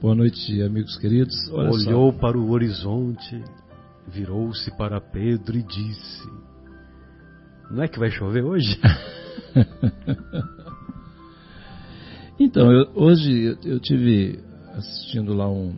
Boa 0.00 0.14
noite, 0.14 0.60
amigos 0.62 0.96
queridos. 0.98 1.34
Olha 1.52 1.70
Olhou 1.70 2.12
só. 2.12 2.18
para 2.18 2.36
o 2.36 2.50
horizonte, 2.50 3.42
virou-se 4.08 4.70
para 4.76 5.00
Pedro 5.00 5.56
e 5.56 5.62
disse: 5.62 6.28
Não 7.70 7.82
é 7.82 7.88
que 7.88 7.98
vai 7.98 8.10
chover 8.10 8.44
hoje? 8.44 8.78
então, 12.38 12.70
eu, 12.72 12.90
hoje 12.94 13.56
eu, 13.64 13.80
tive 13.80 14.38
assistindo 14.74 15.32
lá 15.32 15.48
um 15.48 15.74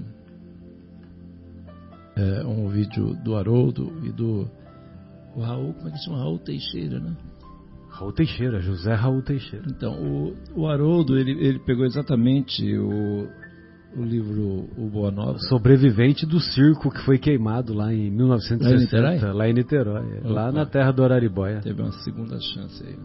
é, 2.16 2.45
um 2.45 2.68
vídeo 2.68 3.14
do 3.22 3.36
Haroldo 3.36 4.05
e 4.05 4.11
do 4.11 4.51
Raul, 5.36 5.74
como 5.74 5.89
é 5.89 5.93
que 5.93 5.99
chama? 5.99 6.18
Raul 6.18 6.39
Teixeira, 6.39 6.99
né? 6.99 7.14
Raul 7.99 8.12
Teixeira, 8.12 8.61
José 8.61 8.94
Raul 8.94 9.22
Teixeira. 9.22 9.64
Então, 9.68 9.92
o, 10.01 10.34
o 10.55 10.68
Haroldo, 10.68 11.18
ele, 11.18 11.32
ele 11.44 11.59
pegou 11.59 11.84
exatamente 11.84 12.62
o, 12.78 13.28
o 13.96 14.05
livro 14.05 14.68
O 14.76 14.88
Boa 14.88 15.11
Nova. 15.11 15.36
Sobrevivente 15.49 16.24
do 16.24 16.38
circo 16.38 16.92
que 16.92 17.01
foi 17.05 17.18
queimado 17.18 17.74
lá 17.74 17.92
em 17.92 18.09
1960, 18.09 18.62
lá 18.62 18.78
em 18.78 18.84
Niterói, 18.84 19.34
lá, 19.34 19.49
em 19.49 19.53
Niterói, 19.53 20.20
lá 20.22 20.53
na 20.53 20.64
terra 20.64 20.92
do 20.92 21.03
Araribóia. 21.03 21.61
Teve 21.61 21.82
uma 21.82 21.90
segunda 22.05 22.38
chance 22.40 22.84
aí. 22.86 22.96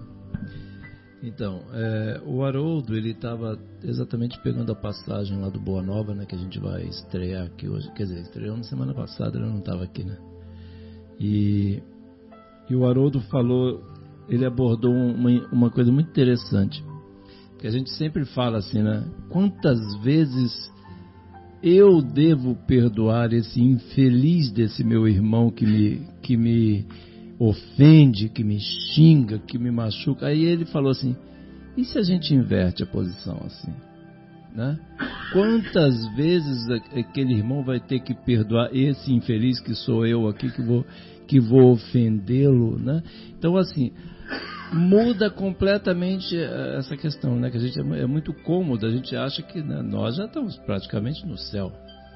Então, 1.23 1.61
é, 1.73 2.21
o 2.25 2.43
Haroldo, 2.43 2.95
ele 2.95 3.11
estava 3.11 3.57
exatamente 3.81 4.39
pegando 4.43 4.73
a 4.73 4.75
passagem 4.75 5.39
lá 5.39 5.49
do 5.49 5.59
Boa 5.59 5.81
Nova, 5.81 6.13
né, 6.13 6.25
que 6.27 6.35
a 6.35 6.37
gente 6.37 6.59
vai 6.59 6.83
estrear 6.83 7.47
aqui 7.47 7.67
hoje. 7.67 7.89
Quer 7.95 8.03
dizer, 8.03 8.21
estreou 8.21 8.57
na 8.57 8.63
semana 8.63 8.93
passada, 8.93 9.39
ele 9.39 9.47
não 9.47 9.57
estava 9.57 9.83
aqui, 9.83 10.03
né? 10.03 10.17
E, 11.19 11.81
e 12.69 12.75
o 12.75 12.85
Haroldo 12.85 13.21
falou 13.21 13.92
ele 14.27 14.45
abordou 14.45 14.93
uma, 14.93 15.29
uma 15.51 15.69
coisa 15.69 15.91
muito 15.91 16.09
interessante. 16.09 16.83
Que 17.59 17.67
a 17.67 17.71
gente 17.71 17.89
sempre 17.91 18.25
fala 18.25 18.57
assim, 18.57 18.81
né? 18.81 19.05
Quantas 19.29 19.79
vezes 20.03 20.71
eu 21.61 22.01
devo 22.01 22.55
perdoar 22.67 23.31
esse 23.31 23.61
infeliz 23.61 24.51
desse 24.51 24.83
meu 24.83 25.07
irmão 25.07 25.49
que 25.49 25.65
me, 25.65 26.01
que 26.21 26.35
me 26.35 26.85
ofende, 27.39 28.27
que 28.27 28.43
me 28.43 28.59
xinga, 28.59 29.39
que 29.39 29.57
me 29.57 29.71
machuca? 29.71 30.27
Aí 30.27 30.43
ele 30.43 30.65
falou 30.65 30.91
assim: 30.91 31.15
e 31.77 31.83
se 31.85 31.97
a 31.97 32.03
gente 32.03 32.33
inverte 32.33 32.83
a 32.83 32.85
posição 32.85 33.41
assim? 33.45 33.73
Né? 34.53 34.77
Quantas 35.31 36.05
vezes 36.15 36.69
aquele 36.69 37.33
irmão 37.33 37.63
vai 37.63 37.79
ter 37.79 37.99
que 38.01 38.13
perdoar 38.13 38.69
esse 38.71 39.11
infeliz 39.11 39.59
que 39.59 39.73
sou 39.73 40.05
eu 40.05 40.27
aqui 40.27 40.51
que 40.51 40.61
vou 40.61 40.85
que 41.25 41.39
vou 41.39 41.71
ofendê-lo, 41.71 42.77
né? 42.77 43.01
Então 43.37 43.57
assim, 43.57 43.91
muda 44.71 45.29
completamente 45.29 46.37
eh, 46.37 46.75
essa 46.77 46.95
questão, 46.95 47.35
né? 47.39 47.49
Que 47.49 47.57
a 47.57 47.59
gente 47.59 47.79
é, 47.79 48.01
é 48.01 48.05
muito 48.05 48.33
cômodo, 48.33 48.85
a 48.85 48.91
gente 48.91 49.15
acha 49.15 49.41
que 49.41 49.61
né, 49.61 49.81
nós 49.81 50.15
já 50.15 50.25
estamos 50.25 50.57
praticamente 50.59 51.25
no 51.25 51.37
céu, 51.37 51.71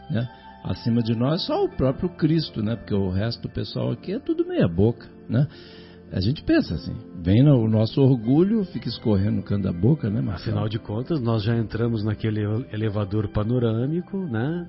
né? 0.09 0.27
Acima 0.63 1.01
de 1.01 1.15
nós 1.15 1.45
só 1.45 1.63
o 1.63 1.69
próprio 1.69 2.09
Cristo, 2.09 2.61
né? 2.61 2.75
Porque 2.75 2.93
o 2.93 3.09
resto 3.09 3.43
do 3.43 3.49
pessoal 3.49 3.91
aqui 3.91 4.13
é 4.13 4.19
tudo 4.19 4.45
meia 4.45 4.67
boca, 4.67 5.07
né? 5.29 5.47
A 6.11 6.21
gente 6.21 6.41
pensa 6.43 6.73
assim, 6.73 6.95
vem 7.21 7.45
o 7.49 7.67
nosso 7.67 8.01
orgulho, 8.01 8.63
fica 8.65 8.87
escorrendo 8.87 9.37
no 9.37 9.43
canto 9.43 9.63
da 9.63 9.73
boca, 9.73 10.09
né, 10.09 10.21
Marcelo? 10.21 10.51
Afinal 10.57 10.69
de 10.69 10.79
contas, 10.79 11.19
nós 11.19 11.43
já 11.43 11.55
entramos 11.57 12.03
naquele 12.03 12.41
elevador 12.71 13.27
panorâmico, 13.27 14.17
né? 14.17 14.67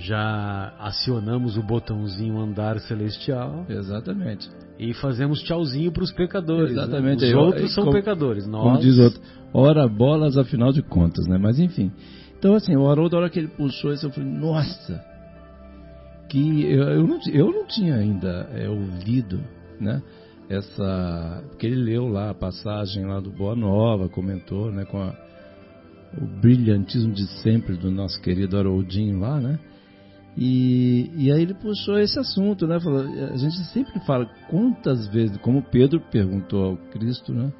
Já 0.00 0.74
acionamos 0.78 1.56
o 1.56 1.62
botãozinho 1.62 2.38
andar 2.38 2.78
celestial. 2.80 3.64
Exatamente 3.68 4.50
e 4.80 4.94
fazemos 4.94 5.42
tchauzinho 5.42 5.92
para 5.92 6.02
os 6.02 6.10
pecadores. 6.10 6.74
Né? 6.74 6.82
Exatamente. 6.82 7.20
Né? 7.20 7.28
Os 7.28 7.34
outros 7.34 7.74
são 7.74 7.84
como, 7.84 7.96
pecadores. 7.96 8.46
Nós... 8.46 8.62
Como 8.62 8.78
diz 8.78 8.98
outro, 8.98 9.20
ora 9.52 9.86
bolas 9.86 10.38
afinal 10.38 10.72
de 10.72 10.80
contas, 10.80 11.26
né? 11.26 11.36
Mas 11.36 11.58
enfim. 11.58 11.92
Então 12.38 12.54
assim, 12.54 12.74
o 12.74 12.88
Haroldo, 12.88 13.14
a 13.14 13.20
hora 13.20 13.30
que 13.30 13.38
ele 13.38 13.48
puxou 13.48 13.92
isso, 13.92 14.06
eu 14.06 14.10
falei, 14.10 14.30
nossa, 14.30 15.04
que 16.30 16.64
eu, 16.64 16.82
eu, 16.84 17.06
não, 17.06 17.18
eu 17.30 17.52
não 17.52 17.66
tinha 17.66 17.96
ainda 17.96 18.48
é, 18.54 18.70
ouvido, 18.70 19.38
né? 19.78 20.02
Essa, 20.48 21.44
porque 21.50 21.66
ele 21.66 21.76
leu 21.76 22.08
lá 22.08 22.30
a 22.30 22.34
passagem 22.34 23.04
lá 23.04 23.20
do 23.20 23.30
Boa 23.30 23.54
Nova, 23.54 24.08
comentou, 24.08 24.72
né? 24.72 24.86
Com 24.86 24.98
a, 24.98 25.14
o 26.16 26.40
brilhantismo 26.40 27.12
de 27.12 27.26
sempre 27.42 27.76
do 27.76 27.90
nosso 27.90 28.18
querido 28.22 28.56
Haroldinho 28.56 29.20
lá, 29.20 29.38
né? 29.38 29.58
E, 30.36 31.10
e 31.16 31.32
aí 31.32 31.42
ele 31.42 31.54
puxou 31.54 31.98
esse 31.98 32.18
assunto, 32.18 32.66
né? 32.66 32.78
Falou, 32.80 33.00
a 33.00 33.36
gente 33.36 33.56
sempre 33.72 33.98
fala 34.06 34.26
quantas 34.48 35.08
vezes, 35.08 35.36
como 35.38 35.62
Pedro 35.62 36.00
perguntou 36.00 36.64
ao 36.64 36.76
Cristo, 36.76 37.32
né? 37.32 37.52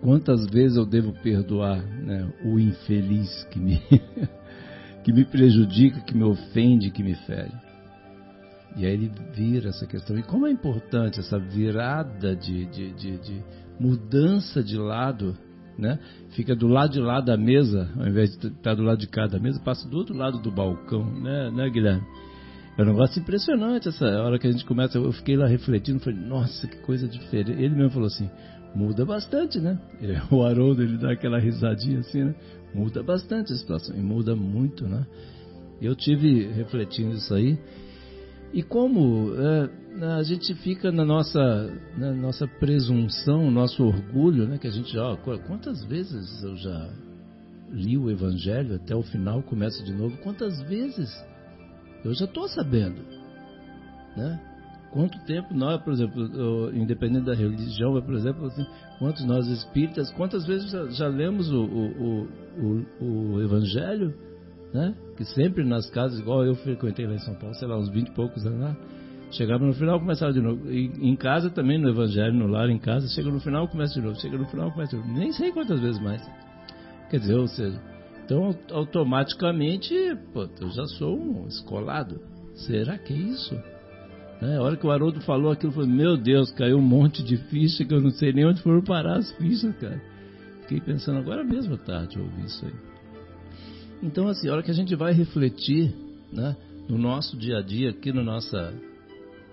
Quantas 0.00 0.46
vezes 0.46 0.76
eu 0.76 0.86
devo 0.86 1.12
perdoar 1.12 1.82
né, 1.82 2.26
o 2.44 2.58
infeliz 2.58 3.44
que 3.50 3.60
me, 3.60 3.80
que 5.04 5.12
me 5.12 5.24
prejudica, 5.24 6.00
que 6.00 6.16
me 6.16 6.24
ofende, 6.24 6.90
que 6.90 7.02
me 7.02 7.14
fere? 7.14 7.52
E 8.76 8.86
aí 8.86 8.92
ele 8.92 9.12
vira 9.34 9.68
essa 9.68 9.86
questão. 9.86 10.16
E 10.18 10.22
como 10.22 10.46
é 10.46 10.50
importante 10.50 11.20
essa 11.20 11.38
virada 11.38 12.34
de, 12.34 12.66
de, 12.66 12.92
de, 12.92 13.18
de 13.18 13.44
mudança 13.78 14.62
de 14.62 14.76
lado 14.76 15.36
né? 15.78 15.98
Fica 16.30 16.54
do 16.54 16.68
lado 16.68 16.92
de 16.92 17.00
lá 17.00 17.20
da 17.20 17.36
mesa, 17.36 17.90
ao 17.98 18.06
invés 18.06 18.36
de 18.36 18.48
estar 18.48 18.74
do 18.74 18.82
lado 18.82 18.98
de 18.98 19.06
cá 19.06 19.26
da 19.26 19.38
mesa, 19.38 19.60
passa 19.60 19.88
do 19.88 19.96
outro 19.96 20.16
lado 20.16 20.38
do 20.38 20.50
balcão, 20.50 21.04
né, 21.04 21.50
né 21.50 21.68
Guilherme? 21.70 22.06
É 22.78 22.82
um 22.82 22.86
negócio 22.86 23.20
impressionante 23.20 23.88
essa 23.88 24.06
hora 24.06 24.38
que 24.38 24.46
a 24.46 24.52
gente 24.52 24.64
começa. 24.64 24.96
Eu 24.96 25.12
fiquei 25.12 25.36
lá 25.36 25.46
refletindo, 25.46 26.00
falei, 26.00 26.18
nossa, 26.18 26.66
que 26.66 26.78
coisa 26.78 27.06
diferente. 27.06 27.50
Ele 27.50 27.74
mesmo 27.74 27.90
falou 27.90 28.06
assim, 28.06 28.30
muda 28.74 29.04
bastante, 29.04 29.58
né? 29.58 29.78
O 30.30 30.42
Haroldo, 30.42 30.82
ele 30.82 30.96
dá 30.96 31.12
aquela 31.12 31.38
risadinha 31.38 31.98
assim, 32.00 32.24
né? 32.24 32.34
Muda 32.74 33.02
bastante 33.02 33.52
a 33.52 33.56
situação, 33.56 33.96
e 33.96 34.00
muda 34.00 34.36
muito, 34.36 34.86
né? 34.86 35.04
Eu 35.82 35.94
tive 35.94 36.46
refletindo 36.52 37.14
isso 37.14 37.34
aí. 37.34 37.58
E 38.52 38.62
como 38.62 39.34
é, 39.36 39.70
a 40.18 40.22
gente 40.22 40.54
fica 40.54 40.92
na 40.92 41.04
nossa, 41.04 41.40
na 41.96 42.12
nossa 42.12 42.46
presunção, 42.46 43.50
nosso 43.50 43.84
orgulho, 43.84 44.46
né? 44.46 44.58
Que 44.58 44.68
a 44.68 44.70
gente 44.70 44.92
já, 44.92 45.16
quantas 45.46 45.84
vezes 45.84 46.42
eu 46.42 46.56
já 46.56 46.90
li 47.70 47.96
o 47.96 48.10
Evangelho 48.10 48.76
até 48.76 48.94
o 48.94 49.02
final, 49.02 49.42
começa 49.42 49.82
de 49.82 49.92
novo, 49.92 50.16
quantas 50.18 50.60
vezes 50.62 51.10
eu 52.04 52.14
já 52.14 52.24
estou 52.24 52.48
sabendo, 52.48 53.00
né? 54.16 54.40
Quanto 54.92 55.24
tempo 55.24 55.54
nós, 55.54 55.80
por 55.82 55.92
exemplo, 55.92 56.74
independente 56.74 57.24
da 57.24 57.34
religião, 57.34 58.00
por 58.02 58.14
exemplo, 58.14 58.46
assim, 58.46 58.66
quantos 58.98 59.24
nós 59.24 59.46
espíritas, 59.46 60.10
quantas 60.12 60.44
vezes 60.44 60.68
já, 60.68 60.86
já 60.86 61.06
lemos 61.06 61.48
o, 61.52 61.62
o, 61.62 62.28
o, 62.58 63.34
o, 63.34 63.40
Evangelho, 63.42 64.12
né? 64.74 64.94
Que 65.16 65.24
sempre 65.24 65.64
nas 65.64 65.88
casas, 65.90 66.18
igual 66.18 66.44
eu 66.44 66.56
frequentei 66.56 67.06
lá 67.06 67.14
em 67.14 67.20
São 67.20 67.34
Paulo, 67.36 67.54
sei 67.54 67.68
lá, 67.68 67.78
uns 67.78 67.88
20 67.88 68.08
e 68.08 68.14
poucos 68.14 68.44
anos 68.44 68.60
lá, 68.60 68.76
Chegava 69.30 69.64
no 69.64 69.72
final, 69.72 70.00
começava 70.00 70.32
de 70.32 70.40
novo. 70.40 70.70
E, 70.70 70.86
em 71.00 71.14
casa 71.14 71.50
também, 71.50 71.78
no 71.78 71.88
evangelho, 71.88 72.34
no 72.34 72.46
lar, 72.46 72.68
em 72.68 72.78
casa, 72.78 73.06
chega 73.08 73.30
no 73.30 73.40
final, 73.40 73.68
começa 73.68 73.94
de 73.94 74.00
novo. 74.00 74.20
Chega 74.20 74.36
no 74.36 74.46
final, 74.46 74.72
começa 74.72 74.96
de 74.96 75.02
novo. 75.02 75.18
Nem 75.18 75.32
sei 75.32 75.52
quantas 75.52 75.80
vezes 75.80 76.00
mais. 76.00 76.20
Quer 77.10 77.20
dizer, 77.20 77.36
ou 77.36 77.46
seja, 77.46 77.80
então 78.24 78.56
automaticamente, 78.70 79.94
pô, 80.32 80.48
eu 80.60 80.70
já 80.70 80.84
sou 80.86 81.18
um 81.18 81.46
escolado. 81.48 82.20
será 82.54 82.98
que 82.98 83.12
é 83.12 83.16
isso? 83.16 83.54
Né? 84.40 84.56
A 84.56 84.62
hora 84.62 84.76
que 84.76 84.86
o 84.86 84.90
Haroldo 84.90 85.20
falou 85.22 85.52
aquilo, 85.52 85.72
eu 85.72 85.74
falei, 85.74 85.90
meu 85.90 86.16
Deus, 86.16 86.50
caiu 86.52 86.78
um 86.78 86.82
monte 86.82 87.22
de 87.22 87.36
ficha 87.36 87.84
que 87.84 87.92
eu 87.92 88.00
não 88.00 88.10
sei 88.10 88.32
nem 88.32 88.46
onde 88.46 88.62
foram 88.62 88.82
parar 88.82 89.18
as 89.18 89.30
fichas, 89.32 89.76
cara. 89.76 90.00
Fiquei 90.62 90.80
pensando 90.80 91.18
agora 91.18 91.42
mesmo 91.42 91.76
tarde 91.76 92.16
eu 92.16 92.22
ouvi 92.22 92.44
isso 92.44 92.64
aí. 92.64 92.72
Então, 94.02 94.28
assim, 94.28 94.48
a 94.48 94.52
hora 94.52 94.62
que 94.62 94.70
a 94.70 94.74
gente 94.74 94.94
vai 94.94 95.12
refletir 95.12 95.92
né, 96.32 96.56
no 96.88 96.96
nosso 96.96 97.36
dia 97.36 97.58
a 97.58 97.62
dia, 97.62 97.90
aqui 97.90 98.12
na 98.12 98.22
nossa 98.22 98.72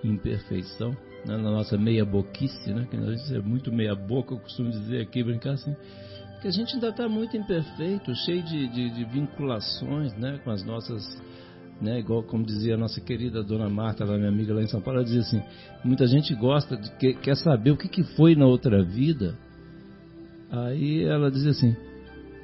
imperfeição, 0.08 0.92
né, 1.26 1.38
na 1.38 1.52
nossa 1.52 1.78
meia-boquice, 1.78 2.74
né, 2.74 2.88
que 2.90 2.96
a 2.96 3.02
gente 3.02 3.36
é 3.36 3.42
muito 3.42 3.72
meia-boca, 3.72 4.34
eu 4.34 4.40
costumo 4.40 4.70
dizer 4.70 5.02
aqui, 5.02 5.24
brincar 5.24 5.52
assim, 5.52 5.76
que 6.42 6.48
a 6.48 6.52
gente 6.52 6.76
ainda 6.76 6.90
está 6.90 7.10
muito 7.10 7.36
imperfeito, 7.36 8.14
cheio 8.16 8.44
de, 8.44 8.68
de, 8.68 8.90
de, 8.92 9.06
vinculações 9.06 10.14
né, 10.16 10.40
com 10.44 10.52
as 10.52 10.64
nossas. 10.64 11.04
Né, 11.80 12.00
igual 12.00 12.24
como 12.24 12.44
dizia 12.44 12.74
a 12.74 12.78
nossa 12.78 13.00
querida 13.00 13.44
dona 13.44 13.70
Marta, 13.70 14.04
lá, 14.04 14.18
minha 14.18 14.30
amiga 14.30 14.52
lá 14.52 14.64
em 14.64 14.68
São 14.68 14.82
Paulo, 14.82 15.00
ela 15.00 15.06
dizia 15.06 15.22
assim: 15.22 15.42
muita 15.84 16.08
gente 16.08 16.34
gosta, 16.34 16.76
de, 16.76 16.90
quer, 16.98 17.14
quer 17.20 17.38
saber 17.38 17.70
o 17.70 17.78
que, 17.78 17.88
que 17.88 18.04
foi 18.04 18.36
na 18.36 18.48
outra 18.48 18.84
vida. 18.84 19.38
Aí 20.50 21.04
ela 21.04 21.30
dizia 21.30 21.52
assim: 21.52 21.76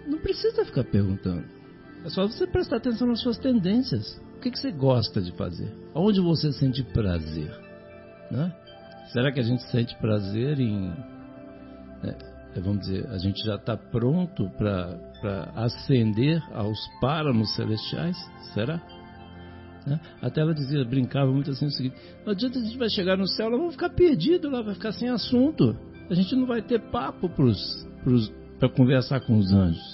não 0.06 0.20
precisa 0.20 0.64
ficar 0.66 0.84
perguntando, 0.84 1.46
é 2.06 2.10
só 2.10 2.28
você 2.28 2.46
prestar 2.46 2.78
atenção 2.78 3.08
nas 3.08 3.22
suas 3.22 3.38
tendências. 3.40 4.22
Que, 4.44 4.52
que 4.52 4.60
você 4.60 4.74
gosta 4.74 5.22
de 5.22 5.32
fazer? 5.38 5.74
Aonde 5.96 6.20
você 6.20 6.52
sente 6.52 6.84
prazer? 6.84 7.50
Né? 8.30 8.54
Será 9.14 9.32
que 9.32 9.40
a 9.40 9.44
gente 9.44 9.64
sente 9.72 9.96
prazer 10.00 10.60
em. 10.60 10.90
Né, 12.04 12.18
é, 12.54 12.60
vamos 12.60 12.82
dizer, 12.82 13.08
a 13.08 13.18
gente 13.18 13.42
já 13.46 13.56
está 13.56 13.78
pronto 13.78 14.50
para 14.58 15.50
ascender 15.56 16.44
aos 16.54 16.78
páramos 17.00 17.56
celestiais? 17.56 18.18
Será? 18.54 18.82
Né? 19.88 19.98
Até 20.22 20.42
ela 20.42 20.54
dizia, 20.54 20.84
brincava 20.84 21.32
muito 21.32 21.52
assim 21.52 21.68
o 21.68 21.72
seguinte: 21.72 21.96
não 22.26 22.34
adianta 22.34 22.60
a 22.60 22.62
gente 22.64 22.78
vai 22.78 22.90
chegar 22.90 23.18
no 23.18 23.28
céu, 23.28 23.50
nós 23.50 23.60
vamos 23.60 23.76
ficar 23.76 23.92
perdido 23.92 24.50
lá, 24.50 24.62
vai 24.62 24.74
ficar 24.74 24.92
sem 24.92 25.08
assunto. 25.08 25.74
A 26.10 26.14
gente 26.14 26.36
não 26.36 26.46
vai 26.46 26.62
ter 26.62 26.82
papo 26.92 27.30
para 28.60 28.70
conversar 28.70 29.22
com 29.22 29.38
os 29.38 29.54
anjos. 29.54 29.93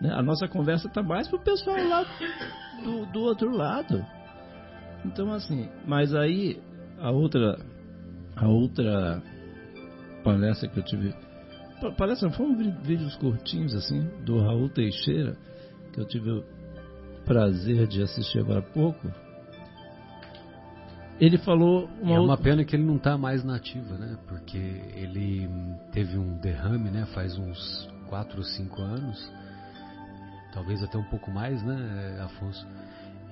Né? 0.00 0.12
A 0.12 0.22
nossa 0.22 0.48
conversa 0.48 0.88
está 0.88 1.02
mais 1.02 1.28
para 1.28 1.36
o 1.36 1.42
pessoal 1.42 1.76
lá 1.88 2.04
do, 2.82 3.06
do 3.06 3.20
outro 3.20 3.50
lado. 3.50 4.04
Então, 5.04 5.32
assim, 5.32 5.68
mas 5.86 6.14
aí 6.14 6.60
a 6.98 7.10
outra, 7.10 7.58
a 8.36 8.48
outra 8.48 9.22
palestra 10.22 10.68
que 10.68 10.78
eu 10.78 10.84
tive 10.84 11.14
Parece 11.96 12.28
foram 12.32 12.54
vídeos 12.82 13.16
curtinhos 13.16 13.74
assim 13.74 14.02
do 14.22 14.38
Raul 14.38 14.68
Teixeira 14.68 15.34
que 15.92 15.98
eu 16.00 16.04
tive 16.04 16.30
o 16.30 16.44
prazer 17.24 17.86
de 17.86 18.02
assistir 18.02 18.38
agora 18.40 18.60
há 18.60 18.62
pouco. 18.62 19.10
Ele 21.20 21.36
falou 21.38 21.88
uma 22.00 22.14
é 22.14 22.18
uma 22.18 22.30
outra... 22.30 22.44
pena 22.44 22.64
que 22.64 22.76
ele 22.76 22.84
não 22.84 22.96
está 22.96 23.18
mais 23.18 23.44
nativa, 23.44 23.96
né? 23.96 24.16
Porque 24.26 24.56
ele 24.56 25.48
teve 25.92 26.16
um 26.16 26.38
derrame, 26.38 26.90
né? 26.90 27.06
Faz 27.14 27.36
uns 27.38 27.88
4 28.08 28.38
ou 28.38 28.44
5 28.44 28.82
anos, 28.82 29.32
talvez 30.52 30.82
até 30.82 30.98
um 30.98 31.04
pouco 31.04 31.30
mais, 31.30 31.62
né, 31.62 32.20
Afonso? 32.22 32.66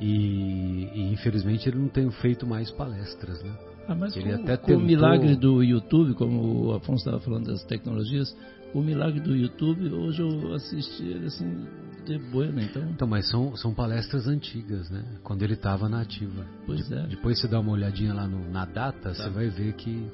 E, 0.01 0.89
e 0.95 1.13
infelizmente 1.13 1.69
ele 1.69 1.79
não 1.79 1.89
tem 1.89 2.11
feito 2.11 2.47
mais 2.47 2.71
palestras, 2.71 3.43
né? 3.43 3.53
Ah, 3.89 3.95
mas 3.95 4.17
ele 4.17 4.37
com, 4.37 4.43
até 4.43 4.57
com 4.57 4.67
tentou... 4.67 4.83
o 4.83 4.87
milagre 4.87 5.35
do 5.35 5.63
YouTube, 5.63 6.15
como 6.15 6.67
o 6.67 6.75
Afonso 6.75 6.99
estava 6.99 7.21
falando 7.21 7.47
das 7.47 7.65
tecnologias, 7.65 8.37
o 8.75 8.81
milagre 8.81 9.21
do 9.21 9.35
YouTube, 9.35 9.89
hoje 9.93 10.21
eu 10.21 10.55
assisti 10.55 11.05
ele 11.05 11.27
assim, 11.27 11.67
de 12.05 12.19
buena, 12.19 12.63
então... 12.63 12.83
Então, 12.91 13.09
mas 13.09 13.29
são, 13.29 13.57
são 13.57 13.75
palestras 13.75 14.29
antigas, 14.29 14.91
né? 14.91 15.03
Quando 15.23 15.43
ele 15.43 15.55
estava 15.55 15.89
na 15.89 16.03
ativa. 16.03 16.47
Pois 16.67 16.87
de, 16.87 16.95
é. 16.95 17.07
Depois 17.07 17.41
você 17.41 17.49
dá 17.49 17.59
uma 17.61 17.73
olhadinha 17.73 18.13
lá 18.13 18.27
no, 18.27 18.51
na 18.51 18.65
data, 18.67 19.09
tá. 19.09 19.15
você 19.15 19.31
vai 19.31 19.49
ver 19.49 19.73
que... 19.73 20.07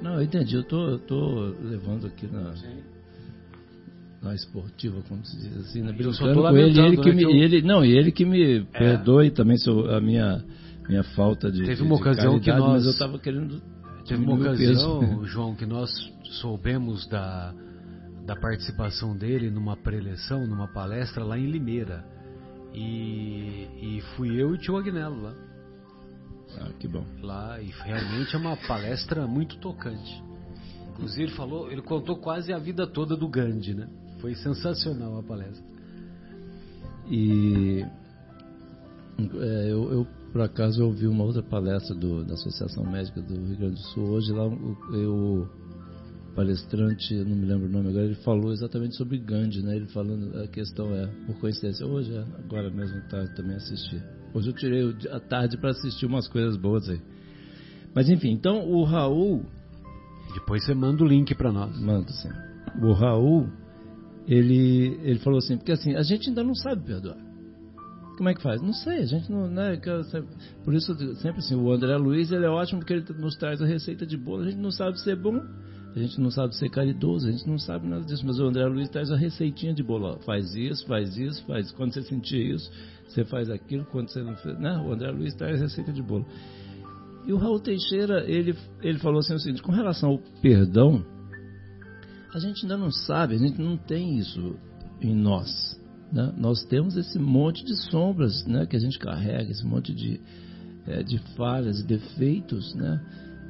Não, 0.00 0.14
eu 0.14 0.22
entendi, 0.22 0.56
eu 0.56 0.64
tô, 0.64 0.88
eu 0.88 0.98
tô 0.98 1.54
levando 1.60 2.06
aqui 2.06 2.26
na... 2.26 2.54
na 4.22 4.34
esportiva, 4.34 5.00
como 5.08 5.24
se 5.24 5.36
diz 5.36 5.56
assim, 5.58 5.82
né? 5.82 5.92
brincando 5.92 6.42
com 6.42 6.56
ele, 6.56 6.80
ele 6.80 6.96
que 6.96 7.08
né, 7.10 7.14
me, 7.14 7.22
eu... 7.22 7.30
ele, 7.30 7.62
não, 7.62 7.84
ele 7.84 8.12
que 8.12 8.24
me 8.24 8.58
é. 8.58 8.64
perdoe 8.64 9.30
também 9.30 9.56
a 9.90 10.00
minha 10.00 10.44
minha 10.88 11.04
falta 11.04 11.52
de. 11.52 11.64
Teve 11.64 11.82
uma 11.82 11.96
de 11.96 12.02
ocasião 12.02 12.40
que 12.40 12.50
nós. 12.50 12.72
Mas 12.72 12.84
eu 12.86 12.90
estava 12.92 13.18
querendo. 13.18 13.60
Teve 14.06 14.24
uma 14.24 14.34
ocasião, 14.34 15.24
João, 15.26 15.54
que 15.54 15.66
nós 15.66 15.90
soubemos 16.40 17.06
da, 17.08 17.52
da 18.24 18.34
participação 18.34 19.14
dele 19.14 19.50
numa 19.50 19.76
preleção, 19.76 20.46
numa 20.46 20.66
palestra 20.66 21.22
lá 21.22 21.38
em 21.38 21.46
Limeira. 21.46 22.04
E, 22.74 23.68
e 23.80 24.02
fui 24.16 24.30
eu 24.30 24.50
e 24.50 24.54
o 24.54 24.58
tio 24.58 24.76
Agnello 24.76 25.22
lá. 25.22 25.34
Ah, 26.58 26.70
que 26.78 26.88
bom. 26.88 27.04
Lá, 27.20 27.60
e 27.60 27.70
realmente 27.84 28.34
é 28.34 28.38
uma 28.38 28.56
palestra 28.56 29.26
muito 29.26 29.58
tocante. 29.58 30.22
Inclusive 30.90 31.24
ele 31.24 31.32
falou, 31.32 31.70
ele 31.70 31.82
contou 31.82 32.16
quase 32.16 32.52
a 32.52 32.58
vida 32.58 32.86
toda 32.86 33.16
do 33.16 33.28
Gandhi, 33.28 33.74
né? 33.74 33.88
Foi 34.20 34.34
sensacional 34.34 35.18
a 35.18 35.22
palestra. 35.22 35.64
E 37.10 37.84
é, 39.18 39.72
eu, 39.72 39.92
eu 39.92 40.06
por 40.32 40.42
acaso 40.42 40.82
eu 40.82 40.86
ouvi 40.86 41.06
uma 41.06 41.24
outra 41.24 41.42
palestra 41.42 41.94
do, 41.94 42.24
da 42.24 42.34
Associação 42.34 42.84
Médica 42.84 43.20
do 43.22 43.34
Rio 43.34 43.56
Grande 43.56 43.74
do 43.74 43.86
Sul. 43.88 44.04
Hoje 44.10 44.32
lá 44.32 44.46
o, 44.46 45.48
palestrante, 46.38 47.14
não 47.14 47.34
me 47.34 47.46
lembro 47.46 47.66
o 47.66 47.68
nome 47.68 47.88
agora, 47.88 48.04
ele 48.04 48.14
falou 48.16 48.52
exatamente 48.52 48.94
sobre 48.94 49.18
Gandhi, 49.18 49.60
né? 49.60 49.74
Ele 49.74 49.88
falando, 49.88 50.38
a 50.40 50.46
questão 50.46 50.94
é, 50.94 51.08
por 51.26 51.36
coincidência, 51.40 51.84
hoje, 51.84 52.14
é, 52.14 52.24
agora 52.38 52.70
mesmo 52.70 53.00
tarde 53.08 53.34
também 53.34 53.56
assisti. 53.56 54.00
Hoje 54.32 54.50
eu 54.50 54.54
tirei 54.54 54.96
a 55.10 55.18
tarde 55.18 55.56
para 55.56 55.70
assistir 55.70 56.06
umas 56.06 56.28
coisas 56.28 56.56
boas 56.56 56.88
aí. 56.88 57.00
Mas 57.92 58.08
enfim, 58.08 58.30
então 58.30 58.70
o 58.70 58.84
Raul. 58.84 59.44
Depois 60.34 60.64
você 60.64 60.74
manda 60.74 61.02
o 61.02 61.06
link 61.06 61.34
para 61.34 61.50
nós. 61.50 61.76
Manda 61.80 62.12
sim. 62.12 62.28
O 62.82 62.92
Raul, 62.92 63.48
ele, 64.28 65.00
ele 65.02 65.18
falou 65.20 65.38
assim, 65.38 65.56
porque 65.56 65.72
assim, 65.72 65.94
a 65.94 66.02
gente 66.02 66.28
ainda 66.28 66.44
não 66.44 66.54
sabe 66.54 66.84
perdoar. 66.84 67.16
Como 68.18 68.28
é 68.28 68.34
que 68.34 68.42
faz? 68.42 68.60
Não 68.60 68.72
sei, 68.72 68.98
a 68.98 69.06
gente 69.06 69.30
não. 69.30 69.48
Né, 69.48 69.80
por 70.64 70.74
isso, 70.74 70.92
sempre 71.16 71.38
assim, 71.38 71.54
o 71.54 71.72
André 71.72 71.96
Luiz 71.96 72.30
ele 72.30 72.44
é 72.44 72.50
ótimo 72.50 72.80
porque 72.80 72.92
ele 72.92 73.04
nos 73.16 73.36
traz 73.36 73.62
a 73.62 73.66
receita 73.66 74.04
de 74.04 74.16
bolo. 74.16 74.42
A 74.42 74.50
gente 74.50 74.58
não 74.58 74.72
sabe 74.72 75.00
ser 75.00 75.14
bom, 75.14 75.40
a 75.94 75.98
gente 75.98 76.20
não 76.20 76.30
sabe 76.30 76.54
ser 76.56 76.68
caridoso, 76.68 77.28
a 77.28 77.30
gente 77.30 77.48
não 77.48 77.58
sabe 77.58 77.86
nada 77.86 78.04
disso. 78.04 78.26
Mas 78.26 78.40
o 78.40 78.44
André 78.44 78.66
Luiz 78.66 78.88
traz 78.88 79.10
a 79.12 79.16
receitinha 79.16 79.72
de 79.72 79.84
bolo. 79.84 80.18
Faz 80.26 80.52
isso, 80.56 80.84
faz 80.86 81.16
isso, 81.16 81.44
faz. 81.46 81.70
Quando 81.70 81.94
você 81.94 82.02
sentir 82.02 82.54
isso, 82.54 82.70
você 83.06 83.24
faz 83.24 83.48
aquilo. 83.48 83.84
Quando 83.84 84.08
você 84.08 84.20
não 84.20 84.34
fez. 84.34 84.58
Né, 84.58 84.76
o 84.84 84.92
André 84.92 85.12
Luiz 85.12 85.34
traz 85.34 85.60
a 85.60 85.64
receita 85.64 85.92
de 85.92 86.02
bolo. 86.02 86.26
E 87.24 87.32
o 87.32 87.36
Raul 87.36 87.60
Teixeira, 87.60 88.24
ele, 88.28 88.54
ele 88.82 88.98
falou 88.98 89.20
assim 89.20 89.34
o 89.34 89.38
seguinte: 89.38 89.62
com 89.62 89.70
relação 89.70 90.10
ao 90.10 90.18
perdão, 90.42 91.04
a 92.34 92.38
gente 92.38 92.62
ainda 92.62 92.76
não 92.76 92.90
sabe, 92.90 93.34
a 93.34 93.38
gente 93.38 93.60
não 93.60 93.76
tem 93.76 94.18
isso 94.18 94.56
em 95.00 95.14
nós. 95.14 95.78
Né? 96.12 96.32
Nós 96.36 96.64
temos 96.64 96.96
esse 96.96 97.18
monte 97.18 97.64
de 97.64 97.76
sombras 97.90 98.44
né, 98.46 98.66
que 98.66 98.76
a 98.76 98.80
gente 98.80 98.98
carrega, 98.98 99.50
esse 99.50 99.64
monte 99.64 99.94
de, 99.94 100.20
é, 100.86 101.02
de 101.02 101.18
falhas 101.36 101.82
defeitos, 101.82 102.74
né? 102.74 103.00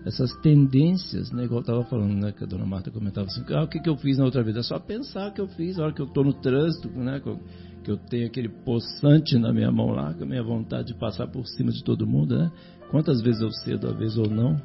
essas 0.05 0.33
tendências, 0.41 1.31
né, 1.33 1.45
igual 1.45 1.59
eu 1.59 1.62
estava 1.62 1.85
falando, 1.85 2.14
né, 2.14 2.33
que 2.33 2.43
a 2.43 2.47
dona 2.47 2.64
Marta 2.64 2.91
comentava 2.91 3.26
assim, 3.26 3.45
ah, 3.53 3.64
o 3.64 3.68
que, 3.68 3.81
que 3.81 3.89
eu 3.89 3.97
fiz 3.97 4.16
na 4.16 4.24
outra 4.24 4.43
vida? 4.43 4.61
É 4.61 4.62
só 4.62 4.79
pensar 4.79 5.33
que 5.33 5.41
eu 5.41 5.49
fiz, 5.49 5.79
a 5.79 5.85
hora 5.85 5.93
que 5.93 6.01
eu 6.01 6.07
estou 6.07 6.24
no 6.24 6.33
trânsito, 6.33 6.89
né, 6.89 7.20
que 7.20 7.29
eu, 7.29 7.41
que 7.85 7.91
eu, 7.91 7.97
tenho 7.97 8.26
aquele 8.26 8.49
poçante 8.49 9.39
na 9.39 9.53
minha 9.53 9.70
mão 9.70 9.91
lá, 9.91 10.14
com 10.14 10.24
a 10.24 10.26
minha 10.26 10.43
vontade 10.43 10.89
de 10.89 10.95
passar 10.95 11.26
por 11.26 11.47
cima 11.47 11.70
de 11.70 11.83
todo 11.83 12.07
mundo, 12.07 12.39
né? 12.39 12.51
Quantas 12.91 13.20
vezes 13.20 13.41
eu 13.41 13.51
cedo, 13.51 13.89
às 13.89 13.97
vezes 13.97 14.16
ou 14.16 14.29
não, 14.29 14.61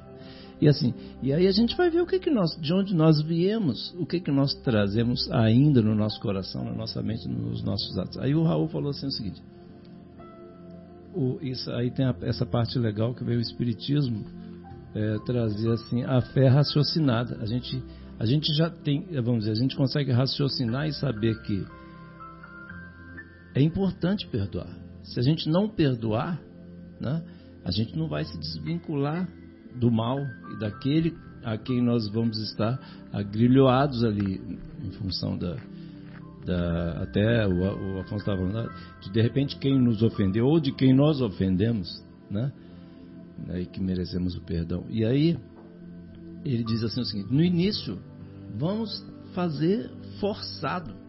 e 0.64 0.68
assim, 0.70 0.94
e 1.22 1.34
aí 1.34 1.46
a 1.46 1.52
gente 1.52 1.76
vai 1.76 1.90
ver 1.90 2.00
o 2.00 2.06
que 2.06 2.18
que 2.18 2.30
nós, 2.30 2.56
de 2.62 2.74
onde 2.74 2.96
nós 2.96 3.22
viemos, 3.22 3.94
o 4.00 4.06
que 4.06 4.22
que 4.22 4.32
nós 4.32 4.54
trazemos 4.62 5.30
ainda 5.30 5.82
no 5.82 5.94
nosso 5.94 6.22
coração, 6.22 6.64
na 6.64 6.72
nossa 6.72 7.02
mente, 7.04 7.28
nos 7.28 7.62
nossos 7.62 7.98
atos. 7.98 8.18
Aí 8.20 8.34
o 8.34 8.44
Raul 8.44 8.70
falou 8.70 8.92
assim 8.92 9.08
o 9.08 9.12
seguinte: 9.12 9.44
o, 11.14 11.38
isso 11.42 11.70
aí 11.72 11.92
tem 11.92 12.06
a, 12.06 12.16
essa 12.22 12.46
parte 12.46 12.80
legal 12.80 13.14
que 13.14 13.26
veio 13.26 13.40
o 13.40 13.42
espiritismo 13.42 14.24
é, 14.96 15.18
trazer 15.26 15.70
assim 15.70 16.02
a 16.04 16.22
fé 16.22 16.48
raciocinada. 16.48 17.40
A 17.42 17.46
gente 17.46 17.84
a 18.18 18.26
gente 18.26 18.48
já 18.56 18.70
tem, 18.70 19.06
vamos 19.22 19.40
dizer, 19.40 19.52
a 19.52 19.62
gente 19.62 19.76
consegue 19.76 20.14
raciocinar 20.14 20.88
e 20.88 20.94
saber 20.94 21.42
que 21.42 21.66
é 23.54 23.62
importante 23.62 24.26
perdoar. 24.28 24.74
Se 25.04 25.20
a 25.20 25.24
gente 25.24 25.50
não 25.50 25.68
perdoar, 25.68 26.42
né, 27.02 27.22
a 27.66 27.72
gente 27.72 27.98
não 27.98 28.08
vai 28.08 28.24
se 28.24 28.38
desvincular 28.40 29.28
do 29.76 29.92
mal 29.92 30.20
e 30.54 30.60
daquele 30.60 31.16
a 31.44 31.58
quem 31.58 31.82
nós 31.82 32.08
vamos 32.08 32.38
estar 32.40 32.80
agrilhoados 33.12 34.04
ali 34.04 34.42
em 34.84 34.92
função 34.92 35.38
da, 35.38 35.58
da 36.46 37.04
até 37.04 37.46
o, 37.48 37.96
o 37.96 38.00
Afonso 38.00 38.18
estava 38.18 38.38
falando 38.38 38.72
de, 39.02 39.12
de 39.12 39.22
repente 39.22 39.58
quem 39.58 39.80
nos 39.80 40.02
ofendeu 40.02 40.46
ou 40.46 40.60
de 40.60 40.72
quem 40.72 40.94
nós 40.94 41.22
ofendemos, 41.22 42.04
né? 42.30 42.52
E 43.56 43.66
que 43.66 43.82
merecemos 43.82 44.36
o 44.36 44.42
perdão. 44.42 44.86
E 44.90 45.04
aí 45.04 45.38
ele 46.46 46.64
diz 46.64 46.84
assim 46.84 47.02
o 47.02 47.06
seguinte: 47.06 47.34
no 47.34 47.44
início 47.44 48.00
vamos 48.58 49.06
fazer 49.34 49.90
forçado. 50.20 51.04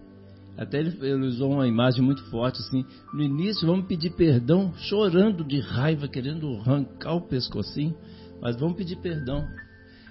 Até 0.57 0.79
ele, 0.79 0.97
ele, 1.01 1.27
usou 1.27 1.53
uma 1.53 1.67
imagem 1.67 2.01
muito 2.03 2.23
forte 2.31 2.61
assim. 2.61 2.85
No 3.12 3.23
início, 3.23 3.67
vamos 3.67 3.87
pedir 3.87 4.11
perdão, 4.11 4.73
chorando 4.77 5.45
de 5.45 5.59
raiva, 5.59 6.07
querendo 6.07 6.49
arrancar 6.59 7.15
o 7.15 7.23
pescocinho, 7.23 7.97
mas 8.41 8.57
vamos 8.57 8.76
pedir 8.76 8.97
perdão. 8.97 9.47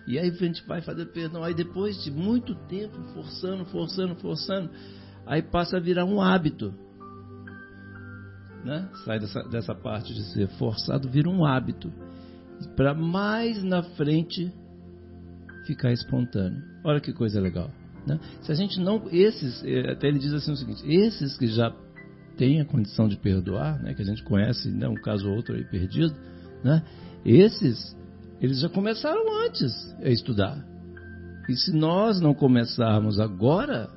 E 0.08 0.20
aí 0.20 0.30
a 0.30 0.34
gente 0.34 0.66
vai 0.68 0.82
fazer 0.82 1.06
perdão. 1.08 1.44
Aí 1.44 1.54
depois 1.54 2.02
de 2.04 2.12
muito 2.12 2.56
tempo, 2.68 3.02
forçando, 3.14 3.66
forçando, 3.66 4.16
forçando, 4.16 4.70
aí 5.26 5.42
passa 5.42 5.78
a 5.78 5.80
virar 5.80 6.06
um 6.06 6.22
hábito. 6.22 6.74
Né? 8.64 8.90
Sai 9.06 9.20
dessa, 9.20 9.44
dessa 9.44 9.76
parte 9.76 10.14
de 10.14 10.24
ser 10.32 10.48
forçado, 10.58 11.10
vira 11.10 11.30
um 11.30 11.46
hábito. 11.46 11.92
Para 12.76 12.94
mais 12.94 13.64
na 13.64 13.84
frente 13.84 14.52
ficar 15.66 15.92
espontâneo. 15.92 16.62
Olha 16.84 17.00
que 17.00 17.14
coisa 17.14 17.40
legal. 17.40 17.70
Né? 18.06 18.20
Se 18.42 18.52
a 18.52 18.56
gente 18.56 18.80
não. 18.80 19.08
Esses, 19.10 19.64
eh, 19.64 19.92
até 19.92 20.08
ele 20.08 20.20
diz 20.20 20.34
assim 20.34 20.52
o 20.52 20.58
seguinte: 20.58 20.84
esses 20.86 21.38
que 21.38 21.48
já 21.48 21.74
têm 22.38 22.62
a 22.62 22.66
condição 22.66 23.08
de 23.08 23.18
perdoar, 23.18 23.82
né, 23.82 23.94
que 23.94 24.02
a 24.02 24.06
gente 24.06 24.24
conhece, 24.24 24.70
né, 24.70 24.88
um 24.88 24.96
caso 24.96 25.30
ou 25.30 25.36
outro 25.36 25.56
aí 25.56 25.64
perdido, 25.64 26.16
né, 26.64 26.84
esses, 27.24 27.96
eles 28.42 28.60
já 28.60 28.70
começaram 28.70 29.24
antes 29.46 29.72
a 30.02 30.10
estudar. 30.10 30.64
E 31.50 31.56
se 31.56 31.76
nós 31.76 32.22
não 32.22 32.34
começarmos 32.34 33.20
agora, 33.20 33.90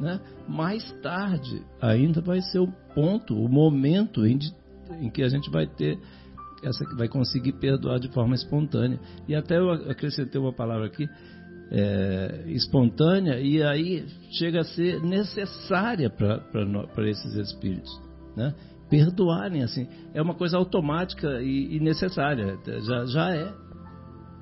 né, 0.00 0.20
mais 0.48 0.90
tarde 1.00 1.62
ainda 1.80 2.20
vai 2.20 2.40
ser 2.40 2.58
o 2.58 2.72
ponto, 2.94 3.34
o 3.34 3.48
momento 3.48 4.26
em, 4.26 4.38
em 5.00 5.10
que 5.10 5.22
a 5.22 5.28
gente 5.28 5.50
vai 5.50 5.66
ter 5.66 5.98
essa 6.62 6.84
vai 6.96 7.08
conseguir 7.08 7.54
perdoar 7.54 7.98
de 7.98 8.08
forma 8.08 8.34
espontânea. 8.34 9.00
E 9.28 9.34
até 9.34 9.58
eu 9.58 9.70
acrescentei 9.70 10.40
uma 10.40 10.52
palavra 10.52 10.86
aqui, 10.86 11.08
é, 11.70 12.44
espontânea, 12.46 13.40
e 13.40 13.62
aí 13.62 14.06
chega 14.30 14.60
a 14.60 14.64
ser 14.64 15.00
necessária 15.02 16.08
para 16.08 17.10
esses 17.10 17.34
espíritos. 17.34 17.90
Né? 18.36 18.54
Perdoarem, 18.92 19.62
assim, 19.62 19.88
é 20.12 20.20
uma 20.20 20.34
coisa 20.34 20.58
automática 20.58 21.40
e, 21.40 21.76
e 21.76 21.80
necessária, 21.80 22.58
já, 22.82 23.06
já 23.06 23.34
é. 23.34 23.54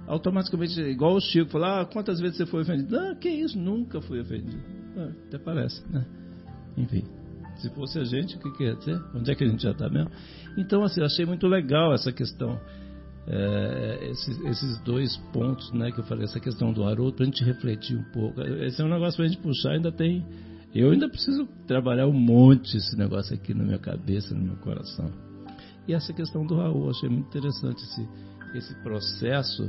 Automaticamente, 0.09 0.81
igual 0.81 1.15
o 1.15 1.21
Chico 1.21 1.53
falar, 1.53 1.83
ah, 1.83 1.85
quantas 1.85 2.19
vezes 2.19 2.37
você 2.37 2.47
foi 2.47 2.63
ofendido? 2.63 2.91
Não, 2.91 3.15
que 3.15 3.29
isso, 3.29 3.57
nunca 3.57 4.01
fui 4.01 4.19
ofendido. 4.19 4.61
Ah, 4.97 5.13
até 5.29 5.39
parece, 5.39 5.81
né? 5.89 6.05
Enfim. 6.77 7.05
Se 7.59 7.71
fosse 7.71 8.01
a 8.01 8.05
gente, 8.05 8.35
o 8.35 8.41
que 8.41 8.51
quer 8.59 8.75
dizer? 8.75 9.01
Onde 9.15 9.31
é 9.31 9.37
que 9.37 9.45
a 9.45 9.47
gente 9.47 9.63
já 9.63 9.71
está 9.71 9.89
mesmo? 9.89 10.11
Então, 10.59 10.83
assim, 10.83 10.99
eu 10.99 11.07
achei 11.07 11.25
muito 11.25 11.47
legal 11.47 11.95
essa 11.95 12.11
questão, 12.11 12.59
é, 13.29 14.09
esses, 14.11 14.37
esses, 14.47 14.79
dois 14.81 15.17
pontos, 15.33 15.73
né, 15.73 15.93
que 15.93 16.01
eu 16.01 16.05
falei, 16.05 16.25
essa 16.25 16.41
questão 16.41 16.73
do 16.73 16.83
Haroldo, 16.83 17.13
para 17.13 17.23
a 17.23 17.27
gente 17.27 17.45
refletir 17.45 17.97
um 17.97 18.11
pouco. 18.11 18.41
Esse 18.41 18.83
é 18.83 18.85
um 18.85 18.89
negócio 18.89 19.17
para 19.17 19.27
a 19.27 19.29
gente 19.29 19.41
puxar, 19.41 19.75
ainda 19.75 19.93
tem. 19.93 20.27
Eu 20.75 20.91
ainda 20.91 21.09
preciso 21.09 21.47
trabalhar 21.67 22.07
um 22.07 22.13
monte 22.13 22.77
esse 22.77 22.97
negócio 22.97 23.35
aqui 23.35 23.53
na 23.53 23.65
minha 23.65 23.79
cabeça, 23.79 24.35
no 24.35 24.43
meu 24.43 24.57
coração. 24.57 25.11
E 25.89 25.95
essa 25.95 26.13
questão 26.13 26.47
do 26.47 26.57
Raul, 26.57 26.91
achei 26.91 27.09
muito 27.09 27.27
interessante 27.27 27.83
esse, 27.83 28.09
esse 28.55 28.75
processo, 28.83 29.69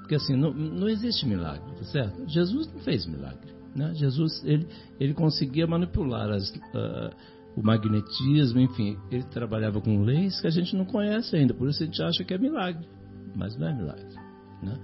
porque 0.00 0.16
assim, 0.16 0.36
não, 0.36 0.52
não 0.52 0.88
existe 0.88 1.26
milagre, 1.26 1.62
tá 1.76 1.84
certo? 1.84 2.28
Jesus 2.28 2.72
não 2.72 2.80
fez 2.80 3.06
milagre. 3.06 3.52
Né? 3.74 3.94
Jesus 3.94 4.42
ele, 4.44 4.66
ele 4.98 5.14
conseguia 5.14 5.66
manipular 5.66 6.28
as, 6.30 6.50
uh, 6.50 7.14
o 7.56 7.62
magnetismo, 7.62 8.60
enfim, 8.60 8.98
ele 9.10 9.22
trabalhava 9.24 9.80
com 9.80 10.02
leis 10.02 10.40
que 10.40 10.46
a 10.46 10.50
gente 10.50 10.74
não 10.76 10.84
conhece 10.84 11.36
ainda, 11.36 11.54
por 11.54 11.68
isso 11.68 11.82
a 11.82 11.86
gente 11.86 12.02
acha 12.02 12.24
que 12.24 12.34
é 12.34 12.38
milagre, 12.38 12.86
mas 13.34 13.56
não 13.56 13.68
é 13.68 13.74
milagre, 13.74 14.14
né? 14.62 14.78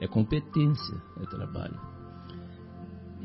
é 0.00 0.08
competência, 0.08 0.96
é 1.20 1.26
trabalho. 1.26 1.78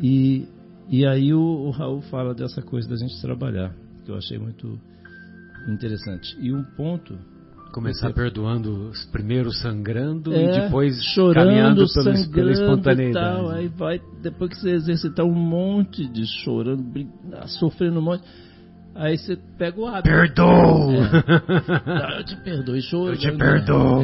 E, 0.01 0.47
e 0.90 1.06
aí 1.06 1.34
o, 1.34 1.40
o 1.40 1.70
Raul 1.72 2.02
fala 2.02 2.34
dessa 2.34 2.62
coisa 2.62 2.90
da 2.90 2.96
gente 2.96 3.22
trabalhar, 3.22 3.74
que 4.04 4.12
eu 4.12 4.16
achei 4.16 4.38
muito 4.38 4.80
interessante. 5.68 6.36
E 6.40 6.54
um 6.54 6.64
ponto 6.64 7.18
Começar 7.72 8.12
perdoando, 8.12 8.92
primeiro 9.12 9.52
sangrando 9.52 10.34
é, 10.34 10.44
e 10.44 10.62
depois 10.62 11.00
chorando, 11.14 11.46
caminhando 11.46 11.86
pelo, 11.94 12.32
pela 12.32 12.52
espontaneidade. 12.52 13.36
Tal, 13.36 13.50
aí 13.52 13.68
vai, 13.68 14.02
depois 14.24 14.50
que 14.50 14.60
você 14.60 14.72
exercitar 14.72 15.24
um 15.24 15.36
monte 15.36 16.08
de 16.08 16.26
chorando, 16.44 16.84
sofrendo 17.60 18.00
um 18.00 18.02
monte, 18.02 18.24
aí 18.96 19.20
você 19.20 19.38
pega 19.58 19.80
o 19.80 19.86
hábito. 19.86 20.10
Perdoo! 20.10 20.94
É. 20.94 22.18
eu 22.20 22.24
te 22.24 22.36
perdoo 22.38 22.76
e 22.76 22.82
choro. 22.82 23.14
Eu 23.14 23.18
te 23.20 23.32
perdoo! 23.34 24.02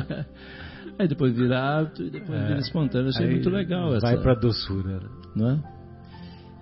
aí 0.98 1.06
depois 1.06 1.36
vira 1.36 1.60
hábito 1.60 2.02
e 2.02 2.10
depois 2.10 2.40
é, 2.40 2.46
vira 2.46 2.60
espontâneo. 2.60 3.10
Achei 3.10 3.30
muito 3.30 3.50
legal 3.50 3.94
essa. 3.94 4.06
Vai 4.06 4.16
pra 4.22 4.34
doçura. 4.34 5.00
Né? 5.00 5.08
Não 5.36 5.50
é? 5.50 5.79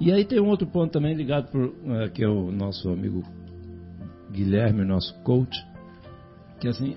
E 0.01 0.13
aí 0.13 0.25
tem 0.25 0.41
um 0.41 0.49
outro 0.49 0.67
ponto 0.67 0.93
também 0.93 1.15
ligado 1.15 1.51
por, 1.51 1.65
uh, 1.65 2.11
que 2.13 2.23
é 2.23 2.29
o 2.29 2.53
nosso 2.53 2.89
amigo 2.89 3.23
Guilherme, 4.31 4.85
nosso 4.85 5.15
coach 5.23 5.59
que 6.59 6.69
assim, 6.69 6.97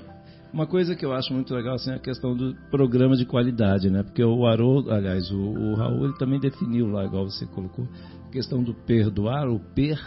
uma 0.51 0.65
coisa 0.65 0.95
que 0.95 1.05
eu 1.05 1.13
acho 1.13 1.33
muito 1.33 1.53
legal 1.53 1.75
assim, 1.75 1.91
é 1.91 1.95
a 1.95 1.99
questão 1.99 2.35
do 2.35 2.55
programa 2.69 3.15
de 3.15 3.25
qualidade, 3.25 3.89
né? 3.89 4.03
Porque 4.03 4.23
o 4.23 4.45
Haroldo, 4.45 4.91
aliás, 4.91 5.31
o, 5.31 5.39
o 5.39 5.75
Raul, 5.75 6.05
ele 6.05 6.17
também 6.17 6.39
definiu 6.39 6.87
lá, 6.87 7.05
igual 7.05 7.29
você 7.29 7.45
colocou, 7.45 7.87
a 8.27 8.31
questão 8.31 8.63
do 8.63 8.73
perdoar, 8.73 9.47
o 9.47 9.59
per, 9.59 9.99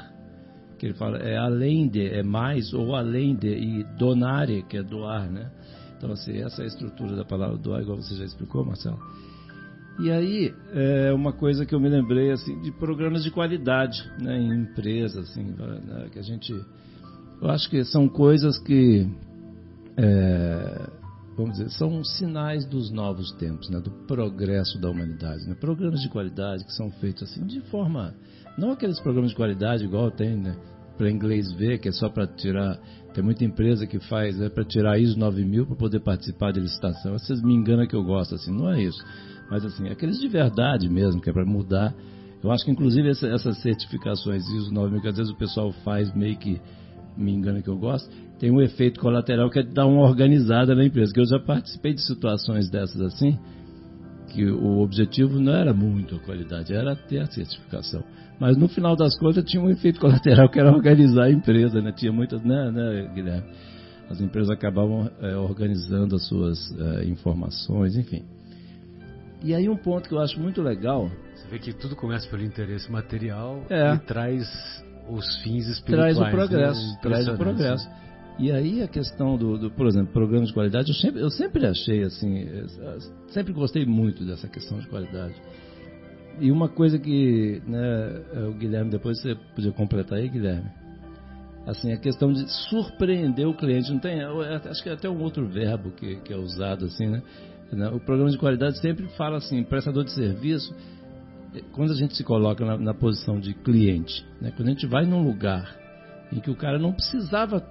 que 0.78 0.86
ele 0.86 0.94
fala, 0.94 1.18
é 1.18 1.36
além 1.36 1.88
de, 1.88 2.06
é 2.06 2.22
mais 2.22 2.74
ou 2.74 2.94
além 2.94 3.36
de, 3.36 3.48
e 3.48 3.84
donare, 3.96 4.64
que 4.64 4.76
é 4.76 4.82
doar, 4.82 5.30
né? 5.30 5.50
Então, 5.96 6.12
assim, 6.12 6.36
essa 6.42 6.62
é 6.62 6.64
a 6.64 6.68
estrutura 6.68 7.16
da 7.16 7.24
palavra 7.24 7.56
doar, 7.56 7.80
igual 7.80 7.96
você 7.96 8.14
já 8.16 8.24
explicou, 8.24 8.64
Marcelo. 8.64 8.98
E 9.98 10.10
aí, 10.10 10.54
é 10.72 11.12
uma 11.12 11.32
coisa 11.32 11.64
que 11.64 11.74
eu 11.74 11.80
me 11.80 11.88
lembrei, 11.88 12.32
assim, 12.32 12.60
de 12.60 12.72
programas 12.72 13.22
de 13.22 13.30
qualidade, 13.30 14.02
né? 14.20 14.36
Em 14.38 14.62
empresas, 14.62 15.30
assim, 15.30 15.44
né? 15.44 16.08
que 16.12 16.18
a 16.18 16.22
gente... 16.22 16.52
Eu 17.40 17.50
acho 17.50 17.68
que 17.68 17.84
são 17.84 18.08
coisas 18.08 18.58
que 18.58 19.08
é, 19.96 20.90
vamos 21.36 21.58
dizer, 21.58 21.70
são 21.70 22.02
sinais 22.04 22.64
dos 22.66 22.90
novos 22.90 23.32
tempos, 23.32 23.68
né, 23.68 23.80
do 23.80 23.90
progresso 24.06 24.80
da 24.80 24.90
humanidade. 24.90 25.46
Né? 25.46 25.54
Programas 25.54 26.00
de 26.00 26.08
qualidade 26.08 26.64
que 26.64 26.72
são 26.72 26.90
feitos 26.92 27.24
assim 27.24 27.44
de 27.46 27.60
forma. 27.62 28.14
Não 28.58 28.72
aqueles 28.72 29.00
programas 29.00 29.30
de 29.30 29.36
qualidade 29.36 29.84
igual 29.84 30.10
tem 30.10 30.36
né, 30.36 30.56
para 30.96 31.10
inglês 31.10 31.52
ver, 31.52 31.78
que 31.78 31.88
é 31.88 31.92
só 31.92 32.08
para 32.08 32.26
tirar. 32.26 32.78
Tem 33.12 33.22
muita 33.22 33.44
empresa 33.44 33.86
que 33.86 33.98
faz 34.00 34.40
é 34.40 34.48
para 34.48 34.64
tirar 34.64 34.98
ISO 34.98 35.18
9000 35.18 35.66
para 35.66 35.76
poder 35.76 36.00
participar 36.00 36.52
de 36.52 36.60
licitação. 36.60 37.12
Vocês 37.12 37.40
me 37.42 37.54
enganam 37.54 37.86
que 37.86 37.94
eu 37.94 38.04
gosto, 38.04 38.34
assim, 38.34 38.52
não 38.52 38.70
é 38.70 38.82
isso. 38.82 39.04
Mas 39.50 39.64
assim, 39.64 39.88
aqueles 39.88 40.18
de 40.18 40.28
verdade 40.28 40.88
mesmo, 40.88 41.20
que 41.20 41.30
é 41.30 41.32
para 41.32 41.44
mudar. 41.44 41.94
Eu 42.42 42.50
acho 42.50 42.64
que 42.64 42.70
inclusive 42.70 43.08
essa, 43.08 43.26
essas 43.28 43.60
certificações 43.62 44.46
ISO 44.50 44.72
9000 44.72 45.00
que 45.00 45.08
às 45.08 45.16
vezes 45.16 45.32
o 45.32 45.36
pessoal 45.36 45.72
faz 45.84 46.14
meio 46.14 46.36
que 46.36 46.60
me 47.16 47.32
engana 47.32 47.62
que 47.62 47.68
eu 47.68 47.78
gosto, 47.78 48.10
tem 48.38 48.50
um 48.50 48.60
efeito 48.60 49.00
colateral 49.00 49.48
que 49.48 49.60
é 49.60 49.62
dar 49.62 49.86
uma 49.86 50.02
organizada 50.02 50.74
na 50.74 50.84
empresa. 50.84 51.12
Que 51.12 51.20
eu 51.20 51.26
já 51.26 51.38
participei 51.38 51.94
de 51.94 52.02
situações 52.02 52.68
dessas 52.68 53.00
assim, 53.00 53.38
que 54.32 54.44
o 54.44 54.80
objetivo 54.80 55.38
não 55.38 55.52
era 55.52 55.72
muito 55.72 56.16
a 56.16 56.18
qualidade, 56.18 56.74
era 56.74 56.96
ter 56.96 57.20
a 57.20 57.26
certificação. 57.26 58.02
Mas 58.38 58.56
no 58.56 58.68
final 58.68 58.96
das 58.96 59.16
contas 59.16 59.44
tinha 59.44 59.62
um 59.62 59.70
efeito 59.70 60.00
colateral 60.00 60.48
que 60.48 60.58
era 60.58 60.72
organizar 60.72 61.24
a 61.24 61.30
empresa, 61.30 61.80
né? 61.80 61.92
Tinha 61.92 62.12
muitas, 62.12 62.42
né, 62.42 62.70
né 62.70 63.10
Guilherme? 63.14 63.48
As 64.10 64.20
empresas 64.20 64.50
acabavam 64.50 65.10
é, 65.20 65.34
organizando 65.36 66.16
as 66.16 66.26
suas 66.28 66.58
é, 66.78 67.04
informações, 67.06 67.96
enfim. 67.96 68.22
E 69.44 69.54
aí 69.54 69.68
um 69.68 69.76
ponto 69.76 70.08
que 70.08 70.14
eu 70.14 70.20
acho 70.20 70.40
muito 70.40 70.62
legal. 70.62 71.10
Você 71.34 71.48
vê 71.48 71.58
que 71.58 71.74
tudo 71.74 71.94
começa 71.94 72.26
pelo 72.30 72.42
interesse 72.42 72.90
material 72.90 73.62
é. 73.68 73.94
e 73.94 73.98
traz 73.98 74.48
os 75.06 75.42
fins 75.42 75.66
espirituais. 75.68 76.16
Traz 76.16 76.28
o 76.28 76.34
progresso, 76.34 76.80
né? 76.80 76.98
traz 77.02 77.28
o 77.28 77.36
progresso. 77.36 77.88
E 78.38 78.50
aí 78.50 78.82
a 78.82 78.88
questão 78.88 79.36
do, 79.36 79.58
do, 79.58 79.70
por 79.70 79.86
exemplo, 79.86 80.14
programas 80.14 80.48
de 80.48 80.54
qualidade, 80.54 80.88
eu 80.88 80.94
sempre, 80.94 81.20
eu 81.20 81.30
sempre 81.30 81.66
achei 81.66 82.02
assim, 82.04 82.48
sempre 83.28 83.52
gostei 83.52 83.84
muito 83.84 84.24
dessa 84.24 84.48
questão 84.48 84.78
de 84.78 84.88
qualidade. 84.88 85.34
E 86.40 86.50
uma 86.50 86.68
coisa 86.68 86.98
que, 86.98 87.62
né, 87.66 88.22
é, 88.32 88.40
o 88.46 88.54
Guilherme, 88.54 88.90
depois 88.90 89.20
você 89.20 89.36
podia 89.54 89.72
completar 89.72 90.18
aí, 90.18 90.28
Guilherme, 90.28 90.68
assim, 91.66 91.92
a 91.92 91.98
questão 91.98 92.32
de 92.32 92.50
surpreender 92.70 93.46
o 93.46 93.54
cliente, 93.54 93.92
não 93.92 94.00
tem, 94.00 94.20
acho 94.22 94.82
que 94.82 94.88
é 94.88 94.94
até 94.94 95.08
um 95.08 95.22
outro 95.22 95.46
verbo 95.46 95.90
que, 95.92 96.16
que 96.16 96.32
é 96.32 96.36
usado 96.36 96.86
assim, 96.86 97.06
né? 97.06 97.22
O 97.94 98.00
programa 98.00 98.30
de 98.30 98.38
qualidade 98.38 98.78
sempre 98.80 99.06
fala 99.16 99.38
assim, 99.38 99.62
prestador 99.64 100.04
de 100.04 100.12
serviço, 100.12 100.74
quando 101.72 101.92
a 101.92 101.96
gente 101.96 102.16
se 102.16 102.24
coloca 102.24 102.64
na, 102.64 102.76
na 102.76 102.94
posição 102.94 103.40
de 103.40 103.54
cliente, 103.54 104.24
né? 104.40 104.52
quando 104.56 104.68
a 104.68 104.70
gente 104.72 104.86
vai 104.86 105.04
num 105.04 105.22
lugar 105.22 105.76
em 106.32 106.40
que 106.40 106.50
o 106.50 106.56
cara 106.56 106.78
não 106.78 106.92
precisava 106.92 107.64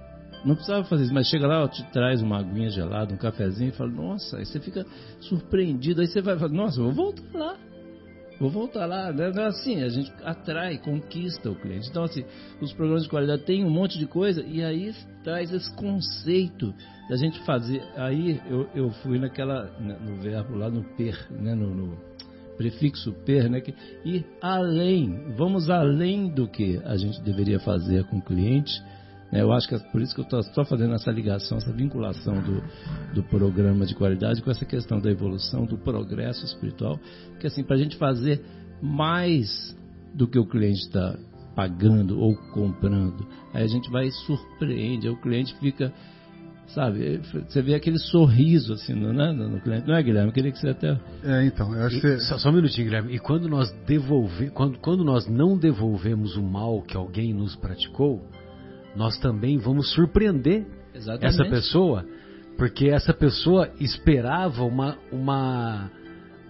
não 0.44 0.54
precisava 0.54 0.84
fazer 0.84 1.04
isso, 1.04 1.14
mas 1.14 1.26
chega 1.28 1.46
lá, 1.46 1.64
ó, 1.64 1.68
te 1.68 1.82
traz 1.90 2.20
uma 2.20 2.38
aguinha 2.38 2.68
gelada, 2.68 3.14
um 3.14 3.16
cafezinho 3.16 3.70
e 3.70 3.72
fala, 3.72 3.90
nossa, 3.90 4.36
aí 4.36 4.44
você 4.44 4.60
fica 4.60 4.84
surpreendido, 5.20 6.02
aí 6.02 6.06
você 6.06 6.20
vai 6.20 6.36
nossa, 6.48 6.82
vou 6.82 6.92
voltar 6.92 7.22
lá. 7.32 7.56
Vou 8.38 8.50
voltar 8.50 8.86
lá, 8.86 9.12
né? 9.12 9.30
assim, 9.46 9.82
a 9.82 9.88
gente 9.88 10.12
atrai, 10.24 10.78
conquista 10.78 11.50
o 11.50 11.54
cliente. 11.54 11.88
Então, 11.88 12.04
assim, 12.04 12.24
os 12.60 12.72
programas 12.72 13.04
de 13.04 13.08
qualidade 13.08 13.42
têm 13.44 13.64
um 13.64 13.70
monte 13.70 13.98
de 13.98 14.06
coisa 14.06 14.42
e 14.42 14.62
aí 14.62 14.92
traz 15.22 15.52
esse 15.52 15.72
conceito 15.76 16.74
da 17.08 17.16
gente 17.16 17.38
fazer. 17.44 17.82
Aí 17.96 18.40
eu, 18.48 18.68
eu 18.74 18.90
fui 19.02 19.18
naquela, 19.18 19.70
no 19.78 20.20
verbo 20.20 20.56
lá 20.56 20.68
no 20.68 20.82
per, 20.96 21.30
né? 21.30 21.54
no, 21.54 21.74
no 21.74 21.98
prefixo 22.56 23.12
per, 23.24 23.48
né? 23.48 23.60
Que 23.60 23.74
ir 24.04 24.24
além, 24.40 25.32
vamos 25.36 25.70
além 25.70 26.28
do 26.28 26.48
que 26.48 26.80
a 26.84 26.96
gente 26.96 27.20
deveria 27.22 27.60
fazer 27.60 28.04
com 28.04 28.18
o 28.18 28.22
cliente. 28.22 28.72
Né? 29.34 29.42
Eu 29.42 29.52
acho 29.52 29.68
que 29.68 29.74
é 29.74 29.78
por 29.80 30.00
isso 30.00 30.14
que 30.14 30.20
eu 30.20 30.24
estou 30.24 30.40
só 30.44 30.64
fazendo 30.64 30.94
essa 30.94 31.10
ligação, 31.10 31.58
essa 31.58 31.72
vinculação 31.72 32.40
do, 32.40 32.62
do 33.12 33.22
programa 33.24 33.84
de 33.84 33.94
qualidade 33.94 34.40
com 34.40 34.50
essa 34.50 34.64
questão 34.64 35.00
da 35.00 35.10
evolução, 35.10 35.66
do 35.66 35.76
progresso 35.76 36.44
espiritual, 36.44 37.00
que 37.40 37.46
assim, 37.48 37.64
para 37.64 37.74
a 37.74 37.78
gente 37.78 37.96
fazer 37.96 38.40
mais 38.80 39.76
do 40.14 40.28
que 40.28 40.38
o 40.38 40.46
cliente 40.46 40.82
está 40.82 41.18
pagando 41.56 42.18
ou 42.20 42.36
comprando, 42.52 43.26
aí 43.52 43.64
a 43.64 43.66
gente 43.66 43.90
vai 43.90 44.06
e 44.06 44.12
surpreende, 44.12 45.08
aí 45.08 45.12
o 45.12 45.20
cliente 45.20 45.54
fica 45.58 45.92
sabe? 46.68 47.20
Você 47.46 47.60
vê 47.60 47.74
aquele 47.74 47.98
sorriso 47.98 48.72
assim 48.72 48.94
no, 48.94 49.12
né, 49.12 49.32
no, 49.32 49.60
cliente. 49.60 49.86
Não 49.86 49.94
é, 49.94 50.02
Guilherme? 50.02 50.30
Eu 50.30 50.32
queria 50.32 50.50
que 50.50 50.58
você 50.58 50.70
até. 50.70 50.98
É, 51.22 51.44
então. 51.44 51.74
Eu 51.74 51.86
acho 51.86 51.96
e, 51.96 52.00
que... 52.00 52.18
só, 52.20 52.38
só, 52.38 52.48
um 52.48 52.52
minutinho, 52.52 52.86
Guilherme. 52.86 53.14
E 53.14 53.18
quando 53.18 53.48
nós 53.48 53.70
devolve, 53.86 54.50
quando, 54.50 54.78
quando 54.78 55.04
nós 55.04 55.26
não 55.28 55.58
devolvemos 55.58 56.36
o 56.36 56.42
mal 56.42 56.80
que 56.80 56.96
alguém 56.96 57.34
nos 57.34 57.54
praticou, 57.54 58.22
nós 58.96 59.18
também 59.18 59.58
vamos 59.58 59.92
surpreender 59.92 60.66
Exatamente. 60.94 61.26
essa 61.26 61.44
pessoa, 61.44 62.04
porque 62.56 62.88
essa 62.88 63.12
pessoa 63.12 63.70
esperava 63.80 64.62
uma, 64.64 64.96
uma, 65.10 65.90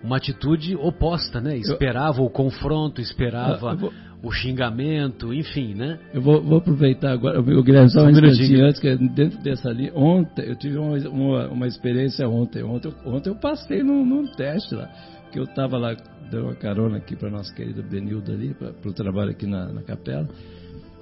uma 0.03 0.17
atitude 0.17 0.77
oposta, 0.77 1.41
né? 1.41 1.57
Esperava 1.57 2.21
eu... 2.21 2.25
o 2.25 2.31
confronto, 2.31 3.01
esperava 3.01 3.75
vou 3.75 3.93
o 4.25 4.33
xingamento, 4.33 5.35
enfim, 5.35 5.75
né? 5.75 5.99
Eu 6.13 6.23
vou, 6.23 6.43
vou 6.43 6.59
aproveitar 6.59 7.13
agora, 7.13 7.39
o 7.39 7.63
Guilherme, 7.63 7.91
só 7.91 8.05
um 8.05 8.11
instantinho 8.11 8.65
antes, 8.65 8.81
que 8.81 8.97
dentro 8.97 9.39
dessa 9.43 9.71
linha, 9.71 9.93
ontem, 9.95 10.47
eu 10.49 10.57
tive 10.57 10.79
uma, 10.79 10.97
uma, 11.09 11.49
uma 11.49 11.67
experiência 11.67 12.27
ontem, 12.27 12.63
ontem, 12.63 12.93
ontem 13.05 13.29
eu 13.29 13.37
passei 13.37 13.83
num, 13.83 14.05
num 14.05 14.27
teste 14.29 14.75
lá, 14.75 14.89
que 15.31 15.39
eu 15.39 15.45
estava 15.45 15.77
lá, 15.77 15.95
dando 16.31 16.47
uma 16.47 16.55
carona 16.55 16.97
aqui 16.97 17.15
para 17.15 17.29
nossa 17.29 17.55
querida 17.55 17.83
Benilda 17.83 18.33
ali, 18.33 18.55
para 18.55 18.73
o 18.89 18.95
trabalho 18.95 19.31
aqui 19.31 19.47
na, 19.47 19.71
na 19.71 19.83
capela, 19.83 20.27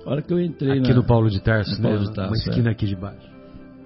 a 0.05 0.11
hora 0.11 0.23
que 0.23 0.33
eu 0.33 0.41
entrei 0.41 0.79
Aqui 0.79 0.91
na, 0.91 0.97
no 0.97 1.05
Paulo 1.05 1.31
de 1.31 1.41
Tarso, 1.43 1.81
né? 1.81 1.89
Paulo 1.89 2.05
de 2.05 2.15
Tarso, 2.15 2.31
uma 2.31 2.37
esquina 2.37 2.69
é. 2.69 2.73
aqui 2.73 2.87
de 2.87 2.97
baixo. 2.97 3.33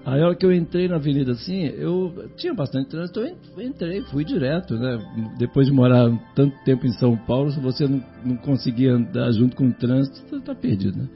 Aí 0.05 0.21
a 0.21 0.25
hora 0.25 0.35
que 0.35 0.45
eu 0.45 0.53
entrei 0.53 0.87
na 0.87 0.95
avenida 0.95 1.33
assim, 1.33 1.65
eu 1.65 2.31
tinha 2.37 2.53
bastante 2.53 2.89
trânsito, 2.89 3.19
eu 3.19 3.61
entrei, 3.61 4.01
fui 4.03 4.23
direto, 4.23 4.75
né? 4.75 4.97
Depois 5.37 5.67
de 5.67 5.73
morar 5.73 6.09
tanto 6.33 6.55
tempo 6.63 6.87
em 6.87 6.93
São 6.93 7.17
Paulo, 7.17 7.51
se 7.51 7.59
você 7.59 7.85
não, 7.85 8.01
não 8.23 8.37
conseguia 8.37 8.93
andar 8.93 9.29
junto 9.33 9.55
com 9.57 9.67
o 9.67 9.73
trânsito, 9.73 10.17
você 10.29 10.39
tá 10.39 10.55
perdido, 10.55 10.97
né? 10.97 11.09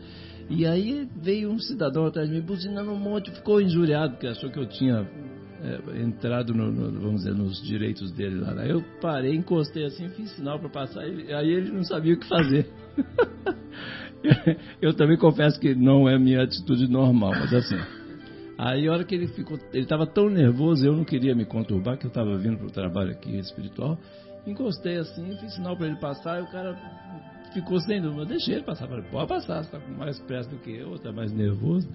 E 0.50 0.66
aí 0.66 1.08
veio 1.16 1.50
um 1.50 1.58
cidadão 1.58 2.06
atrás 2.06 2.28
de 2.28 2.36
mim, 2.36 2.42
buzinando 2.42 2.92
um 2.92 3.00
monte, 3.00 3.32
ficou 3.32 3.62
injuriado, 3.62 4.12
porque 4.12 4.28
achou 4.28 4.50
que 4.50 4.60
eu 4.60 4.68
tinha 4.68 5.08
é, 5.64 6.02
entrado, 6.02 6.54
no, 6.54 6.70
no, 6.70 7.00
vamos 7.00 7.22
dizer, 7.22 7.34
nos 7.34 7.62
direitos 7.64 8.12
dele 8.12 8.42
lá. 8.42 8.54
Aí 8.58 8.72
eu 8.72 8.84
parei, 9.02 9.34
encostei 9.34 9.86
assim, 9.86 10.10
fiz 10.10 10.32
sinal 10.32 10.60
para 10.60 10.68
passar, 10.68 11.08
e 11.08 11.34
aí 11.34 11.50
ele 11.50 11.72
não 11.72 11.84
sabia 11.86 12.14
o 12.14 12.20
que 12.20 12.28
fazer. 12.28 12.68
eu 14.82 14.94
também 14.94 15.18
confesso 15.18 15.60
que 15.60 15.74
não 15.76 16.08
é 16.08 16.18
minha 16.18 16.44
atitude 16.44 16.88
normal, 16.88 17.32
mas 17.32 17.54
assim... 17.54 17.78
Aí 18.58 18.88
a 18.88 18.92
hora 18.92 19.04
que 19.04 19.16
ele 19.16 19.28
ficou, 19.30 19.58
ele 19.74 19.82
estava 19.82 20.06
tão 20.06 20.30
nervoso, 20.30 20.86
eu 20.86 20.96
não 20.96 21.04
queria 21.04 21.34
me 21.34 21.46
conturbar, 21.46 21.98
que 21.98 22.06
eu 22.06 22.10
estava 22.10 22.38
vindo 22.38 22.58
para 22.58 22.68
o 22.68 22.72
trabalho 22.72 23.10
aqui 23.10 23.36
espiritual. 23.40 23.98
Encostei 24.46 24.98
assim, 24.98 25.36
fiz 25.38 25.56
sinal 25.56 25.76
para 25.76 25.88
ele 25.88 25.96
passar, 25.96 26.40
e 26.40 26.44
o 26.44 26.52
cara 26.52 26.78
ficou 27.54 27.80
sem 27.80 28.00
dúvida. 28.00 28.26
Deixei 28.26 28.56
ele 28.56 28.64
passar, 28.64 28.88
falei, 28.88 29.04
pode 29.10 29.28
passar, 29.28 29.64
você 29.64 29.76
está 29.76 29.80
com 29.80 29.92
mais 29.94 30.20
pressa 30.20 30.50
do 30.50 30.58
que 30.58 30.70
eu, 30.70 30.94
está 30.94 31.12
mais 31.12 31.32
nervoso. 31.32 31.90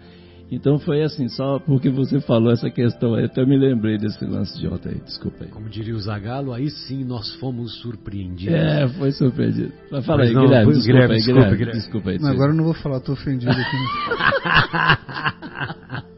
Então 0.50 0.78
foi 0.78 1.02
assim, 1.02 1.28
só 1.28 1.58
porque 1.58 1.90
você 1.90 2.20
falou 2.20 2.52
essa 2.52 2.70
questão 2.70 3.14
aí, 3.14 3.24
até 3.24 3.44
me 3.44 3.58
lembrei 3.58 3.98
desse 3.98 4.24
lance 4.24 4.56
de 4.58 4.68
ontem 4.68 4.90
aí, 4.90 5.00
desculpa 5.00 5.44
aí. 5.44 5.50
Como 5.50 5.68
diria 5.68 5.94
o 5.94 5.98
Zagalo, 5.98 6.52
aí 6.52 6.70
sim 6.70 7.04
nós 7.04 7.34
fomos 7.34 7.80
surpreendidos. 7.80 8.54
É, 8.54 8.86
foi 8.88 9.10
surpreendido. 9.10 9.72
Mas 9.90 10.06
fala 10.06 10.22
aí, 10.22 10.32
não, 10.32 10.42
Guilherme, 10.42 10.72
desculpa, 10.72 10.92
Guilherme, 10.92 11.14
aí, 11.14 11.20
Guilherme, 11.20 11.50
desculpa, 11.50 11.56
Guilherme, 11.56 11.80
desculpa 11.80 12.10
aí. 12.10 12.18
Não, 12.20 12.28
agora 12.28 12.52
eu 12.52 12.56
não 12.56 12.64
vou 12.64 12.74
falar, 12.74 12.98
estou 12.98 13.14
ofendido 13.14 13.50
aqui. 13.50 13.76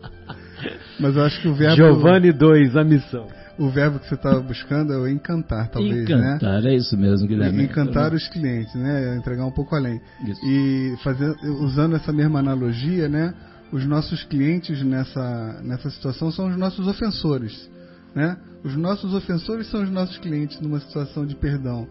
Mas 1.01 1.17
eu 1.17 1.23
acho 1.25 1.41
que 1.41 1.49
o 1.49 1.55
verbo. 1.55 1.77
Giovanni 1.77 2.33
2, 2.33 2.77
a 2.77 2.85
missão. 2.85 3.27
O 3.59 3.69
verbo 3.71 3.99
que 3.99 4.07
você 4.09 4.15
estava 4.15 4.41
buscando 4.41 4.93
é 4.93 4.97
o 4.97 5.09
encantar, 5.09 5.69
talvez, 5.69 6.03
encantar, 6.03 6.21
né? 6.21 6.37
Encantar, 6.37 6.67
é 6.67 6.77
isso 6.77 6.97
mesmo, 6.97 7.27
Guilherme. 7.27 7.65
Encantar 7.65 8.15
os 8.15 8.29
clientes, 8.29 8.73
né? 8.75 9.17
Entregar 9.17 9.45
um 9.45 9.51
pouco 9.51 9.75
além. 9.75 10.01
Isso. 10.27 10.41
E 10.45 10.97
fazer, 11.03 11.35
usando 11.61 11.97
essa 11.97 12.13
mesma 12.13 12.39
analogia, 12.39 13.09
né? 13.09 13.35
Os 13.71 13.85
nossos 13.85 14.25
clientes 14.25 14.83
nessa, 14.83 15.61
nessa 15.63 15.91
situação 15.91 16.33
são 16.33 16.49
os 16.49 16.57
nossos 16.57 16.87
ofensores, 16.87 17.71
né? 18.15 18.37
Os 18.65 18.75
nossos 18.77 19.15
ofensores 19.15 19.71
são 19.71 19.83
os 19.83 19.91
nossos 19.91 20.17
clientes 20.19 20.61
numa 20.61 20.81
situação 20.81 21.27
de 21.27 21.37
perdão. 21.37 21.87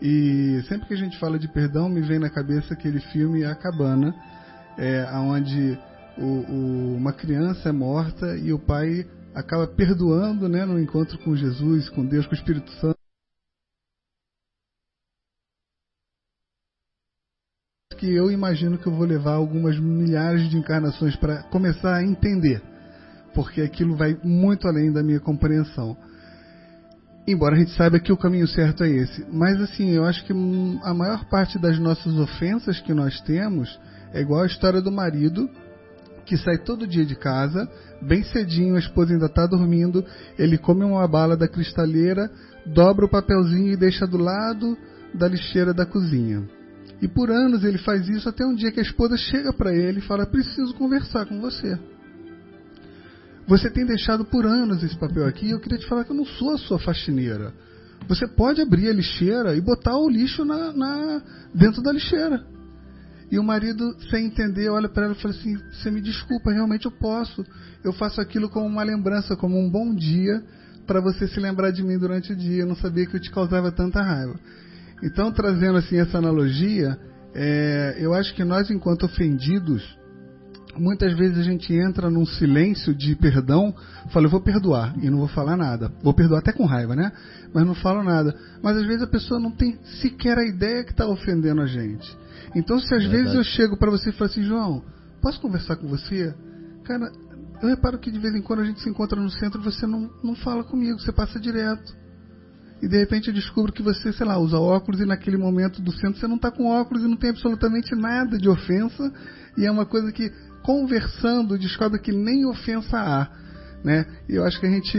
E 0.00 0.60
sempre 0.68 0.88
que 0.88 0.94
a 0.94 0.96
gente 0.96 1.18
fala 1.18 1.38
de 1.38 1.46
perdão, 1.46 1.88
me 1.88 2.00
vem 2.00 2.18
na 2.18 2.28
cabeça 2.28 2.74
aquele 2.74 3.00
filme 3.00 3.44
A 3.44 3.54
Cabana, 3.54 4.12
é, 4.76 5.06
onde 5.14 5.78
o, 6.18 6.24
o, 6.24 6.96
uma 6.96 7.12
criança 7.12 7.68
é 7.68 7.72
morta 7.72 8.36
e 8.36 8.52
o 8.52 8.58
pai 8.58 9.06
acaba 9.34 9.66
perdoando 9.66 10.48
né, 10.48 10.64
no 10.64 10.78
encontro 10.78 11.18
com 11.18 11.36
Jesus, 11.36 11.88
com 11.90 12.04
Deus, 12.04 12.26
com 12.26 12.32
o 12.32 12.36
Espírito 12.36 12.70
Santo. 12.72 13.01
Que 18.02 18.12
eu 18.12 18.32
imagino 18.32 18.78
que 18.78 18.88
eu 18.88 18.92
vou 18.92 19.06
levar 19.06 19.34
algumas 19.34 19.78
milhares 19.78 20.50
de 20.50 20.56
encarnações 20.56 21.14
para 21.14 21.44
começar 21.44 21.94
a 21.94 22.02
entender, 22.02 22.60
porque 23.32 23.60
aquilo 23.60 23.94
vai 23.94 24.18
muito 24.24 24.66
além 24.66 24.90
da 24.90 25.04
minha 25.04 25.20
compreensão. 25.20 25.96
Embora 27.28 27.54
a 27.54 27.58
gente 27.60 27.70
saiba 27.76 28.00
que 28.00 28.12
o 28.12 28.16
caminho 28.16 28.48
certo 28.48 28.82
é 28.82 28.90
esse, 28.90 29.24
mas 29.32 29.60
assim, 29.60 29.90
eu 29.90 30.04
acho 30.04 30.24
que 30.24 30.32
a 30.82 30.92
maior 30.92 31.26
parte 31.26 31.60
das 31.60 31.78
nossas 31.78 32.18
ofensas 32.18 32.80
que 32.80 32.92
nós 32.92 33.20
temos 33.20 33.78
é 34.12 34.20
igual 34.20 34.42
a 34.42 34.46
história 34.46 34.82
do 34.82 34.90
marido 34.90 35.48
que 36.26 36.36
sai 36.36 36.58
todo 36.58 36.88
dia 36.88 37.06
de 37.06 37.14
casa, 37.14 37.70
bem 38.02 38.24
cedinho, 38.24 38.74
a 38.74 38.80
esposa 38.80 39.12
ainda 39.12 39.26
está 39.26 39.46
dormindo, 39.46 40.04
ele 40.36 40.58
come 40.58 40.82
uma 40.82 41.06
bala 41.06 41.36
da 41.36 41.46
cristaleira, 41.46 42.28
dobra 42.66 43.06
o 43.06 43.08
papelzinho 43.08 43.72
e 43.72 43.76
deixa 43.76 44.08
do 44.08 44.18
lado 44.18 44.76
da 45.14 45.28
lixeira 45.28 45.72
da 45.72 45.86
cozinha. 45.86 46.61
E 47.02 47.08
por 47.08 47.32
anos 47.32 47.64
ele 47.64 47.78
faz 47.78 48.08
isso 48.08 48.28
até 48.28 48.46
um 48.46 48.54
dia 48.54 48.70
que 48.70 48.78
a 48.78 48.82
esposa 48.82 49.16
chega 49.16 49.52
para 49.52 49.74
ele 49.74 49.98
e 49.98 50.02
fala: 50.02 50.24
Preciso 50.24 50.72
conversar 50.74 51.26
com 51.26 51.40
você. 51.40 51.76
Você 53.48 53.68
tem 53.68 53.84
deixado 53.84 54.24
por 54.24 54.46
anos 54.46 54.84
esse 54.84 54.96
papel 54.96 55.26
aqui 55.26 55.46
e 55.46 55.50
eu 55.50 55.58
queria 55.58 55.78
te 55.78 55.86
falar 55.88 56.04
que 56.04 56.12
eu 56.12 56.16
não 56.16 56.24
sou 56.24 56.52
a 56.52 56.58
sua 56.58 56.78
faxineira. 56.78 57.52
Você 58.08 58.24
pode 58.28 58.60
abrir 58.60 58.88
a 58.88 58.92
lixeira 58.92 59.56
e 59.56 59.60
botar 59.60 59.96
o 59.96 60.08
lixo 60.08 60.44
na, 60.44 60.72
na 60.72 61.22
dentro 61.52 61.82
da 61.82 61.90
lixeira. 61.90 62.46
E 63.32 63.38
o 63.38 63.42
marido, 63.42 63.96
sem 64.08 64.26
entender, 64.26 64.68
olha 64.68 64.88
para 64.88 65.06
ela 65.06 65.14
e 65.14 65.20
fala 65.20 65.34
assim: 65.34 65.56
Você 65.72 65.90
me 65.90 66.00
desculpa, 66.00 66.52
realmente 66.52 66.86
eu 66.86 66.92
posso. 66.92 67.44
Eu 67.82 67.92
faço 67.92 68.20
aquilo 68.20 68.48
como 68.48 68.66
uma 68.66 68.84
lembrança, 68.84 69.34
como 69.34 69.58
um 69.58 69.68
bom 69.68 69.92
dia, 69.92 70.40
para 70.86 71.00
você 71.00 71.26
se 71.26 71.40
lembrar 71.40 71.72
de 71.72 71.82
mim 71.82 71.98
durante 71.98 72.32
o 72.32 72.36
dia. 72.36 72.62
Eu 72.62 72.66
não 72.66 72.76
sabia 72.76 73.06
que 73.06 73.16
eu 73.16 73.20
te 73.20 73.30
causava 73.32 73.72
tanta 73.72 74.00
raiva. 74.00 74.38
Então, 75.02 75.32
trazendo 75.32 75.78
assim 75.78 75.98
essa 75.98 76.18
analogia, 76.18 76.98
é, 77.34 77.96
eu 77.98 78.14
acho 78.14 78.34
que 78.34 78.44
nós, 78.44 78.70
enquanto 78.70 79.04
ofendidos, 79.04 79.82
muitas 80.76 81.12
vezes 81.16 81.38
a 81.38 81.42
gente 81.42 81.72
entra 81.74 82.08
num 82.08 82.24
silêncio 82.24 82.94
de 82.94 83.16
perdão, 83.16 83.74
fala, 84.10 84.26
eu 84.26 84.30
vou 84.30 84.40
perdoar 84.40 84.94
e 85.02 85.10
não 85.10 85.18
vou 85.18 85.28
falar 85.28 85.56
nada. 85.56 85.92
Vou 86.02 86.14
perdoar 86.14 86.38
até 86.38 86.52
com 86.52 86.64
raiva, 86.64 86.94
né? 86.94 87.12
Mas 87.52 87.66
não 87.66 87.74
falo 87.74 88.02
nada. 88.02 88.34
Mas 88.62 88.76
às 88.76 88.86
vezes 88.86 89.02
a 89.02 89.06
pessoa 89.06 89.40
não 89.40 89.50
tem 89.50 89.78
sequer 90.00 90.38
a 90.38 90.46
ideia 90.46 90.84
que 90.84 90.92
está 90.92 91.06
ofendendo 91.06 91.60
a 91.60 91.66
gente. 91.66 92.16
Então, 92.54 92.78
se 92.78 92.94
às 92.94 93.04
é 93.04 93.08
vezes 93.08 93.34
eu 93.34 93.44
chego 93.44 93.76
para 93.76 93.90
você 93.90 94.10
e 94.10 94.12
falo 94.12 94.30
assim, 94.30 94.42
João, 94.42 94.84
posso 95.20 95.40
conversar 95.40 95.76
com 95.76 95.88
você? 95.88 96.34
Cara, 96.84 97.10
eu 97.62 97.68
reparo 97.68 97.98
que 97.98 98.10
de 98.10 98.18
vez 98.18 98.34
em 98.34 98.42
quando 98.42 98.60
a 98.60 98.64
gente 98.64 98.80
se 98.80 98.90
encontra 98.90 99.20
no 99.20 99.30
centro 99.30 99.60
e 99.60 99.64
você 99.64 99.86
não, 99.86 100.10
não 100.22 100.34
fala 100.34 100.64
comigo, 100.64 100.98
você 100.98 101.12
passa 101.12 101.40
direto. 101.40 102.01
E 102.82 102.88
de 102.88 102.98
repente 102.98 103.28
eu 103.28 103.34
descubro 103.34 103.72
que 103.72 103.80
você, 103.80 104.12
sei 104.12 104.26
lá, 104.26 104.36
usa 104.36 104.58
óculos 104.58 105.00
e 105.00 105.06
naquele 105.06 105.36
momento 105.36 105.80
do 105.80 105.92
centro 105.92 106.18
você 106.18 106.26
não 106.26 106.34
está 106.34 106.50
com 106.50 106.66
óculos 106.66 107.04
e 107.04 107.06
não 107.06 107.16
tem 107.16 107.30
absolutamente 107.30 107.94
nada 107.94 108.36
de 108.36 108.48
ofensa. 108.48 109.12
E 109.56 109.64
é 109.64 109.70
uma 109.70 109.86
coisa 109.86 110.10
que, 110.10 110.32
conversando, 110.64 111.56
descobre 111.56 112.00
que 112.00 112.10
nem 112.10 112.44
ofensa 112.44 112.98
há. 112.98 113.28
Né? 113.84 114.04
E 114.28 114.34
eu 114.34 114.44
acho 114.44 114.58
que 114.58 114.66
a 114.66 114.70
gente, 114.70 114.98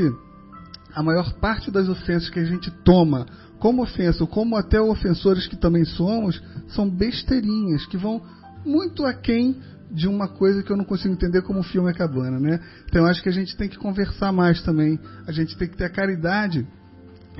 a 0.96 1.04
maior 1.04 1.34
parte 1.42 1.70
das 1.70 1.90
ofensas 1.90 2.30
que 2.30 2.40
a 2.40 2.46
gente 2.46 2.72
toma 2.86 3.26
como 3.60 3.84
ofensa, 3.84 4.26
como 4.26 4.56
até 4.56 4.80
ofensores 4.80 5.46
que 5.46 5.58
também 5.58 5.84
somos, 5.84 6.42
são 6.70 6.90
besteirinhas 6.90 7.86
que 7.86 7.98
vão 7.98 8.22
muito 8.66 9.06
aquém 9.06 9.58
de 9.92 10.08
uma 10.08 10.28
coisa 10.30 10.64
que 10.64 10.72
eu 10.72 10.78
não 10.78 10.86
consigo 10.86 11.14
entender 11.14 11.42
como 11.42 11.60
o 11.60 11.64
filme 11.64 11.90
é 11.90 11.94
cabana, 11.94 12.40
né? 12.40 12.60
Então 12.86 13.02
eu 13.02 13.08
acho 13.08 13.22
que 13.22 13.30
a 13.30 13.34
gente 13.34 13.56
tem 13.58 13.70
que 13.70 13.78
conversar 13.78 14.32
mais 14.32 14.62
também. 14.64 14.98
A 15.28 15.32
gente 15.34 15.58
tem 15.58 15.68
que 15.68 15.78
ter 15.78 15.86
a 15.86 15.90
caridade 15.90 16.66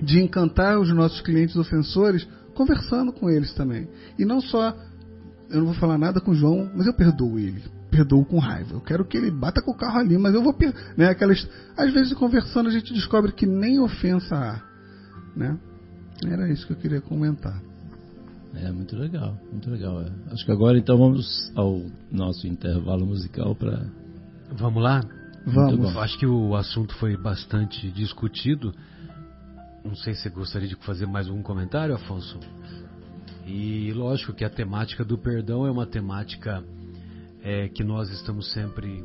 de 0.02 0.22
encantar 0.22 0.80
os 0.80 0.94
nossos 0.94 1.22
clientes 1.22 1.56
ofensores 1.56 2.28
conversando 2.54 3.12
com 3.12 3.30
eles 3.30 3.54
também. 3.54 3.88
E 4.18 4.26
não 4.26 4.42
só, 4.42 4.76
eu 5.50 5.60
não 5.60 5.66
vou 5.66 5.76
falar 5.76 5.98
nada 5.98 6.20
com 6.22 6.32
o 6.32 6.36
João, 6.36 6.70
mas 6.76 6.88
eu 6.88 6.94
perdoo 6.94 7.40
ele. 7.40 7.62
Perdoo 7.90 8.26
com 8.26 8.40
raiva. 8.40 8.74
Eu 8.74 8.82
quero 8.82 9.06
que 9.06 9.18
ele 9.18 9.30
bata 9.30 9.62
com 9.62 9.72
o 9.72 9.78
carro 9.78 10.00
ali, 10.00 10.18
mas 10.18 10.34
eu 10.34 10.42
vou. 10.42 10.56
Né, 10.98 11.08
aquelas, 11.10 11.48
às 11.78 11.94
vezes, 11.94 12.14
conversando, 12.14 12.70
a 12.70 12.72
gente 12.72 12.94
descobre 12.94 13.32
que 13.32 13.46
nem 13.46 13.80
ofensa 13.80 14.36
há. 14.36 14.62
Né? 15.36 15.58
Era 16.26 16.50
isso 16.50 16.66
que 16.66 16.74
eu 16.74 16.78
queria 16.78 17.02
comentar. 17.02 17.62
É, 18.56 18.72
muito 18.72 18.96
legal, 18.96 19.38
muito 19.52 19.70
legal. 19.70 20.02
É. 20.02 20.12
Acho 20.32 20.46
que 20.46 20.52
agora 20.52 20.78
então 20.78 20.98
vamos 20.98 21.52
ao 21.56 21.82
nosso 22.12 22.48
intervalo 22.48 23.06
musical 23.06 23.56
para. 23.56 23.86
Vamos 24.52 24.82
lá? 24.82 25.02
Vamos. 25.46 25.98
Acho 25.98 26.18
que 26.18 26.26
o 26.26 26.56
assunto 26.56 26.94
foi 26.96 27.18
bastante 27.18 27.92
discutido. 27.92 28.74
Não 29.84 29.96
sei 29.96 30.14
se 30.14 30.22
você 30.22 30.30
gostaria 30.30 30.68
de 30.68 30.76
fazer 30.78 31.06
mais 31.06 31.28
algum 31.28 31.42
comentário, 31.42 31.94
Afonso. 31.94 32.40
E 33.46 33.92
lógico 33.92 34.34
que 34.34 34.46
a 34.46 34.50
temática 34.50 35.04
do 35.04 35.18
perdão 35.18 35.68
é 35.68 35.72
uma 35.72 35.86
temática 35.86 36.64
é, 37.42 37.68
que 37.68 37.84
nós 37.84 38.10
estamos 38.10 38.52
sempre 38.54 39.04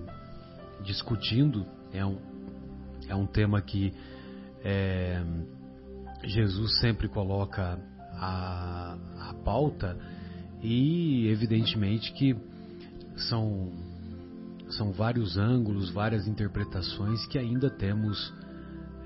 discutindo. 0.85 1.67
É 1.93 2.07
um, 2.07 2.19
é 3.09 3.15
um 3.15 3.27
tema 3.27 3.61
que 3.61 3.93
é, 4.65 5.21
Jesus 6.25 6.79
sempre 6.79 7.09
coloca 7.09 7.79
a, 8.15 8.97
a 9.19 9.35
pauta 9.45 9.99
e 10.63 11.27
evidentemente 11.29 12.13
que 12.13 12.37
são 13.29 13.73
são 14.71 14.93
vários 14.93 15.39
ângulos, 15.39 15.91
várias 15.91 16.29
interpretações 16.29 17.27
que 17.27 17.39
ainda 17.39 17.71
temos 17.71 18.33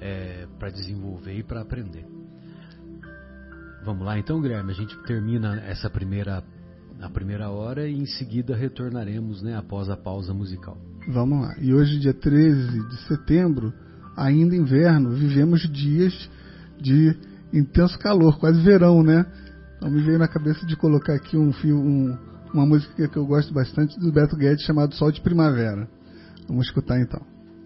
é, 0.03 0.47
para 0.59 0.69
desenvolver 0.71 1.39
e 1.39 1.43
para 1.45 1.61
aprender. 1.61 2.05
Vamos 3.85 4.05
lá 4.05 4.19
então, 4.19 4.41
Guilherme, 4.41 4.73
a 4.73 4.75
gente 4.75 4.97
termina 5.05 5.61
essa 5.61 5.89
primeira 5.89 6.43
a 7.01 7.11
primeira 7.11 7.51
hora 7.51 7.89
e 7.89 7.99
em 7.99 8.07
seguida 8.07 8.55
retornaremos 8.55 9.43
né, 9.43 9.57
após 9.57 9.91
a 9.91 9.97
pausa 9.97 10.33
musical. 10.33 10.79
Vamos 11.09 11.43
lá. 11.43 11.57
E 11.59 11.75
hoje, 11.75 11.99
dia 11.99 12.15
13 12.15 12.89
de 12.89 12.97
setembro, 13.09 13.73
ainda 14.17 14.55
inverno, 14.55 15.11
vivemos 15.11 15.63
dias 15.73 16.31
de 16.81 17.17
intenso 17.53 17.99
calor, 17.99 18.39
quase 18.39 18.61
verão, 18.63 19.03
né? 19.03 19.27
Então 19.77 19.91
me 19.91 20.01
veio 20.01 20.19
na 20.19 20.29
cabeça 20.29 20.65
de 20.65 20.77
colocar 20.77 21.15
aqui 21.15 21.37
um, 21.37 21.51
um 21.65 22.17
uma 22.55 22.67
música 22.67 23.09
que 23.09 23.17
eu 23.17 23.27
gosto 23.27 23.53
bastante 23.53 23.99
do 23.99 24.13
Beto 24.13 24.37
Guedes 24.37 24.65
chamado 24.65 24.95
Sol 24.95 25.11
de 25.11 25.21
Primavera. 25.23 25.89
Vamos 26.47 26.67
escutar 26.67 27.01
então. 27.01 27.32